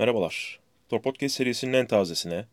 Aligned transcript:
Merhabalar. 0.00 0.58
Tor 0.88 1.02
Podcast 1.02 1.36
serisinin 1.36 1.72
en 1.72 1.86
tazesine, 1.86 2.44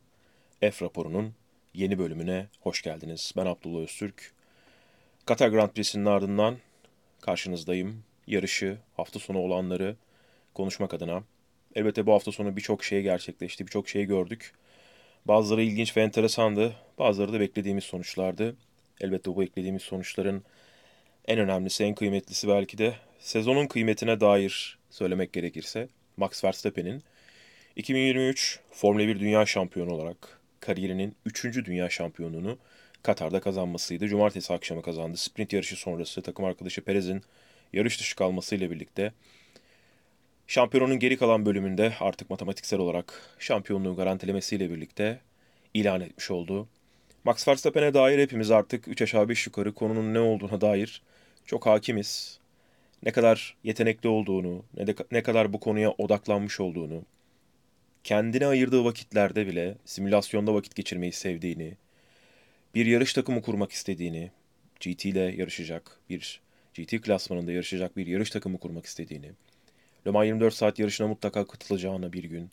F 0.62 0.86
raporunun 0.86 1.33
yeni 1.73 2.00
bölümüne 2.00 2.47
hoş 2.62 2.81
geldiniz. 2.81 3.33
Ben 3.38 3.46
Abdullah 3.46 3.83
Öztürk. 3.83 4.33
Katar 5.25 5.49
Grand 5.49 5.70
Prix'sinin 5.70 6.05
ardından 6.05 6.57
karşınızdayım. 7.21 8.04
Yarışı, 8.28 8.78
hafta 8.97 9.20
sonu 9.20 9.39
olanları 9.39 9.96
konuşmak 10.54 10.94
adına. 10.94 11.23
Elbette 11.75 12.05
bu 12.05 12.13
hafta 12.13 12.31
sonu 12.31 12.55
birçok 12.55 12.83
şey 12.83 13.02
gerçekleşti, 13.02 13.66
birçok 13.66 13.89
şey 13.89 14.05
gördük. 14.05 14.54
Bazıları 15.25 15.64
ilginç 15.64 15.98
ve 15.98 16.02
enteresandı, 16.02 16.75
bazıları 17.00 17.34
da 17.34 17.39
beklediğimiz 17.39 17.84
sonuçlardı. 17.84 18.55
Elbette 19.02 19.36
bu 19.36 19.39
beklediğimiz 19.39 19.82
sonuçların 19.82 20.43
en 21.25 21.39
önemlisi, 21.39 21.84
en 21.84 21.95
kıymetlisi 21.95 22.48
belki 22.48 22.77
de 22.77 22.95
sezonun 23.20 23.68
kıymetine 23.68 24.20
dair 24.20 24.79
söylemek 24.89 25.34
gerekirse 25.34 25.88
Max 26.18 26.43
Verstappen'in 26.43 27.04
2023 27.78 28.60
Formula 28.71 29.07
1 29.07 29.20
Dünya 29.20 29.46
Şampiyonu 29.46 29.93
olarak 29.93 30.39
kariyerinin 30.60 31.15
3. 31.25 31.43
Dünya 31.43 31.89
Şampiyonluğunu 31.89 32.58
Katar'da 33.03 33.39
kazanmasıydı. 33.39 34.08
Cumartesi 34.08 34.53
akşamı 34.53 34.81
kazandı. 34.81 35.17
Sprint 35.17 35.53
yarışı 35.53 35.75
sonrası 35.75 36.22
takım 36.22 36.45
arkadaşı 36.45 36.81
Perez'in 36.81 37.22
yarış 37.73 38.00
dışı 38.00 38.16
kalmasıyla 38.16 38.72
birlikte 38.72 39.14
şampiyonun 40.48 41.00
geri 41.00 41.17
kalan 41.17 41.45
bölümünde 41.45 41.94
artık 42.00 42.30
matematiksel 42.30 42.80
olarak 42.80 43.36
şampiyonluğu 43.39 43.95
garantilemesiyle 43.95 44.70
birlikte 44.70 45.20
ilan 45.73 46.02
etmiş 46.02 46.31
oldu. 46.31 46.67
Max 47.23 47.48
Verstappen'e 47.48 47.94
dair 47.94 48.20
hepimiz 48.20 48.52
artık 48.52 48.88
3 48.88 49.02
aşağı 49.02 49.30
5 49.30 49.45
yukarı 49.45 49.73
konunun 49.73 50.14
ne 50.14 50.20
olduğuna 50.20 50.62
dair 50.62 51.02
çok 51.45 51.66
hakimiz. 51.66 52.39
Ne 53.03 53.12
kadar 53.12 53.56
yetenekli 53.64 54.09
olduğunu, 54.09 54.64
ne, 54.78 54.88
de, 54.88 54.95
ne 55.12 55.23
kadar 55.23 55.53
bu 55.53 55.59
konuya 55.59 55.92
odaklanmış 55.92 56.59
olduğunu, 56.59 57.03
kendine 58.08 58.45
ayırdığı 58.45 58.86
vakitlerde 58.86 59.47
bile 59.47 59.75
simülasyonda 59.86 60.54
vakit 60.54 60.76
geçirmeyi 60.76 61.12
sevdiğini, 61.12 61.73
bir 62.76 62.86
yarış 62.86 63.14
takımı 63.14 63.42
kurmak 63.42 63.72
istediğini, 63.72 64.31
GT 64.80 65.06
ile 65.06 65.20
yarışacak, 65.20 66.00
bir 66.09 66.42
GT 66.73 67.02
klasmanında 67.02 67.52
yarışacak 67.52 67.98
bir 67.98 68.08
yarış 68.08 68.30
takımı 68.30 68.59
kurmak 68.59 68.86
istediğini, 68.86 69.31
Le 70.08 70.12
Mans 70.12 70.26
24 70.26 70.54
saat 70.54 70.80
yarışına 70.80 71.08
mutlaka 71.08 71.48
katılacağını 71.48 72.14
bir 72.14 72.23
gün 72.23 72.50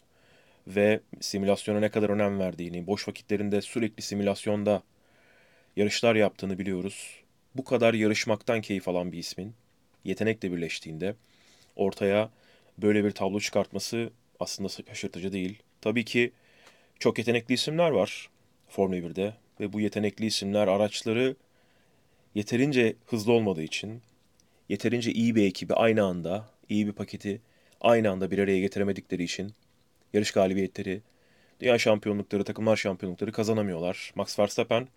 ve 0.67 1.01
simülasyona 1.20 1.81
ne 1.81 1.89
kadar 1.89 2.11
önem 2.11 2.39
verdiğini, 2.39 2.87
boş 2.87 3.09
vakitlerinde 3.09 3.61
sürekli 3.62 4.03
simülasyonda 4.03 4.83
yarışlar 5.77 6.15
yaptığını 6.15 6.59
biliyoruz. 6.59 7.23
Bu 7.55 7.65
kadar 7.65 7.95
yarışmaktan 7.95 8.61
keyif 8.61 8.89
alan 8.89 9.12
bir 9.12 9.19
ismin 9.19 9.55
yetenekle 10.05 10.53
birleştiğinde 10.53 11.15
ortaya 11.77 12.31
böyle 12.78 13.05
bir 13.05 13.11
tablo 13.11 13.41
çıkartması 13.41 14.11
aslında 14.41 14.69
şaşırtıcı 14.69 15.33
değil. 15.33 15.63
Tabii 15.81 16.05
ki 16.05 16.33
çok 16.99 17.19
yetenekli 17.19 17.55
isimler 17.55 17.91
var 17.91 18.31
Formula 18.69 18.97
1'de 18.97 19.35
ve 19.61 19.73
bu 19.73 19.81
yetenekli 19.81 20.27
isimler 20.27 20.69
araçları 20.69 21.37
yeterince 22.35 22.97
hızlı 23.07 23.33
olmadığı 23.33 23.62
için, 23.62 24.03
yeterince 24.69 25.12
iyi 25.12 25.35
bir 25.35 25.47
ekibi 25.47 25.75
aynı 25.75 26.05
anda, 26.05 26.49
iyi 26.69 26.87
bir 26.87 26.93
paketi 26.93 27.41
aynı 27.81 28.11
anda 28.11 28.31
bir 28.31 28.39
araya 28.39 28.61
getiremedikleri 28.61 29.23
için 29.23 29.53
yarış 30.12 30.33
galibiyetleri, 30.33 31.01
dünya 31.61 31.79
şampiyonlukları, 31.79 32.45
takımlar 32.45 32.77
şampiyonlukları 32.77 33.33
kazanamıyorlar. 33.33 34.12
Max 34.15 34.39
Verstappen 34.39 34.89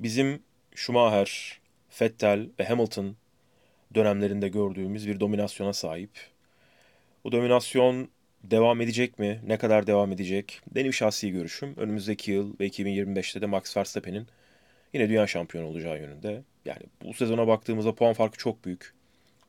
bizim 0.00 0.42
Schumacher, 0.74 1.60
Vettel 2.00 2.48
ve 2.60 2.64
Hamilton 2.64 3.16
dönemlerinde 3.94 4.48
gördüğümüz 4.48 5.08
bir 5.08 5.20
dominasyona 5.20 5.72
sahip. 5.72 6.10
Bu 7.26 7.32
dominasyon 7.32 8.08
devam 8.44 8.80
edecek 8.80 9.18
mi? 9.18 9.40
Ne 9.46 9.58
kadar 9.58 9.86
devam 9.86 10.12
edecek? 10.12 10.60
Benim 10.74 10.92
şahsi 10.92 11.30
görüşüm 11.30 11.76
önümüzdeki 11.76 12.32
yıl 12.32 12.58
ve 12.60 12.66
2025'te 12.66 13.40
de 13.40 13.46
Max 13.46 13.76
Verstappen'in 13.76 14.26
yine 14.92 15.08
dünya 15.08 15.26
şampiyonu 15.26 15.66
olacağı 15.66 16.00
yönünde. 16.00 16.42
Yani 16.64 16.82
bu 17.02 17.14
sezona 17.14 17.46
baktığımızda 17.46 17.94
puan 17.94 18.12
farkı 18.12 18.38
çok 18.38 18.64
büyük. 18.64 18.94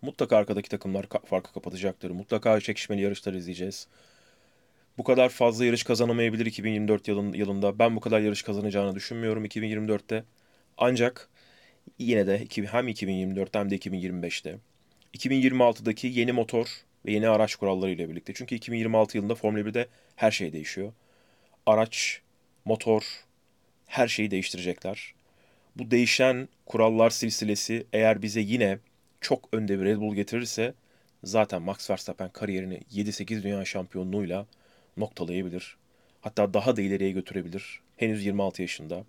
Mutlaka 0.02 0.38
arkadaki 0.38 0.70
takımlar 0.70 1.06
farkı 1.26 1.54
kapatacaktır. 1.54 2.12
Mutlaka 2.12 2.60
çekişmeli 2.60 3.02
yarışlar 3.02 3.34
izleyeceğiz. 3.34 3.88
Bu 4.98 5.04
kadar 5.04 5.30
fazla 5.30 5.66
yarış 5.66 5.84
kazanamayabilir 5.84 6.46
2024 6.46 7.08
yılın, 7.08 7.34
yılında. 7.34 7.80
Ben 7.80 7.96
bu 7.96 8.00
kadar 8.00 8.20
yarış 8.20 8.44
kazanacağını 8.44 8.96
düşünmüyorum 8.96 9.46
2024'te. 9.46 10.24
Ancak 10.78 11.30
yine 12.00 12.28
de 12.28 12.38
hem 12.72 12.88
2024'te 12.88 13.60
hem 13.60 13.70
de 13.70 13.76
2025'te 13.76 14.58
2026'daki 15.14 16.08
yeni 16.08 16.32
motor 16.32 16.87
ve 17.08 17.12
yeni 17.12 17.30
araç 17.30 17.56
kuralları 17.56 17.92
ile 17.92 18.10
birlikte. 18.10 18.34
Çünkü 18.34 18.56
2026 18.56 19.18
yılında 19.18 19.36
Formula 19.36 19.62
1'de 19.62 19.88
her 20.16 20.32
şey 20.32 20.54
değişiyor. 20.54 20.94
Araç, 21.66 22.22
motor, 22.66 23.04
her 23.86 24.08
şeyi 24.08 24.32
değiştirecekler. 24.32 25.14
Bu 25.76 25.92
değişen 25.92 26.50
kurallar 26.66 27.10
silsilesi 27.10 27.86
eğer 27.94 28.22
bize 28.22 28.42
yine 28.42 28.80
çok 29.22 29.50
önde 29.52 29.80
bir 29.80 29.86
Red 29.86 29.98
Bull 29.98 30.16
getirirse 30.16 30.74
zaten 31.24 31.62
Max 31.62 31.90
Verstappen 31.90 32.30
kariyerini 32.30 32.80
7-8 32.94 33.44
dünya 33.44 33.66
şampiyonluğuyla 33.66 34.46
noktalayabilir. 34.98 35.78
Hatta 36.22 36.54
daha 36.54 36.76
da 36.76 36.82
ileriye 36.82 37.12
götürebilir. 37.12 37.80
Henüz 37.98 38.26
26 38.26 38.62
yaşında. 38.62 39.04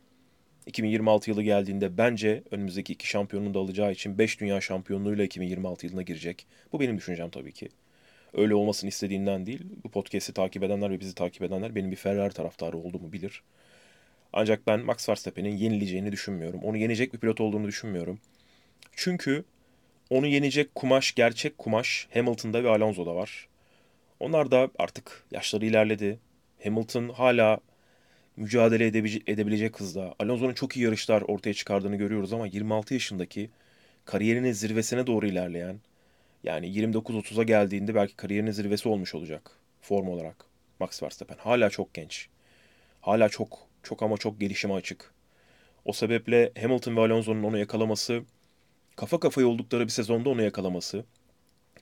2026 0.67 1.31
yılı 1.31 1.43
geldiğinde 1.43 1.99
bence 1.99 2.43
önümüzdeki 2.51 2.93
iki 2.93 3.09
şampiyonunu 3.09 3.55
da 3.55 3.59
alacağı 3.59 3.93
için 3.93 4.19
5 4.19 4.41
dünya 4.41 4.61
şampiyonluğuyla 4.61 5.25
2026 5.25 5.87
yılına 5.87 6.03
girecek. 6.03 6.47
Bu 6.73 6.81
benim 6.81 6.97
düşüncem 6.97 7.31
tabii 7.31 7.53
ki. 7.53 7.69
Öyle 8.35 8.55
olmasını 8.55 8.89
istediğinden 8.89 9.47
değil. 9.47 9.67
Bu 9.85 9.91
podcast'i 9.91 10.33
takip 10.33 10.63
edenler 10.63 10.91
ve 10.91 11.01
bizi 11.01 11.15
takip 11.15 11.43
edenler 11.43 11.75
benim 11.75 11.91
bir 11.91 11.97
Ferrari 11.97 12.33
taraftarı 12.33 12.77
olduğumu 12.77 13.13
bilir. 13.13 13.43
Ancak 14.33 14.67
ben 14.67 14.81
Max 14.81 15.09
Verstappen'in 15.09 15.57
yenileceğini 15.57 16.13
düşünmüyorum. 16.13 16.61
Onu 16.63 16.77
yenecek 16.77 17.15
bir 17.15 17.19
pilot 17.19 17.41
olduğunu 17.41 17.67
düşünmüyorum. 17.67 18.19
Çünkü 18.93 19.45
onu 20.11 20.27
yenecek 20.27 20.75
kumaş, 20.75 21.15
gerçek 21.15 21.59
kumaş 21.59 22.09
Hamilton'da 22.15 22.65
ve 22.65 22.69
Alonso'da 22.71 23.15
var. 23.15 23.49
Onlar 24.21 24.51
da 24.51 24.71
artık 24.79 25.27
yaşları 25.31 25.67
ilerledi. 25.67 26.19
Hamilton 26.65 27.09
hala 27.09 27.59
mücadele 28.37 28.87
edebilecek 29.27 29.81
hızda. 29.81 30.15
Alonso'nun 30.19 30.55
çok 30.55 30.77
iyi 30.77 30.85
yarışlar 30.85 31.23
ortaya 31.23 31.55
çıkardığını 31.55 31.97
görüyoruz 31.97 32.33
ama 32.33 32.47
26 32.47 32.95
yaşındaki 32.95 33.51
kariyerinin 34.05 34.53
zirvesine 34.53 35.07
doğru 35.07 35.27
ilerleyen 35.27 35.81
yani 36.45 36.67
29-30'a 36.67 37.43
geldiğinde 37.43 37.95
belki 37.95 38.17
kariyerinin 38.17 38.51
zirvesi 38.51 38.89
olmuş 38.89 39.15
olacak 39.15 39.51
form 39.81 40.09
olarak 40.09 40.45
Max 40.81 41.03
Verstappen. 41.03 41.37
Hala 41.39 41.71
çok 41.71 41.95
genç. 41.95 42.29
Hala 43.01 43.29
çok 43.29 43.59
çok 43.83 44.03
ama 44.03 44.17
çok 44.17 44.41
gelişime 44.41 44.75
açık. 44.75 45.15
O 45.85 45.93
sebeple 45.93 46.53
Hamilton 46.61 46.97
ve 46.97 47.01
Alonso'nun 47.01 47.43
onu 47.43 47.59
yakalaması, 47.59 48.23
kafa 48.97 49.21
kafaya 49.21 49.47
oldukları 49.47 49.85
bir 49.85 49.93
sezonda 49.93 50.31
onu 50.31 50.43
yakalaması 50.43 51.05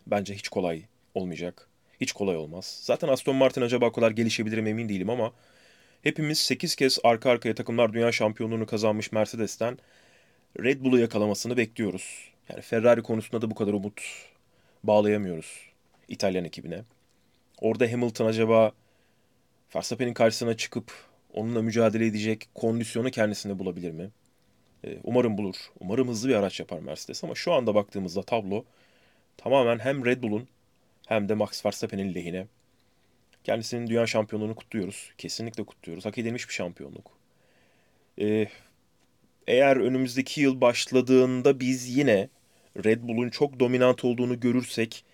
bence 0.06 0.34
hiç 0.34 0.48
kolay 0.48 0.82
olmayacak. 1.14 1.68
Hiç 2.00 2.12
kolay 2.12 2.36
olmaz. 2.36 2.78
Zaten 2.82 3.08
Aston 3.08 3.36
Martin 3.36 3.62
acaba 3.62 3.92
kadar 3.92 4.10
gelişebilir 4.10 4.58
mi 4.58 4.70
emin 4.70 4.88
değilim 4.88 5.10
ama 5.10 5.32
hepimiz 6.02 6.38
8 6.38 6.76
kez 6.76 6.98
arka 7.04 7.30
arkaya 7.30 7.54
takımlar 7.54 7.92
dünya 7.92 8.12
şampiyonluğunu 8.12 8.66
kazanmış 8.66 9.12
Mercedes'ten 9.12 9.78
Red 10.60 10.80
Bull'u 10.80 10.98
yakalamasını 10.98 11.56
bekliyoruz. 11.56 12.30
Yani 12.48 12.62
Ferrari 12.62 13.02
konusunda 13.02 13.42
da 13.42 13.50
bu 13.50 13.54
kadar 13.54 13.72
umut 13.72 14.00
bağlayamıyoruz 14.86 15.70
İtalyan 16.08 16.44
ekibine. 16.44 16.82
Orada 17.60 17.92
Hamilton 17.92 18.26
acaba 18.26 18.72
Verstappen'in 19.76 20.14
karşısına 20.14 20.56
çıkıp 20.56 20.92
onunla 21.34 21.62
mücadele 21.62 22.06
edecek 22.06 22.48
kondisyonu 22.54 23.10
kendisinde 23.10 23.58
bulabilir 23.58 23.90
mi? 23.90 24.10
Ee, 24.84 24.98
umarım 25.04 25.38
bulur. 25.38 25.56
Umarım 25.80 26.08
hızlı 26.08 26.28
bir 26.28 26.34
araç 26.34 26.60
yapar 26.60 26.78
Mercedes 26.78 27.24
ama 27.24 27.34
şu 27.34 27.52
anda 27.52 27.74
baktığımızda 27.74 28.22
tablo 28.22 28.64
tamamen 29.36 29.78
hem 29.78 30.04
Red 30.04 30.22
Bull'un 30.22 30.48
hem 31.06 31.28
de 31.28 31.34
Max 31.34 31.66
Verstappen'in 31.66 32.14
lehine. 32.14 32.46
Kendisinin 33.44 33.86
dünya 33.86 34.06
şampiyonluğunu 34.06 34.54
kutluyoruz. 34.54 35.12
Kesinlikle 35.18 35.64
kutluyoruz. 35.64 36.04
Hak 36.04 36.18
edilmiş 36.18 36.48
bir 36.48 36.54
şampiyonluk. 36.54 37.10
Ee, 38.20 38.46
eğer 39.46 39.76
önümüzdeki 39.76 40.40
yıl 40.40 40.60
başladığında 40.60 41.60
biz 41.60 41.96
yine 41.96 42.28
Red 42.84 43.02
Bull'un 43.02 43.28
çok 43.28 43.60
dominant 43.60 44.04
olduğunu 44.04 44.40
görürsek 44.40 45.04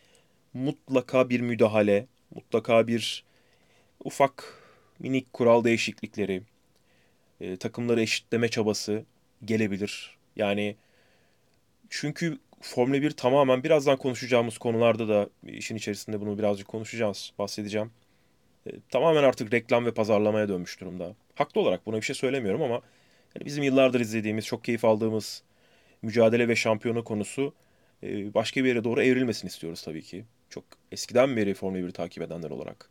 mutlaka 0.55 1.31
bir 1.31 1.41
müdahale, 1.41 2.07
mutlaka 2.35 2.87
bir 2.87 3.25
ufak 4.05 4.63
minik 4.99 5.33
kural 5.33 5.65
değişiklikleri, 5.65 6.43
e, 7.41 7.57
takımları 7.57 8.01
eşitleme 8.01 8.49
çabası 8.49 9.05
gelebilir. 9.45 10.17
Yani 10.37 10.77
çünkü 11.91 12.39
Formula 12.61 13.03
1 13.03 13.11
tamamen 13.11 13.65
birazdan 13.65 13.97
konuşacağımız 13.97 14.59
konularda 14.59 15.09
da 15.09 15.29
işin 15.47 15.77
içerisinde 15.77 16.21
bunu 16.21 16.39
birazcık 16.39 16.69
konuşacağız, 16.69 17.33
bahsedeceğim. 17.39 17.91
E, 18.67 18.71
tamamen 18.91 19.23
artık 19.23 19.53
reklam 19.53 19.87
ve 19.87 19.95
pazarlamaya 19.95 20.49
dönmüş 20.49 20.81
durumda. 20.81 21.15
Haklı 21.35 21.61
olarak 21.61 21.87
buna 21.87 21.97
bir 21.97 22.03
şey 22.03 22.17
söylemiyorum 22.17 22.63
ama 22.63 22.75
yani 23.37 23.47
bizim 23.47 23.65
yıllardır 23.65 24.01
izlediğimiz, 24.01 24.47
çok 24.47 24.65
keyif 24.65 24.85
aldığımız 24.85 25.43
mücadele 26.03 26.49
ve 26.49 26.57
şampiyonu 26.57 27.05
konusu 27.05 27.55
e, 28.03 28.35
başka 28.35 28.65
bir 28.65 28.69
yere 28.69 28.85
doğru 28.85 29.03
evrilmesini 29.03 29.49
istiyoruz 29.49 29.83
tabii 29.83 30.03
ki. 30.03 30.25
Çok 30.51 30.65
eskiden 30.93 31.37
beri 31.37 31.55
Formula 31.55 31.81
1'i 31.81 31.93
takip 31.93 32.23
edenler 32.23 32.51
olarak. 32.51 32.91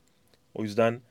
O 0.55 0.63
yüzden 0.63 1.01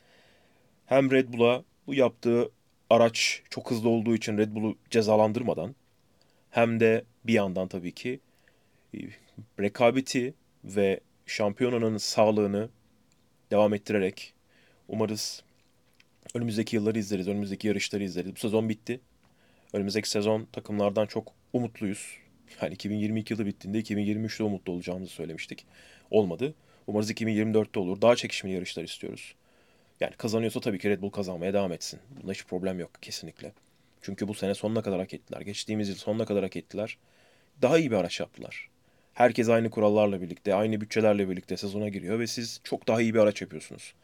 hem 0.86 1.10
Red 1.10 1.32
Bull'a 1.32 1.64
bu 1.86 1.94
yaptığı 1.94 2.50
araç 2.90 3.42
çok 3.50 3.70
hızlı 3.70 3.88
olduğu 3.88 4.14
için 4.14 4.38
Red 4.38 4.54
Bull'u 4.54 4.76
cezalandırmadan 4.90 5.74
hem 6.50 6.80
de 6.80 7.04
bir 7.24 7.32
yandan 7.32 7.68
tabii 7.68 7.92
ki 7.92 8.20
e, 8.94 8.98
rekabeti 9.60 10.34
ve 10.64 11.00
şampiyonanın 11.26 11.98
sağlığını 11.98 12.68
devam 13.50 13.74
ettirerek 13.74 14.34
umarız 14.88 15.42
önümüzdeki 16.34 16.76
yılları 16.76 16.98
izleriz, 16.98 17.28
önümüzdeki 17.28 17.68
yarışları 17.68 18.04
izleriz. 18.04 18.32
Bu 18.34 18.38
sezon 18.38 18.68
bitti. 18.68 19.00
Önümüzdeki 19.72 20.10
sezon 20.10 20.44
takımlardan 20.52 21.06
çok 21.06 21.32
umutluyuz. 21.52 22.16
Yani 22.62 22.74
2022 22.74 23.32
yılı 23.32 23.46
bittiğinde 23.46 23.80
2023'te 23.80 24.44
umutlu 24.44 24.72
olacağımızı 24.72 25.12
söylemiştik. 25.12 25.66
Olmadı. 26.10 26.54
Umarız 26.86 27.10
2024'te 27.10 27.80
olur. 27.80 28.02
Daha 28.02 28.16
çekişmeli 28.16 28.54
yarışlar 28.54 28.84
istiyoruz. 28.84 29.34
Yani 30.00 30.12
kazanıyorsa 30.14 30.60
tabii 30.60 30.78
ki 30.78 30.90
Red 30.90 31.02
Bull 31.02 31.10
kazanmaya 31.10 31.54
devam 31.54 31.72
etsin. 31.72 32.00
Bunda 32.20 32.32
hiç 32.32 32.44
problem 32.44 32.80
yok 32.80 32.90
kesinlikle. 33.02 33.52
Çünkü 34.02 34.28
bu 34.28 34.34
sene 34.34 34.54
sonuna 34.54 34.82
kadar 34.82 34.98
hak 34.98 35.14
ettiler. 35.14 35.40
Geçtiğimiz 35.40 35.88
yıl 35.88 35.96
sonuna 35.96 36.24
kadar 36.24 36.42
hak 36.42 36.56
ettiler. 36.56 36.98
Daha 37.62 37.78
iyi 37.78 37.90
bir 37.90 37.96
araç 37.96 38.20
yaptılar. 38.20 38.68
Herkes 39.14 39.48
aynı 39.48 39.70
kurallarla 39.70 40.22
birlikte, 40.22 40.54
aynı 40.54 40.80
bütçelerle 40.80 41.28
birlikte 41.28 41.56
sezona 41.56 41.88
giriyor 41.88 42.18
ve 42.18 42.26
siz 42.26 42.60
çok 42.64 42.88
daha 42.88 43.02
iyi 43.02 43.14
bir 43.14 43.18
araç 43.18 43.42
yapıyorsunuz. 43.42 43.94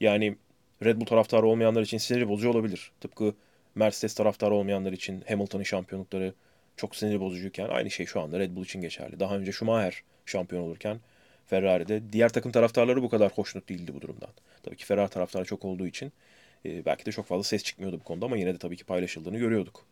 Yani 0.00 0.36
Red 0.84 1.00
Bull 1.00 1.06
taraftarı 1.06 1.46
olmayanlar 1.46 1.82
için 1.82 1.98
sinir 1.98 2.28
bozucu 2.28 2.50
olabilir. 2.50 2.90
Tıpkı 3.00 3.34
Mercedes 3.76 4.14
taraftarı 4.14 4.54
olmayanlar 4.54 4.92
için 4.92 5.24
Hamilton'ın 5.28 5.62
şampiyonlukları 5.62 6.34
çok 6.76 6.96
sinir 6.96 7.20
bozucuyken 7.20 7.68
aynı 7.68 7.90
şey 7.90 8.06
şu 8.06 8.20
anda 8.20 8.38
Red 8.38 8.56
Bull 8.56 8.64
için 8.64 8.80
geçerli. 8.80 9.20
Daha 9.20 9.36
önce 9.36 9.52
Schumacher 9.52 10.02
şampiyon 10.26 10.62
olurken 10.62 11.00
Ferrari'de 11.46 12.02
diğer 12.12 12.28
takım 12.28 12.52
taraftarları 12.52 13.02
bu 13.02 13.08
kadar 13.08 13.32
hoşnut 13.32 13.68
değildi 13.68 13.94
bu 13.94 14.00
durumdan. 14.00 14.30
Tabii 14.62 14.76
ki 14.76 14.84
Ferrari 14.86 15.10
taraftarı 15.10 15.44
çok 15.44 15.64
olduğu 15.64 15.86
için 15.86 16.12
e, 16.64 16.84
belki 16.84 17.06
de 17.06 17.12
çok 17.12 17.26
fazla 17.26 17.44
ses 17.44 17.62
çıkmıyordu 17.62 18.00
bu 18.00 18.04
konuda 18.04 18.26
ama 18.26 18.36
yine 18.36 18.54
de 18.54 18.58
tabii 18.58 18.76
ki 18.76 18.84
paylaşıldığını 18.84 19.38
görüyorduk. 19.38 19.86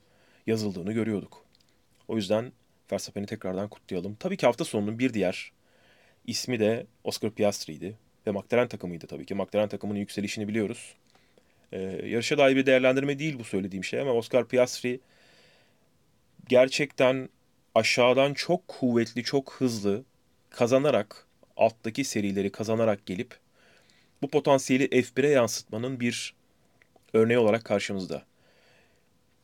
Yazıldığını 0.46 0.92
görüyorduk. 0.92 1.44
O 2.08 2.16
yüzden 2.16 2.52
Verstappen'i 2.92 3.26
tekrardan 3.26 3.68
kutlayalım. 3.68 4.14
Tabii 4.14 4.36
ki 4.36 4.46
hafta 4.46 4.64
sonunun 4.64 4.98
bir 4.98 5.14
diğer 5.14 5.52
ismi 6.26 6.60
de 6.60 6.86
Oscar 7.04 7.30
Piastri'ydi. 7.30 7.96
Ve 8.26 8.30
McLaren 8.30 8.68
takımıydı 8.68 9.06
tabii 9.06 9.26
ki. 9.26 9.34
McLaren 9.34 9.68
takımının 9.68 9.98
yükselişini 9.98 10.48
biliyoruz. 10.48 10.94
Ee, 11.72 11.80
yarışa 12.06 12.38
dair 12.38 12.56
bir 12.56 12.66
değerlendirme 12.66 13.18
değil 13.18 13.38
bu 13.38 13.44
söylediğim 13.44 13.84
şey 13.84 14.00
ama 14.00 14.12
Oscar 14.12 14.48
Piastri 14.48 15.00
gerçekten 16.48 17.28
aşağıdan 17.74 18.34
çok 18.34 18.68
kuvvetli, 18.68 19.22
çok 19.22 19.52
hızlı 19.52 20.04
kazanarak, 20.50 21.26
alttaki 21.56 22.04
serileri 22.04 22.52
kazanarak 22.52 23.06
gelip 23.06 23.38
bu 24.22 24.30
potansiyeli 24.30 24.84
F1'e 24.84 25.28
yansıtmanın 25.28 26.00
bir 26.00 26.34
örneği 27.12 27.38
olarak 27.38 27.64
karşımızda. 27.64 28.22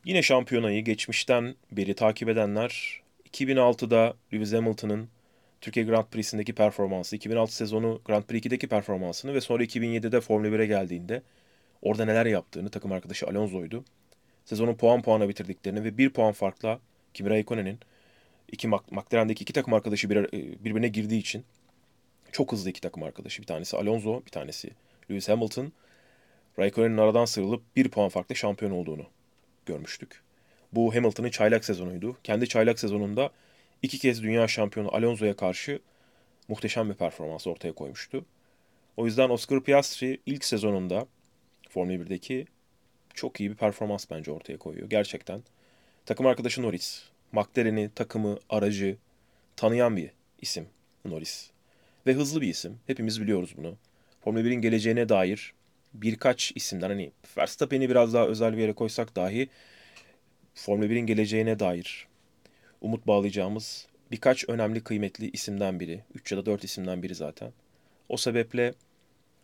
Yine 0.05 0.23
şampiyonayı 0.23 0.85
geçmişten 0.85 1.55
beri 1.73 1.95
takip 1.95 2.29
edenler 2.29 3.01
2006'da 3.33 4.15
Lewis 4.33 4.53
Hamilton'ın 4.53 5.09
Türkiye 5.61 5.87
Grand 5.87 6.05
Prix'sindeki 6.05 6.55
performansı, 6.55 7.17
2006 7.17 7.55
sezonu 7.55 8.01
Grand 8.05 8.25
Prix 8.25 8.45
2'deki 8.45 8.69
performansını 8.69 9.35
ve 9.35 9.41
sonra 9.41 9.65
2007'de 9.65 10.21
Formula 10.21 10.49
1'e 10.49 10.67
geldiğinde 10.67 11.23
orada 11.83 12.05
neler 12.05 12.27
yaptığını 12.27 12.71
takım 12.71 12.93
arkadaşı 12.93 13.27
Alonso'ydu. 13.27 13.85
Sezonu 14.45 14.77
puan 14.77 15.03
puana 15.03 15.29
bitirdiklerini 15.29 15.85
ve 15.85 15.99
bir 15.99 16.11
puan 16.11 16.33
farkla 16.33 16.81
Kimi 17.15 17.31
Raikkonen'in 17.31 17.79
iki 18.53 18.69
McLaren'deki 18.69 19.43
iki 19.43 19.53
takım 19.53 19.75
arkadaşı 19.75 20.11
bir, 20.11 20.17
e, 20.17 20.65
birbirine 20.65 20.89
girdiği 20.89 21.19
için 21.19 21.45
çok 22.33 22.53
hızlı 22.53 22.71
iki 22.71 22.81
takım 22.81 23.03
arkadaşı. 23.03 23.43
Bir 23.43 23.47
tanesi 23.47 23.77
Alonso, 23.77 24.23
bir 24.27 24.31
tanesi 24.31 24.71
Lewis 25.11 25.29
Hamilton. 25.29 25.73
Raikkonen'in 26.59 26.99
aradan 26.99 27.25
sıyrılıp 27.25 27.63
bir 27.77 27.89
puan 27.89 28.09
farklı 28.09 28.37
şampiyon 28.37 28.73
olduğunu 28.73 29.07
görmüştük. 29.67 30.23
Bu 30.73 30.95
Hamilton'ın 30.95 31.31
çaylak 31.31 31.65
sezonuydu. 31.65 32.17
Kendi 32.25 32.49
çaylak 32.49 32.79
sezonunda 32.79 33.31
iki 33.83 33.99
kez 33.99 34.23
dünya 34.23 34.49
şampiyonu 34.49 34.95
Alonso'ya 34.95 35.37
karşı 35.37 35.81
muhteşem 36.49 36.91
bir 36.91 36.95
performans 36.95 37.47
ortaya 37.47 37.73
koymuştu. 37.73 38.25
O 38.97 39.07
yüzden 39.07 39.31
Oscar 39.31 39.61
Piastri 39.61 40.21
ilk 40.27 40.45
sezonunda 40.45 41.07
Formula 41.71 41.95
1'deki 41.95 42.47
çok 43.15 43.41
iyi 43.41 43.51
bir 43.51 43.57
performans 43.57 44.07
bence 44.11 44.33
ortaya 44.33 44.59
koyuyor. 44.59 44.91
Gerçekten. 44.91 45.43
Takım 46.07 46.27
arkadaşı 46.27 46.63
Norris. 46.63 47.03
McLaren'i, 47.33 47.91
takımı, 47.95 48.39
aracı 48.49 48.97
tanıyan 49.57 49.97
bir 49.97 50.11
isim 50.41 50.67
Norris. 51.05 51.51
Ve 52.07 52.13
hızlı 52.13 52.41
bir 52.41 52.49
isim. 52.49 52.79
Hepimiz 52.87 53.21
biliyoruz 53.21 53.55
bunu. 53.57 53.77
Formula 54.21 54.43
1'in 54.43 54.61
geleceğine 54.61 55.09
dair 55.09 55.53
birkaç 55.95 56.53
isimden 56.55 56.89
hani 56.89 57.13
Verstappen'i 57.37 57.91
biraz 57.91 58.15
daha 58.15 58.27
özel 58.27 58.57
bir 58.57 58.63
yere 58.63 58.73
koysak 58.73 59.17
dahi 59.17 59.49
Formula 60.55 60.87
1'in 60.87 61.07
geleceğine 61.07 61.59
dair 61.59 62.07
umut 62.81 63.07
bağlayacağımız 63.07 63.87
birkaç 64.11 64.49
önemli 64.49 64.81
kıymetli 64.81 65.31
isimden 65.31 65.81
biri. 65.81 66.01
3 66.15 66.33
ya 66.33 66.39
da 66.39 66.47
4 66.47 66.65
isimden 66.65 67.03
biri 67.03 67.15
zaten. 67.15 67.53
O 68.09 68.17
sebeple 68.17 68.75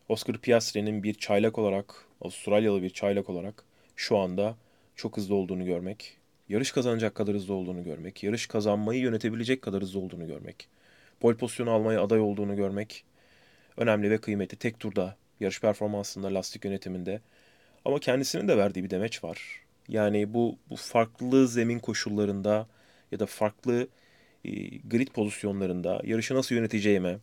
Oscar 0.09 0.39
Piastri'nin 0.39 1.03
bir 1.03 1.15
çaylak 1.15 1.59
olarak, 1.59 2.07
Avustralyalı 2.21 2.83
bir 2.83 2.91
çaylak 2.91 3.31
olarak 3.31 3.65
şu 3.97 4.19
anda 4.19 4.57
çok 4.97 5.17
hızlı 5.17 5.35
olduğunu 5.35 5.65
görmek, 5.65 6.17
yarış 6.49 6.73
kazanacak 6.73 7.15
kadar 7.15 7.35
hızlı 7.35 7.55
olduğunu 7.55 7.85
görmek, 7.85 8.23
yarış 8.23 8.47
kazanmayı 8.47 9.01
yönetebilecek 9.01 9.63
kadar 9.63 9.83
hızlı 9.83 10.01
olduğunu 10.01 10.27
görmek, 10.27 10.69
pol 11.21 11.35
pozisyonu 11.35 11.71
almaya 11.71 12.03
aday 12.03 12.21
olduğunu 12.21 12.57
görmek 12.57 13.05
önemli 13.77 14.11
ve 14.11 14.19
kıymetli. 14.19 14.57
Tek 14.57 14.81
turda, 14.81 15.17
yarış 15.41 15.61
performansında, 15.61 16.35
lastik 16.35 16.65
yönetiminde 16.65 17.21
ama 17.85 18.01
kendisinin 18.01 18.49
de 18.49 18.57
verdiği 18.57 18.85
bir 18.85 18.91
demeç 18.91 19.25
var. 19.25 19.63
Yani 19.89 20.35
bu, 20.35 20.59
bu 20.71 20.77
farklı 20.77 21.49
zemin 21.49 21.79
koşullarında 21.79 22.67
ya 23.13 23.21
da 23.21 23.27
farklı 23.27 23.89
e, 24.45 24.51
grid 24.79 25.09
pozisyonlarında 25.09 26.01
yarışı 26.05 26.35
nasıl 26.35 26.55
yöneteceğime, 26.55 27.19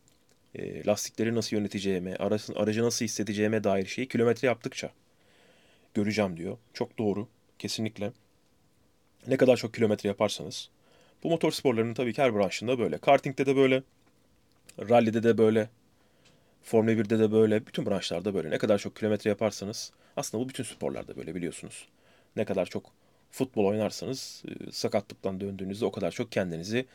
e, 0.56 0.86
lastikleri 0.86 1.36
nasıl 1.36 1.56
yöneteceğime, 1.56 2.16
aracı, 2.16 2.54
aracı 2.56 2.84
nasıl 2.84 3.06
hissedeceğime 3.06 3.64
dair 3.64 3.86
şeyi 3.86 4.08
kilometre 4.08 4.48
yaptıkça 4.48 4.92
göreceğim 5.94 6.38
diyor. 6.38 6.58
Çok 6.74 6.98
doğru. 6.98 7.28
Kesinlikle. 7.60 8.12
Ne 9.28 9.38
kadar 9.38 9.58
çok 9.58 9.74
kilometre 9.74 10.10
yaparsanız. 10.10 10.70
Bu 11.24 11.30
motor 11.30 11.52
sporlarının 11.52 11.94
tabii 11.94 12.14
ki 12.14 12.22
her 12.22 12.36
branşında 12.36 12.80
böyle. 12.80 12.98
Karting'de 12.98 13.46
de 13.46 13.56
böyle. 13.56 13.84
Rally'de 14.90 15.24
de 15.24 15.38
böyle. 15.38 15.70
Formula 16.64 16.92
1'de 16.92 17.20
de 17.20 17.32
böyle. 17.32 17.68
Bütün 17.68 17.86
branşlarda 17.86 18.34
böyle. 18.34 18.50
Ne 18.50 18.58
kadar 18.58 18.78
çok 18.78 18.96
kilometre 18.96 19.30
yaparsanız. 19.30 19.92
Aslında 20.18 20.44
bu 20.44 20.50
bütün 20.50 20.64
sporlarda 20.64 21.16
böyle 21.16 21.36
biliyorsunuz. 21.36 21.88
Ne 22.36 22.45
kadar 22.45 22.66
çok 22.66 22.92
futbol 23.31 23.66
oynarsanız 23.66 24.44
e, 24.48 24.72
sakatlıktan 24.72 25.40
döndüğünüzde 25.40 25.86
o 25.86 25.92
kadar 25.92 26.12
çok 26.12 26.31
kendinizi 26.31 26.86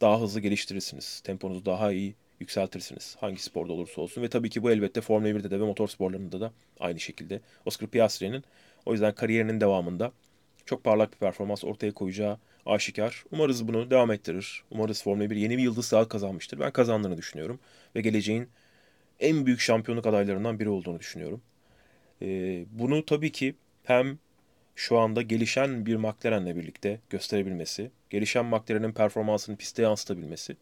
daha 0.00 0.20
hızlı 0.20 0.40
geliştirirsiniz. 0.40 1.20
Temponuzu 1.20 1.64
daha 1.66 1.92
iyi 1.92 2.14
yükseltirsiniz. 2.42 3.16
Hangi 3.20 3.42
sporda 3.42 3.72
olursa 3.72 4.00
olsun. 4.00 4.22
Ve 4.22 4.28
tabii 4.28 4.50
ki 4.50 4.62
bu 4.62 4.70
elbette 4.70 5.00
Formula 5.00 5.28
1'de 5.28 5.50
de 5.50 5.60
ve 5.60 5.64
motor 5.64 5.88
sporlarında 5.88 6.40
da 6.40 6.52
aynı 6.80 7.00
şekilde. 7.00 7.40
Oscar 7.64 7.88
Piastri'nin 7.88 8.44
o 8.86 8.92
yüzden 8.92 9.14
kariyerinin 9.14 9.60
devamında 9.60 10.12
çok 10.66 10.84
parlak 10.84 11.12
bir 11.12 11.18
performans 11.18 11.64
ortaya 11.64 11.92
koyacağı 11.92 12.38
aşikar. 12.66 13.24
Umarız 13.32 13.68
bunu 13.68 13.90
devam 13.90 14.10
ettirir. 14.10 14.64
Umarız 14.70 15.02
Formula 15.02 15.30
1 15.30 15.36
yeni 15.36 15.58
bir 15.58 15.62
yıldız 15.62 15.92
daha 15.92 16.08
kazanmıştır. 16.08 16.60
Ben 16.60 16.70
kazandığını 16.70 17.16
düşünüyorum. 17.16 17.60
Ve 17.96 18.00
geleceğin 18.00 18.48
en 19.20 19.46
büyük 19.46 19.60
şampiyonluk 19.60 20.06
adaylarından 20.06 20.60
biri 20.60 20.68
olduğunu 20.68 21.00
düşünüyorum. 21.00 21.42
Ee, 22.22 22.64
bunu 22.70 23.04
tabii 23.04 23.32
ki 23.32 23.54
hem 23.84 24.18
şu 24.76 24.98
anda 24.98 25.22
gelişen 25.22 25.86
bir 25.86 25.96
McLaren'le 25.96 26.56
birlikte 26.56 27.00
gösterebilmesi, 27.10 27.90
gelişen 28.10 28.44
McLaren'in 28.44 28.92
performansını 28.92 29.56
piste 29.56 29.82
yansıtabilmesi 29.82 30.56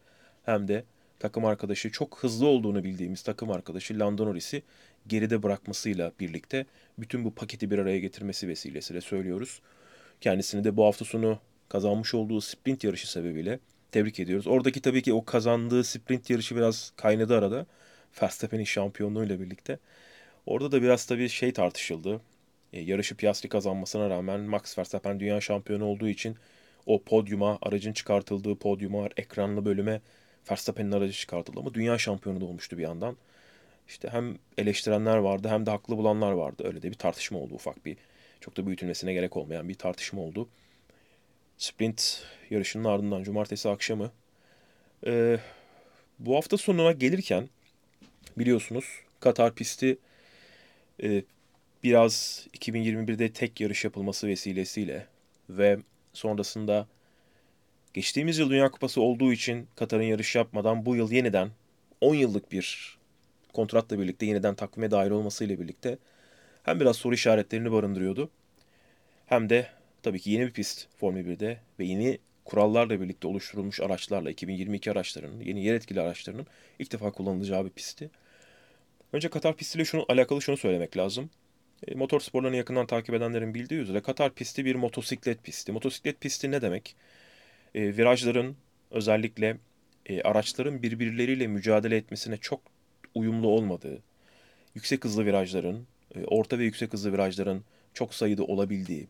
hem 0.44 0.68
de 0.68 0.84
takım 1.20 1.44
arkadaşı 1.44 1.90
çok 1.90 2.18
hızlı 2.18 2.46
olduğunu 2.46 2.84
bildiğimiz 2.84 3.22
takım 3.22 3.50
arkadaşı 3.50 3.98
Lando 3.98 4.26
Norris'i 4.26 4.62
geride 5.06 5.42
bırakmasıyla 5.42 6.12
birlikte 6.20 6.66
bütün 6.98 7.24
bu 7.24 7.34
paketi 7.34 7.70
bir 7.70 7.78
araya 7.78 7.98
getirmesi 7.98 8.48
vesilesiyle 8.48 9.00
söylüyoruz. 9.00 9.60
Kendisini 10.20 10.64
de 10.64 10.76
bu 10.76 10.84
hafta 10.84 11.04
sonu 11.04 11.38
kazanmış 11.68 12.14
olduğu 12.14 12.40
sprint 12.40 12.84
yarışı 12.84 13.10
sebebiyle 13.10 13.58
tebrik 13.92 14.20
ediyoruz. 14.20 14.46
Oradaki 14.46 14.80
tabii 14.80 15.02
ki 15.02 15.12
o 15.12 15.24
kazandığı 15.24 15.84
sprint 15.84 16.30
yarışı 16.30 16.56
biraz 16.56 16.92
kaynadı 16.96 17.38
arada. 17.38 17.66
Verstappen'in 18.22 18.64
şampiyonluğuyla 18.64 19.40
birlikte. 19.40 19.78
Orada 20.46 20.72
da 20.72 20.82
biraz 20.82 21.06
tabii 21.06 21.28
şey 21.28 21.52
tartışıldı. 21.52 22.20
E, 22.72 22.80
yarışı 22.80 23.16
Piastri 23.16 23.48
kazanmasına 23.48 24.10
rağmen 24.10 24.40
Max 24.40 24.78
Verstappen 24.78 25.20
dünya 25.20 25.40
şampiyonu 25.40 25.84
olduğu 25.84 26.08
için 26.08 26.36
o 26.86 27.02
podyuma, 27.02 27.58
aracın 27.62 27.92
çıkartıldığı 27.92 28.56
podyuma, 28.56 29.08
ekranlı 29.16 29.64
bölüme 29.64 30.00
Verstappen'in 30.50 30.92
aracı 30.92 31.12
çıkartıldı 31.12 31.60
ama 31.60 31.74
dünya 31.74 31.98
şampiyonu 31.98 32.40
da 32.40 32.44
olmuştu 32.44 32.78
bir 32.78 32.82
yandan. 32.82 33.16
İşte 33.88 34.08
hem 34.08 34.38
eleştirenler 34.58 35.16
vardı 35.16 35.48
hem 35.48 35.66
de 35.66 35.70
haklı 35.70 35.96
bulanlar 35.96 36.32
vardı. 36.32 36.62
Öyle 36.66 36.82
de 36.82 36.90
bir 36.90 36.96
tartışma 36.96 37.38
oldu 37.38 37.54
ufak 37.54 37.86
bir. 37.86 37.96
Çok 38.40 38.56
da 38.56 38.66
büyütülmesine 38.66 39.12
gerek 39.12 39.36
olmayan 39.36 39.68
bir 39.68 39.74
tartışma 39.74 40.22
oldu. 40.22 40.48
Sprint 41.58 42.22
yarışının 42.50 42.84
ardından 42.84 43.22
cumartesi 43.22 43.68
akşamı. 43.68 44.10
Ee, 45.06 45.38
bu 46.18 46.36
hafta 46.36 46.56
sonuna 46.56 46.92
gelirken 46.92 47.48
biliyorsunuz 48.38 48.84
Katar 49.20 49.54
pisti 49.54 49.98
e, 51.02 51.22
biraz 51.82 52.46
2021'de 52.54 53.32
tek 53.32 53.60
yarış 53.60 53.84
yapılması 53.84 54.28
vesilesiyle 54.28 55.06
ve 55.50 55.78
sonrasında 56.12 56.86
geçtiğimiz 57.94 58.38
yıl 58.38 58.50
Dünya 58.50 58.70
Kupası 58.70 59.00
olduğu 59.00 59.32
için 59.32 59.68
Katar'ın 59.76 60.02
yarış 60.02 60.36
yapmadan 60.36 60.86
bu 60.86 60.96
yıl 60.96 61.12
yeniden 61.12 61.50
10 62.00 62.14
yıllık 62.14 62.52
bir 62.52 62.98
kontratla 63.52 63.98
birlikte 63.98 64.26
yeniden 64.26 64.54
takvime 64.54 64.90
dahil 64.90 65.10
olmasıyla 65.10 65.60
birlikte 65.60 65.98
hem 66.62 66.80
biraz 66.80 66.96
soru 66.96 67.14
işaretlerini 67.14 67.72
barındırıyordu 67.72 68.30
hem 69.26 69.50
de 69.50 69.66
tabii 70.02 70.20
ki 70.20 70.30
yeni 70.30 70.46
bir 70.46 70.52
pist 70.52 70.86
Formula 70.96 71.20
1'de 71.20 71.58
ve 71.78 71.84
yeni 71.84 72.18
kurallarla 72.44 73.00
birlikte 73.00 73.28
oluşturulmuş 73.28 73.80
araçlarla 73.80 74.30
2022 74.30 74.90
araçlarının, 74.90 75.40
yeni 75.40 75.64
yer 75.64 75.74
etkili 75.74 76.00
araçlarının 76.00 76.46
ilk 76.78 76.92
defa 76.92 77.10
kullanılacağı 77.10 77.64
bir 77.64 77.70
pistti. 77.70 78.10
Önce 79.12 79.28
Katar 79.28 79.56
pistiyle 79.56 79.84
şunu 79.84 80.04
alakalı 80.08 80.42
şunu 80.42 80.56
söylemek 80.56 80.96
lazım. 80.96 81.30
E, 81.88 81.94
motor 81.94 82.20
sporlarını 82.20 82.56
yakından 82.56 82.86
takip 82.86 83.14
edenlerin 83.14 83.54
bildiği 83.54 83.80
üzere 83.80 84.00
Katar 84.00 84.34
pisti 84.34 84.64
bir 84.64 84.74
motosiklet 84.74 85.44
pisti. 85.44 85.72
Motosiklet 85.72 86.20
pisti 86.20 86.50
ne 86.50 86.62
demek? 86.62 86.96
E, 87.74 87.96
virajların 87.96 88.56
özellikle 88.90 89.56
e, 90.06 90.22
araçların 90.22 90.82
birbirleriyle 90.82 91.46
mücadele 91.46 91.96
etmesine 91.96 92.36
çok 92.36 92.60
uyumlu 93.14 93.48
olmadığı, 93.48 94.02
yüksek 94.74 95.04
hızlı 95.04 95.26
virajların, 95.26 95.86
e, 96.14 96.24
orta 96.24 96.58
ve 96.58 96.64
yüksek 96.64 96.92
hızlı 96.92 97.12
virajların 97.12 97.64
çok 97.94 98.14
sayıda 98.14 98.44
olabildiği 98.44 99.08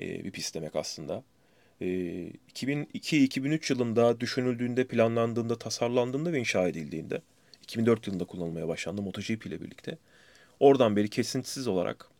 e, 0.00 0.24
bir 0.24 0.30
pist 0.30 0.54
demek 0.54 0.76
aslında. 0.76 1.22
2002-2003 1.80 3.72
yılında 3.72 4.20
düşünüldüğünde, 4.20 4.86
planlandığında, 4.86 5.58
tasarlandığında 5.58 6.32
ve 6.32 6.38
inşa 6.38 6.68
edildiğinde 6.68 7.22
2004 7.62 8.06
yılında 8.06 8.24
kullanılmaya 8.24 8.68
başlandı 8.68 9.02
MotoGP 9.02 9.46
ile 9.46 9.60
birlikte. 9.60 9.98
Oradan 10.60 10.96
beri 10.96 11.08
kesintisiz 11.08 11.68
olarak 11.68 12.10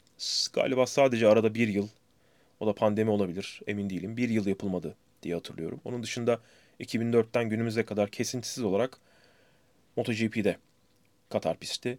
galiba 0.53 0.87
sadece 0.87 1.29
arada 1.29 1.55
bir 1.55 1.69
yıl, 1.69 1.89
o 2.61 2.67
da 2.67 2.75
pandemi 2.75 3.11
olabilir 3.11 3.61
emin 3.67 3.91
değilim, 3.91 4.17
bir 4.17 4.29
yıl 4.29 4.47
yapılmadı 4.47 4.95
diye 5.23 5.35
hatırlıyorum. 5.35 5.81
Onun 5.85 6.03
dışında 6.03 6.41
2004'ten 6.81 7.49
günümüze 7.49 7.85
kadar 7.85 8.11
kesintisiz 8.11 8.65
olarak 8.65 8.99
MotoGP'de 9.97 10.57
Katar 11.29 11.57
pisti. 11.57 11.99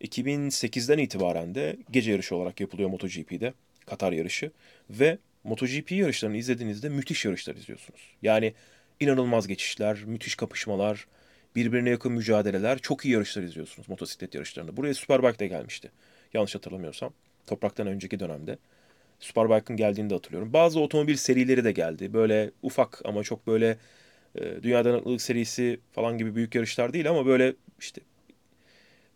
2008'den 0.00 0.98
itibaren 0.98 1.54
de 1.54 1.76
gece 1.90 2.12
yarışı 2.12 2.36
olarak 2.36 2.60
yapılıyor 2.60 2.88
MotoGP'de 2.88 3.52
Katar 3.86 4.12
yarışı 4.12 4.50
ve 4.90 5.18
MotoGP 5.44 5.92
yarışlarını 5.92 6.36
izlediğinizde 6.36 6.88
müthiş 6.88 7.24
yarışlar 7.24 7.54
izliyorsunuz. 7.54 8.00
Yani 8.22 8.54
inanılmaz 9.00 9.46
geçişler, 9.46 10.04
müthiş 10.04 10.34
kapışmalar, 10.34 11.06
birbirine 11.56 11.90
yakın 11.90 12.12
mücadeleler, 12.12 12.78
çok 12.78 13.04
iyi 13.04 13.12
yarışlar 13.12 13.42
izliyorsunuz 13.42 13.88
motosiklet 13.88 14.34
yarışlarında. 14.34 14.76
Buraya 14.76 14.94
Superbike 14.94 15.38
de 15.38 15.46
gelmişti. 15.46 15.90
Yanlış 16.34 16.54
hatırlamıyorsam. 16.54 17.12
Topraktan 17.46 17.86
önceki 17.86 18.20
dönemde. 18.20 18.58
Superbike'ın 19.20 19.76
geldiğini 19.76 20.10
de 20.10 20.14
hatırlıyorum. 20.14 20.52
Bazı 20.52 20.80
otomobil 20.80 21.16
serileri 21.16 21.64
de 21.64 21.72
geldi. 21.72 22.12
Böyle 22.12 22.50
ufak 22.62 23.00
ama 23.04 23.22
çok 23.22 23.46
böyle 23.46 23.78
e, 24.34 24.62
Dünya 24.62 24.84
Dayanıklılık 24.84 25.22
serisi 25.22 25.80
falan 25.92 26.18
gibi 26.18 26.34
büyük 26.34 26.54
yarışlar 26.54 26.92
değil 26.92 27.10
ama 27.10 27.26
böyle 27.26 27.54
işte 27.80 28.00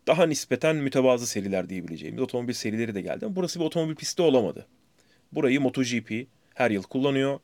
daha 0.07 0.25
nispeten 0.25 0.75
mütevazı 0.75 1.27
seriler 1.27 1.69
diyebileceğimiz 1.69 2.21
otomobil 2.21 2.53
serileri 2.53 2.95
de 2.95 3.01
geldi. 3.01 3.25
Ama 3.25 3.35
burası 3.35 3.59
bir 3.59 3.65
otomobil 3.65 3.95
pisti 3.95 4.21
olamadı. 4.21 4.67
Burayı 5.31 5.61
MotoGP 5.61 6.27
her 6.53 6.71
yıl 6.71 6.83
kullanıyor. 6.83 7.39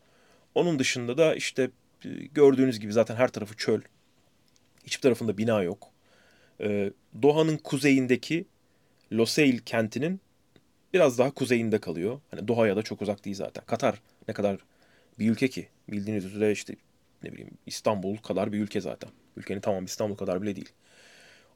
Onun 0.55 0.79
dışında 0.79 1.17
da 1.17 1.35
işte 1.35 1.69
e, 2.05 2.09
gördüğünüz 2.09 2.79
gibi 2.79 2.93
zaten 2.93 3.15
her 3.15 3.27
tarafı 3.27 3.57
çöl. 3.57 3.81
Hiçbir 4.83 5.01
tarafında 5.01 5.37
bina 5.37 5.63
yok. 5.63 5.91
Ee, 6.61 6.91
Doha'nın 7.21 7.57
kuzeyindeki 7.57 8.45
Losail 9.13 9.59
kentinin 9.59 10.21
biraz 10.97 11.17
daha 11.17 11.31
kuzeyinde 11.31 11.79
kalıyor. 11.79 12.19
Hani 12.31 12.47
Doha'ya 12.47 12.75
da 12.75 12.81
çok 12.81 13.01
uzak 13.01 13.25
değil 13.25 13.35
zaten. 13.35 13.63
Katar 13.65 14.01
ne 14.27 14.33
kadar 14.33 14.57
bir 15.19 15.31
ülke 15.31 15.47
ki. 15.47 15.67
Bildiğiniz 15.89 16.25
üzere 16.25 16.51
işte 16.51 16.75
ne 17.23 17.31
bileyim 17.31 17.51
İstanbul 17.65 18.17
kadar 18.17 18.53
bir 18.53 18.59
ülke 18.59 18.81
zaten. 18.81 19.09
Ülkenin 19.37 19.59
tamam 19.59 19.85
İstanbul 19.85 20.15
kadar 20.15 20.41
bile 20.41 20.55
değil. 20.55 20.69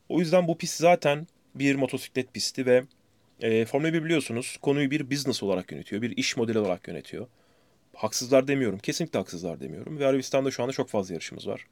O 0.10 0.20
yüzden 0.20 0.48
bu 0.48 0.58
pist 0.58 0.78
zaten 0.78 1.28
bir 1.56 1.76
motosiklet 1.76 2.34
pisti 2.34 2.66
ve 2.66 2.84
e, 3.40 3.66
Formula 3.66 3.94
1 3.94 4.04
biliyorsunuz 4.04 4.58
konuyu 4.62 4.92
bir 4.92 5.12
business 5.12 5.44
olarak 5.44 5.72
yönetiyor, 5.72 6.02
bir 6.02 6.18
iş 6.18 6.38
modeli 6.38 6.60
olarak 6.60 6.88
yönetiyor. 6.88 7.28
Haksızlar 7.96 8.48
demiyorum, 8.48 8.80
kesinlikle 8.80 9.20
haksızlar 9.20 9.60
demiyorum. 9.60 10.00
Ve 10.00 10.08
Arabistan'da 10.08 10.52
şu 10.52 10.64
anda 10.64 10.74
çok 10.74 10.90
fazla 10.90 11.14
yarışımız 11.14 11.48
var. 11.48 11.66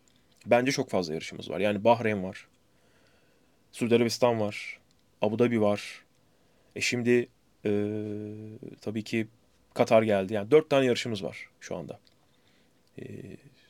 Bence 0.46 0.72
çok 0.72 0.90
fazla 0.90 1.14
yarışımız 1.14 1.50
var. 1.50 1.60
Yani 1.60 1.84
Bahreyn 1.84 2.24
var, 2.24 2.48
Suudi 3.72 3.96
Arabistan 3.96 4.40
var, 4.40 4.80
Abu 5.22 5.40
Dhabi 5.40 5.62
var. 5.62 6.04
E 6.76 6.82
şimdi 6.82 7.28
e, 7.66 7.72
tabii 8.82 9.04
ki 9.04 9.28
Katar 9.74 10.04
geldi. 10.04 10.34
Yani 10.34 10.52
dört 10.52 10.70
tane 10.70 10.86
yarışımız 10.86 11.24
var 11.24 11.50
şu 11.60 11.76
anda. 11.76 12.00
E, 13.00 13.04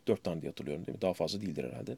dört 0.07 0.23
tane 0.23 0.41
diye 0.41 0.49
hatırlıyorum 0.49 0.85
değil 0.85 0.97
mi? 0.97 1.01
Daha 1.01 1.13
fazla 1.13 1.41
değildir 1.41 1.63
herhalde. 1.63 1.97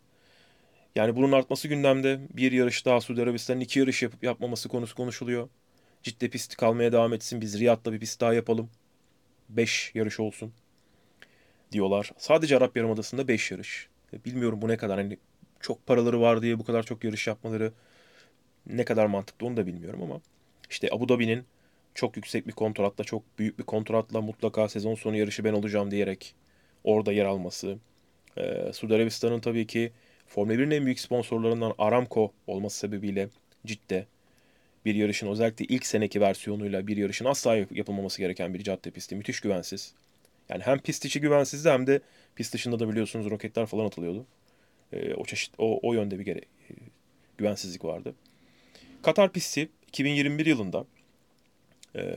Yani 0.96 1.16
bunun 1.16 1.32
artması 1.32 1.68
gündemde. 1.68 2.20
Bir 2.34 2.52
yarış 2.52 2.86
daha 2.86 3.02
Suudi 3.02 3.22
Arabistan'ın 3.22 3.60
iki 3.60 3.80
yarış 3.80 4.04
yapıp 4.04 4.24
yapmaması 4.24 4.70
konusu 4.70 4.96
konuşuluyor. 4.96 5.50
Ciddi 6.04 6.30
pist 6.30 6.56
kalmaya 6.56 6.92
devam 6.92 7.14
etsin. 7.14 7.42
Biz 7.42 7.60
Riyad'da 7.60 7.94
bir 7.94 8.00
pist 8.00 8.22
daha 8.22 8.34
yapalım. 8.34 8.70
Beş 9.50 9.92
yarış 9.96 10.20
olsun 10.20 10.54
diyorlar. 11.72 12.12
Sadece 12.18 12.58
Arap 12.58 12.78
Yarımadası'nda 12.78 13.28
beş 13.28 13.52
yarış. 13.52 13.88
E, 14.14 14.26
bilmiyorum 14.26 14.62
bu 14.62 14.68
ne 14.68 14.78
kadar. 14.78 14.98
Hani 14.98 15.18
çok 15.60 15.86
paraları 15.88 16.22
var 16.22 16.42
diye 16.42 16.60
bu 16.60 16.64
kadar 16.64 16.84
çok 16.84 17.04
yarış 17.04 17.28
yapmaları 17.28 17.74
ne 18.68 18.86
kadar 18.86 19.06
mantıklı 19.06 19.48
onu 19.48 19.58
da 19.58 19.68
bilmiyorum 19.68 20.04
ama 20.04 20.22
işte 20.70 20.90
Abu 20.92 21.10
Dhabi'nin 21.10 21.46
çok 21.96 22.16
yüksek 22.16 22.48
bir 22.48 22.52
kontratla, 22.52 23.04
çok 23.04 23.40
büyük 23.40 23.60
bir 23.60 23.64
kontratla 23.64 24.22
mutlaka 24.22 24.70
sezon 24.70 24.96
sonu 24.96 25.18
yarışı 25.18 25.44
ben 25.44 25.54
olacağım 25.54 25.92
diyerek 25.92 26.36
orada 26.84 27.14
yer 27.14 27.26
alması. 27.26 27.78
Ee, 28.38 28.74
Suudi 28.74 28.96
Arabistan'ın 28.96 29.40
tabii 29.40 29.68
ki 29.68 29.92
Formula 30.28 30.54
1'in 30.54 30.72
en 30.72 30.86
büyük 30.86 31.00
sponsorlarından 31.00 31.74
Aramco 31.78 32.32
olması 32.48 32.78
sebebiyle 32.78 33.30
cidde 33.66 34.06
bir 34.86 34.96
yarışın 34.96 35.28
özellikle 35.28 35.66
ilk 35.66 35.86
seneki 35.86 36.22
versiyonuyla 36.22 36.88
bir 36.88 36.98
yarışın 36.98 37.26
asla 37.26 37.56
yapılmaması 37.56 38.22
gereken 38.22 38.54
bir 38.54 38.64
cadde 38.64 38.92
pisti. 38.92 39.16
Müthiş 39.16 39.40
güvensiz. 39.40 39.94
Yani 40.50 40.64
hem 40.64 40.80
pist 40.80 41.06
içi 41.06 41.22
güvensizdi 41.22 41.70
hem 41.70 41.88
de 41.88 42.02
pist 42.36 42.54
dışında 42.54 42.80
da 42.80 42.90
biliyorsunuz 42.90 43.30
roketler 43.30 43.66
falan 43.66 43.86
atılıyordu. 43.86 44.26
Ee, 44.94 45.14
o 45.14 45.26
çeşit 45.26 45.54
o, 45.58 45.80
o 45.84 45.94
yönde 45.94 46.20
bir 46.20 46.26
gere, 46.26 46.42
güvensizlik 47.38 47.86
vardı. 47.86 48.14
Katar 49.04 49.32
pisti 49.32 49.70
2021 49.88 50.46
yılında 50.46 50.86
e, 51.96 52.16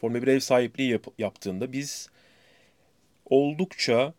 Formula 0.00 0.22
1 0.22 0.28
ev 0.28 0.40
sahipliği 0.40 0.90
yap, 0.90 1.06
yaptığında 1.18 1.72
biz 1.72 2.08
oldukça 3.26 4.14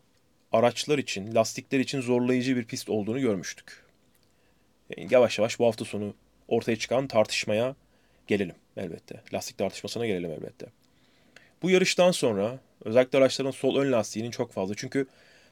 araçlar 0.52 0.98
için, 0.98 1.34
lastikler 1.34 1.80
için 1.80 2.00
zorlayıcı 2.00 2.56
bir 2.56 2.64
pist 2.64 2.90
olduğunu 2.90 3.20
görmüştük. 3.20 3.84
Yani 4.96 5.08
yavaş 5.10 5.38
yavaş 5.38 5.58
bu 5.58 5.66
hafta 5.66 5.84
sonu 5.84 6.14
ortaya 6.48 6.76
çıkan 6.76 7.06
tartışmaya 7.08 7.74
gelelim 8.26 8.54
elbette. 8.76 9.20
Lastik 9.32 9.58
tartışmasına 9.58 10.06
gelelim 10.06 10.30
elbette. 10.30 10.66
Bu 11.62 11.70
yarıştan 11.70 12.10
sonra 12.10 12.58
özellikle 12.84 13.18
araçların 13.18 13.50
sol 13.50 13.76
ön 13.76 13.92
lastiğinin 13.92 14.30
çok 14.30 14.52
fazla. 14.52 14.74
Çünkü 14.74 15.06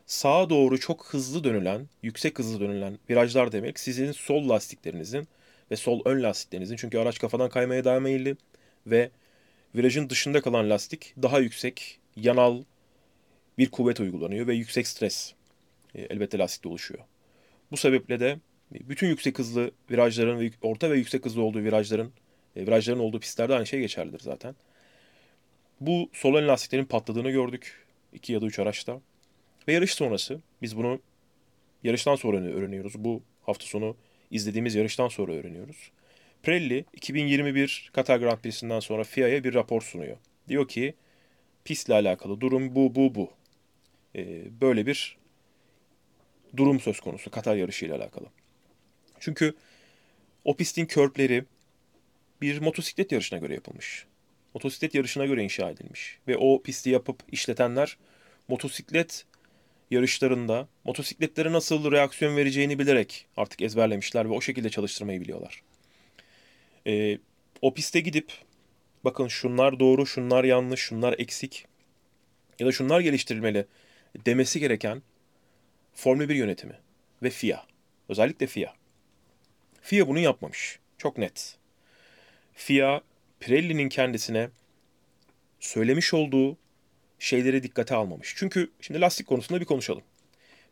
sağa 0.07 0.51
doğru 0.51 0.81
çok 0.81 1.07
hızlı 1.07 1.45
dönülen, 1.45 1.89
yüksek 2.03 2.39
hızlı 2.39 2.61
dönülen 2.61 2.99
virajlar 3.11 3.53
demek 3.53 3.81
sizin 3.81 4.13
sol 4.13 4.49
lastiklerinizin 4.49 5.29
ve 5.71 5.77
sol 5.77 6.03
ön 6.05 6.23
lastiklerinizin. 6.23 6.77
Çünkü 6.77 6.99
araç 6.99 7.19
kafadan 7.19 7.49
kaymaya 7.49 7.85
devam 7.85 8.03
meyilli 8.03 8.37
ve 8.87 9.11
virajın 9.75 10.11
dışında 10.11 10.41
kalan 10.41 10.71
lastik 10.71 11.15
daha 11.23 11.39
yüksek, 11.39 11.99
yanal 12.17 12.63
bir 13.59 13.71
kuvvet 13.71 14.01
uygulanıyor 14.01 14.47
ve 14.47 14.55
yüksek 14.55 14.87
stres 14.89 15.35
e, 15.95 16.03
elbette 16.03 16.39
lastikte 16.39 16.69
oluşuyor. 16.69 17.01
Bu 17.71 17.77
sebeple 17.77 18.21
de 18.21 18.39
bütün 18.73 19.07
yüksek 19.07 19.39
hızlı 19.39 19.71
virajların 19.91 20.53
orta 20.63 20.91
ve 20.91 20.97
yüksek 20.97 21.25
hızlı 21.25 21.43
olduğu 21.43 21.59
virajların 21.65 22.13
e, 22.57 22.67
virajların 22.67 22.99
olduğu 22.99 23.21
pistlerde 23.21 23.55
aynı 23.55 23.67
şey 23.67 23.81
geçerlidir 23.81 24.21
zaten. 24.21 24.55
Bu 25.81 26.11
sol 26.13 26.35
ön 26.35 26.49
lastiklerin 26.49 26.85
patladığını 26.85 27.31
gördük. 27.31 27.87
iki 28.13 28.33
ya 28.33 28.41
da 28.41 28.47
üç 28.47 28.59
araçta. 28.59 29.01
Ve 29.69 29.73
yarış 29.73 29.95
sonrası 29.95 30.41
biz 30.63 30.77
bunu 30.77 31.01
yarıştan 31.85 32.17
sonra 32.17 32.37
öğreniyoruz. 32.37 32.95
Bu 32.99 33.23
hafta 33.43 33.67
sonu 33.67 33.97
izlediğimiz 34.31 34.75
yarıştan 34.75 35.09
sonra 35.09 35.33
öğreniyoruz. 35.33 35.91
Pirelli 36.45 36.85
2021 36.93 37.91
Katar 37.93 38.19
Grand 38.19 38.39
Prix'sinden 38.39 38.81
sonra 38.81 39.05
FIA'ya 39.05 39.45
bir 39.45 39.55
rapor 39.55 39.83
sunuyor. 39.83 40.17
Diyor 40.49 40.69
ki 40.69 40.95
pistle 41.65 41.95
alakalı 41.95 42.41
durum 42.41 42.75
bu 42.75 42.95
bu 42.95 43.15
bu. 43.15 43.31
Ee, 44.17 44.61
böyle 44.61 44.87
bir 44.87 45.17
durum 46.57 46.81
söz 46.81 47.01
konusu 47.01 47.31
Katar 47.31 47.57
yarışı 47.57 47.87
ile 47.87 47.95
alakalı. 47.95 48.27
Çünkü 49.21 49.55
o 50.45 50.57
pistin 50.57 50.87
körpleri 50.87 51.45
bir 52.41 52.61
motosiklet 52.61 53.13
yarışına 53.13 53.39
göre 53.39 53.55
yapılmış. 53.55 54.07
Motosiklet 54.55 54.95
yarışına 54.95 55.27
göre 55.27 55.45
inşa 55.45 55.71
edilmiş. 55.71 56.19
Ve 56.29 56.37
o 56.37 56.63
pisti 56.63 56.91
yapıp 56.91 57.23
işletenler 57.33 57.97
motosiklet 58.49 59.27
yarışlarında 59.91 60.69
motosikletlere 60.85 61.53
nasıl 61.53 61.93
reaksiyon 61.93 62.37
vereceğini 62.37 62.79
bilerek 62.79 63.27
artık 63.37 63.63
ezberlemişler 63.63 64.25
ve 64.25 64.33
o 64.33 64.41
şekilde 64.41 64.71
çalıştırmayı 64.71 65.21
biliyorlar. 65.21 65.63
Ee, 66.87 67.19
o 67.63 67.75
piste 67.75 68.01
gidip 68.01 68.33
bakın 69.05 69.29
şunlar 69.29 69.81
doğru, 69.81 70.07
şunlar 70.07 70.45
yanlış, 70.45 70.81
şunlar 70.81 71.15
eksik 71.19 71.67
ya 72.59 72.67
da 72.67 72.73
şunlar 72.73 73.01
geliştirilmeli 73.01 73.67
demesi 74.27 74.61
gereken 74.61 75.03
Formula 75.95 76.29
1 76.29 76.35
yönetimi 76.35 76.79
ve 77.23 77.31
FIA. 77.31 77.67
Özellikle 78.09 78.47
FIA. 78.47 78.75
FIA 79.81 80.09
bunu 80.09 80.19
yapmamış. 80.19 80.79
Çok 80.99 81.19
net. 81.19 81.57
FIA 82.53 83.01
Pirelli'nin 83.41 83.89
kendisine 83.89 84.49
söylemiş 85.61 86.15
olduğu 86.15 86.57
şeyleri 87.19 87.63
dikkate 87.63 87.95
almamış. 87.95 88.35
Çünkü 88.37 88.71
şimdi 88.81 89.01
lastik 89.01 89.27
konusunda 89.27 89.61
bir 89.61 89.67
konuşalım. 89.67 90.03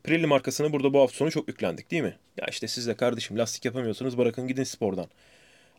Pirelli 0.05 0.27
markasını 0.27 0.73
burada 0.73 0.95
bu 0.95 1.01
hafta 1.01 1.17
sonu 1.17 1.31
çok 1.31 1.49
yüklendik 1.49 1.91
değil 1.91 2.03
mi? 2.03 2.17
Ya 2.37 2.47
işte 2.51 2.69
siz 2.69 2.87
de 2.87 2.97
kardeşim 2.97 3.39
lastik 3.39 3.65
yapamıyorsunuz 3.65 4.19
bırakın 4.19 4.49
gidin 4.49 4.65
spordan. 4.65 5.07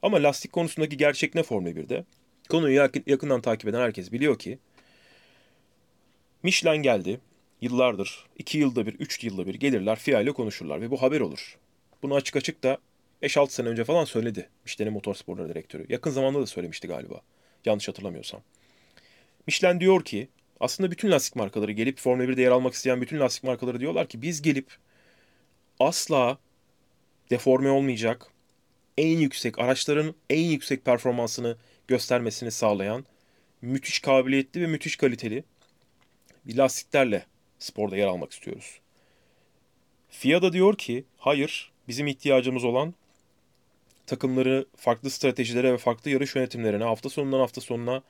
Ama 0.04 0.24
lastik 0.24 0.52
konusundaki 0.52 0.98
gerçek 0.98 1.36
ne 1.36 1.44
Formula 1.44 1.70
1'de? 1.70 2.06
Konuyu 2.50 2.90
yakından 3.06 3.42
takip 3.42 3.70
eden 3.70 3.80
herkes 3.80 4.12
biliyor 4.12 4.40
ki 4.40 4.60
Michelin 6.44 6.84
geldi. 6.84 7.20
Yıllardır, 7.62 8.26
iki 8.38 8.58
yılda 8.58 8.86
bir, 8.86 8.94
üç 8.94 9.24
yılda 9.24 9.48
bir 9.48 9.56
gelirler 9.56 10.00
FIA 10.00 10.22
ile 10.22 10.32
konuşurlar 10.32 10.82
ve 10.82 10.92
bu 10.92 11.02
haber 11.02 11.22
olur. 11.22 11.58
Bunu 12.04 12.16
açık 12.16 12.36
açık 12.36 12.64
da 12.64 12.78
5-6 13.22 13.50
sene 13.50 13.68
önce 13.70 13.84
falan 13.84 14.06
söyledi 14.06 14.50
Michelin 14.66 14.94
Motorsporları 14.94 15.50
Direktörü. 15.50 15.86
Yakın 15.90 16.12
zamanda 16.12 16.42
da 16.42 16.46
söylemişti 16.46 16.88
galiba. 16.88 17.22
Yanlış 17.66 17.88
hatırlamıyorsam. 17.88 18.42
Michelin 19.48 19.80
diyor 19.80 20.06
ki 20.06 20.28
aslında 20.60 20.92
bütün 20.92 21.12
lastik 21.12 21.36
markaları 21.36 21.72
gelip 21.72 22.00
Formula 22.00 22.26
1'de 22.26 22.42
yer 22.42 22.52
almak 22.52 22.74
isteyen 22.74 23.02
bütün 23.02 23.20
lastik 23.20 23.44
markaları 23.44 23.80
diyorlar 23.80 24.08
ki 24.08 24.22
biz 24.22 24.42
gelip 24.42 24.68
asla 25.80 26.38
deforme 27.30 27.70
olmayacak, 27.70 28.33
en 28.98 29.18
yüksek 29.18 29.60
araçların 29.60 30.16
en 30.30 30.44
yüksek 30.44 30.86
performansını 30.86 31.58
göstermesini 31.88 32.52
sağlayan 32.52 33.06
müthiş 33.62 34.00
kabiliyetli 34.00 34.62
ve 34.62 34.68
müthiş 34.68 34.96
kaliteli 34.96 35.44
bir 36.46 36.58
lastiklerle 36.58 37.26
sporda 37.60 37.98
yer 37.98 38.08
almak 38.08 38.32
istiyoruz. 38.32 38.80
FIA 40.10 40.42
da 40.42 40.54
diyor 40.54 40.78
ki 40.78 41.04
hayır 41.18 41.72
bizim 41.88 42.08
ihtiyacımız 42.08 42.64
olan 42.64 42.94
takımları 44.06 44.66
farklı 44.76 45.10
stratejilere 45.10 45.74
ve 45.74 45.78
farklı 45.78 46.12
yarış 46.12 46.36
yönetimlerine 46.36 46.84
hafta 46.84 47.10
sonundan 47.10 47.40
hafta 47.40 47.62
sonuna 47.62 48.04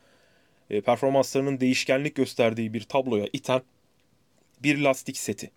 e, 0.70 0.82
performanslarının 0.82 1.60
değişkenlik 1.60 2.16
gösterdiği 2.16 2.74
bir 2.74 2.84
tabloya 2.84 3.28
iten 3.34 3.62
bir 4.64 4.78
lastik 4.78 5.18
seti. 5.18 5.52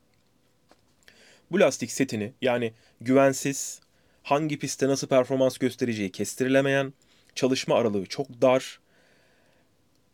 Bu 1.51 1.61
lastik 1.61 1.93
setini 1.93 2.33
yani 2.43 2.73
güvensiz, 3.01 3.81
hangi 4.27 4.59
pistte 4.59 4.89
nasıl 4.89 5.07
performans 5.07 5.59
göstereceği 5.59 6.13
kestirilemeyen, 6.13 6.93
çalışma 7.35 7.77
aralığı 7.77 8.07
çok 8.07 8.43
dar, 8.43 8.81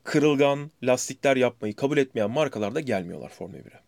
kırılgan 0.04 0.71
lastikler 0.83 1.37
yapmayı 1.37 1.76
kabul 1.76 1.99
etmeyen 1.99 2.31
markalar 2.31 2.75
da 2.75 2.81
gelmiyorlar 2.81 3.28
Formula 3.28 3.59
1'e. 3.59 3.81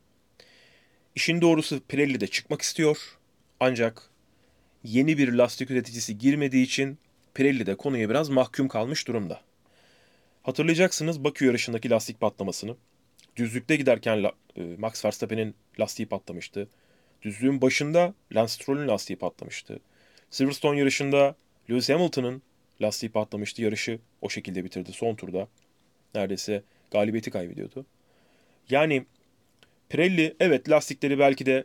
İşin 1.15 1.41
doğrusu 1.41 1.81
Pirelli 1.89 2.21
de 2.21 2.27
çıkmak 2.27 2.63
istiyor. 2.63 3.19
Ancak 3.61 4.11
yeni 4.85 5.19
bir 5.19 5.33
lastik 5.33 5.71
üreticisi 5.71 6.19
girmediği 6.19 6.65
için 6.65 6.99
Pirelli 7.35 7.67
de 7.67 7.75
konuya 7.75 8.11
biraz 8.11 8.29
mahkum 8.29 8.69
kalmış 8.69 9.09
durumda. 9.09 9.41
Hatırlayacaksınız 10.43 11.25
Bakü 11.25 11.47
yarışındaki 11.47 11.91
lastik 11.91 12.21
patlamasını. 12.21 12.77
Düzlükte 13.37 13.77
giderken 13.77 14.25
e, 14.57 14.63
Max 14.79 15.05
Verstappen'in 15.05 15.55
lastiği 15.81 16.09
patlamıştı. 16.09 16.69
Düzlüğün 17.23 17.61
başında 17.61 18.15
Lance 18.35 18.53
Stroll'ün 18.53 18.89
lastiği 18.89 19.19
patlamıştı. 19.19 19.81
Silverstone 20.35 20.79
yarışında 20.79 21.37
Lewis 21.71 21.91
Hamilton'ın 21.91 22.43
lastiği 22.83 23.13
patlamıştı. 23.13 23.63
Yarışı 23.63 23.99
o 24.23 24.29
şekilde 24.29 24.65
bitirdi 24.65 24.93
son 24.93 25.15
turda. 25.15 25.49
Neredeyse 26.15 26.63
galibiyeti 26.91 27.31
kaybediyordu. 27.31 27.87
Yani 28.71 29.07
Pirelli 29.89 30.37
evet 30.41 30.71
lastikleri 30.71 31.19
belki 31.19 31.47
de 31.47 31.65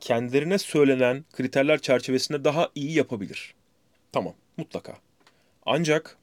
kendilerine 0.00 0.58
söylenen 0.58 1.24
kriterler 1.32 1.78
çerçevesinde 1.78 2.44
daha 2.44 2.70
iyi 2.74 2.92
yapabilir. 2.92 3.54
Tamam, 4.12 4.34
mutlaka. 4.56 4.98
Ancak 5.66 6.18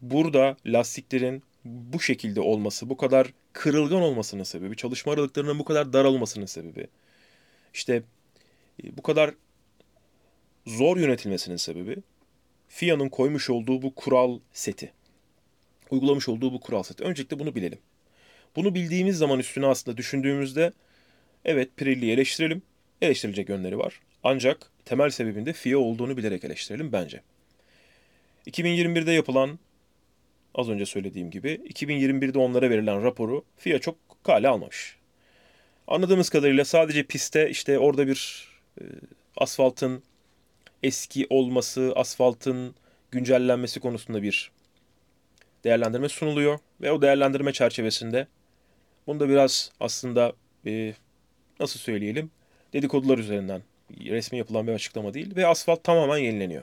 burada 0.00 0.56
lastiklerin 0.66 1.42
bu 1.64 2.00
şekilde 2.00 2.40
olması, 2.40 2.90
bu 2.90 2.96
kadar 2.96 3.32
kırılgan 3.52 4.02
olmasının 4.02 4.44
sebebi, 4.44 4.76
çalışma 4.76 5.12
aralıklarının 5.12 5.58
bu 5.58 5.64
kadar 5.64 5.92
dar 5.92 6.04
olmasının 6.04 6.46
sebebi, 6.46 6.86
işte 7.74 8.02
e, 8.84 8.96
bu 8.96 9.02
kadar 9.02 9.34
zor 10.66 10.96
yönetilmesinin 10.96 11.56
sebebi 11.56 11.96
FIA'nın 12.68 13.08
koymuş 13.08 13.50
olduğu 13.50 13.82
bu 13.82 13.94
kural 13.94 14.38
seti. 14.52 14.92
Uygulamış 15.90 16.28
olduğu 16.28 16.52
bu 16.52 16.60
kural 16.60 16.82
seti. 16.82 17.04
Öncelikle 17.04 17.38
bunu 17.38 17.54
bilelim. 17.54 17.78
Bunu 18.56 18.74
bildiğimiz 18.74 19.18
zaman 19.18 19.38
üstüne 19.38 19.66
aslında 19.66 19.96
düşündüğümüzde 19.96 20.72
evet 21.44 21.76
Pirelli'yi 21.76 22.12
eleştirelim. 22.12 22.62
Eleştirilecek 23.02 23.48
yönleri 23.48 23.78
var. 23.78 24.00
Ancak 24.24 24.70
temel 24.84 25.10
sebebinde 25.10 25.52
FIA 25.52 25.78
olduğunu 25.78 26.16
bilerek 26.16 26.44
eleştirelim 26.44 26.92
bence. 26.92 27.20
2021'de 28.46 29.12
yapılan 29.12 29.58
az 30.54 30.68
önce 30.68 30.86
söylediğim 30.86 31.30
gibi 31.30 31.48
2021'de 31.48 32.38
onlara 32.38 32.70
verilen 32.70 33.02
raporu 33.02 33.44
FIA 33.56 33.78
çok 33.78 33.96
kale 34.24 34.48
almamış. 34.48 34.96
Anladığımız 35.86 36.30
kadarıyla 36.30 36.64
sadece 36.64 37.02
pistte 37.02 37.50
işte 37.50 37.78
orada 37.78 38.06
bir 38.06 38.48
e, 38.80 38.84
asfaltın 39.36 40.02
eski 40.82 41.26
olması, 41.30 41.92
asfaltın 41.96 42.74
güncellenmesi 43.10 43.80
konusunda 43.80 44.22
bir 44.22 44.50
değerlendirme 45.64 46.08
sunuluyor 46.08 46.58
ve 46.80 46.92
o 46.92 47.02
değerlendirme 47.02 47.52
çerçevesinde 47.52 48.26
Bunda 49.06 49.28
biraz 49.28 49.72
aslında 49.80 50.32
e, 50.66 50.94
nasıl 51.60 51.80
söyleyelim 51.80 52.30
dedikodular 52.72 53.18
üzerinden 53.18 53.62
resmi 53.90 54.38
yapılan 54.38 54.66
bir 54.66 54.72
açıklama 54.72 55.14
değil 55.14 55.36
ve 55.36 55.46
asfalt 55.46 55.84
tamamen 55.84 56.18
yenileniyor. 56.18 56.62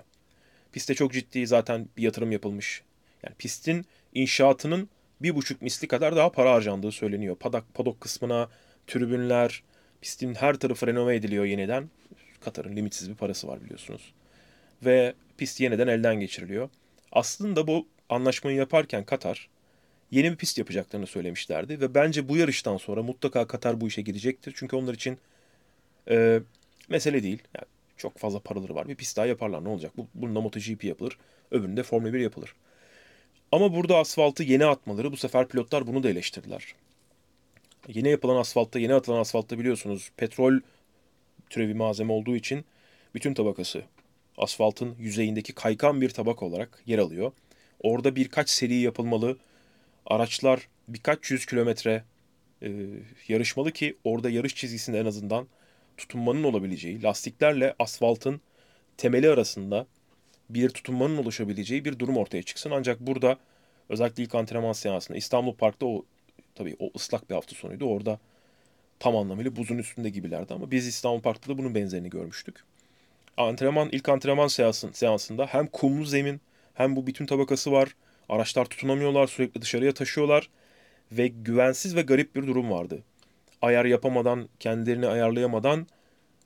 Piste 0.72 0.94
çok 0.94 1.14
ciddi 1.14 1.48
zaten 1.48 1.90
bir 1.98 2.04
yatırım 2.04 2.32
yapılmış. 2.32 2.84
Yani 3.24 3.36
pistin 3.36 3.86
inşaatının 4.14 4.90
bir 5.22 5.36
buçuk 5.36 5.62
misli 5.62 5.88
kadar 5.88 6.16
daha 6.16 6.32
para 6.32 6.52
harcandığı 6.52 6.92
söyleniyor. 6.92 7.36
Padak, 7.36 7.74
padok 7.74 8.02
kısmına, 8.02 8.50
tribünler, 8.88 9.64
pistin 10.02 10.36
her 10.36 10.56
tarafı 10.56 10.88
renove 10.88 11.16
ediliyor 11.16 11.46
yeniden. 11.46 11.90
Katar'ın 12.42 12.76
limitsiz 12.76 13.10
bir 13.10 13.16
parası 13.16 13.48
var 13.48 13.64
biliyorsunuz. 13.64 14.14
Ve 14.86 15.14
pist 15.38 15.60
yeniden 15.60 15.88
elden 15.88 16.20
geçiriliyor. 16.20 16.70
Aslında 17.12 17.68
bu 17.68 17.88
anlaşmayı 18.10 18.58
yaparken 18.58 19.04
Katar 19.04 19.50
yeni 20.12 20.32
bir 20.32 20.36
pist 20.36 20.58
yapacaklarını 20.58 21.08
söylemişlerdi. 21.08 21.82
Ve 21.82 21.96
bence 21.96 22.30
bu 22.30 22.38
yarıştan 22.38 22.78
sonra 22.78 23.04
mutlaka 23.04 23.48
Katar 23.48 23.82
bu 23.82 23.88
işe 23.88 24.02
girecektir. 24.02 24.54
Çünkü 24.56 24.76
onlar 24.76 24.94
için 24.94 25.18
e, 26.10 26.40
mesele 26.90 27.24
değil. 27.24 27.44
Yani 27.56 27.66
çok 27.98 28.18
fazla 28.18 28.40
paraları 28.40 28.76
var. 28.76 28.88
Bir 28.88 28.96
pist 28.96 29.18
daha 29.18 29.26
yaparlar 29.26 29.64
ne 29.64 29.70
olacak? 29.70 29.92
Bu, 29.98 30.08
bununla 30.14 30.42
MotoGP 30.42 30.84
yapılır. 30.84 31.18
Öbüründe 31.52 31.84
Formula 31.84 32.14
1 32.14 32.20
yapılır. 32.20 32.56
Ama 33.52 33.76
burada 33.76 33.98
asfaltı 33.98 34.44
yeni 34.44 34.66
atmaları 34.66 35.12
bu 35.12 35.18
sefer 35.18 35.48
pilotlar 35.48 35.88
bunu 35.88 36.04
da 36.04 36.10
eleştirdiler. 36.10 36.76
Yeni 37.88 38.10
yapılan 38.10 38.36
asfaltta, 38.36 38.80
yeni 38.80 38.94
atılan 38.94 39.20
asfaltta 39.20 39.60
biliyorsunuz 39.60 40.12
petrol 40.18 40.60
türevi 41.50 41.74
malzeme 41.74 42.14
olduğu 42.14 42.36
için 42.36 42.66
bütün 43.16 43.34
tabakası 43.34 43.84
asfaltın 44.38 44.96
yüzeyindeki 45.00 45.54
kaykan 45.54 46.02
bir 46.02 46.10
tabak 46.10 46.44
olarak 46.44 46.84
yer 46.86 47.00
alıyor. 47.00 47.32
Orada 47.80 48.16
birkaç 48.16 48.50
seri 48.50 48.76
yapılmalı 48.76 49.38
araçlar 50.06 50.68
birkaç 50.88 51.32
yüz 51.32 51.46
kilometre 51.46 52.04
e, 52.62 52.70
yarışmalı 53.28 53.72
ki 53.72 53.98
orada 54.04 54.30
yarış 54.30 54.56
çizgisinde 54.56 55.00
en 55.00 55.06
azından 55.06 55.48
tutunmanın 55.98 56.44
olabileceği, 56.44 57.04
lastiklerle 57.04 57.76
asfaltın 57.80 58.42
temeli 58.98 59.30
arasında 59.30 59.88
bir 60.50 60.70
tutunmanın 60.70 61.18
oluşabileceği 61.18 61.86
bir 61.86 62.00
durum 62.00 62.18
ortaya 62.18 62.44
çıksın. 62.44 62.72
Ancak 62.72 63.00
burada 63.00 63.38
özellikle 63.90 64.24
ilk 64.24 64.36
antrenman 64.36 64.74
seansında 64.74 65.18
İstanbul 65.18 65.54
Park'ta 65.54 65.86
o 65.86 66.06
tabii 66.56 66.76
o 66.80 66.92
ıslak 66.96 67.30
bir 67.30 67.36
hafta 67.36 67.56
sonuydu. 67.56 67.86
Orada 67.86 68.20
tam 69.00 69.16
anlamıyla 69.16 69.56
buzun 69.56 69.78
üstünde 69.78 70.10
gibilerdi 70.10 70.54
ama 70.54 70.72
biz 70.72 70.88
İstanbul 70.88 71.22
Park'ta 71.22 71.54
da 71.54 71.58
bunun 71.58 71.76
benzerini 71.76 72.10
görmüştük. 72.10 72.64
Antrenman 73.38 73.90
ilk 73.92 74.10
antrenman 74.10 74.48
seansın, 74.48 74.92
seansında 74.92 75.46
hem 75.46 75.68
kumlu 75.68 76.06
zemin 76.06 76.42
hem 76.74 76.96
bu 76.96 77.08
bütün 77.08 77.26
tabakası 77.26 77.72
var 77.72 77.90
Araçlar 78.30 78.66
tutunamıyorlar, 78.66 79.28
sürekli 79.28 79.62
dışarıya 79.62 79.94
taşıyorlar 79.94 80.50
ve 81.12 81.28
güvensiz 81.28 81.96
ve 81.96 82.02
garip 82.02 82.36
bir 82.36 82.48
durum 82.48 82.72
vardı. 82.72 83.04
Ayar 83.62 83.86
yapamadan, 83.86 84.50
kendilerini 84.60 85.08
ayarlayamadan 85.08 85.88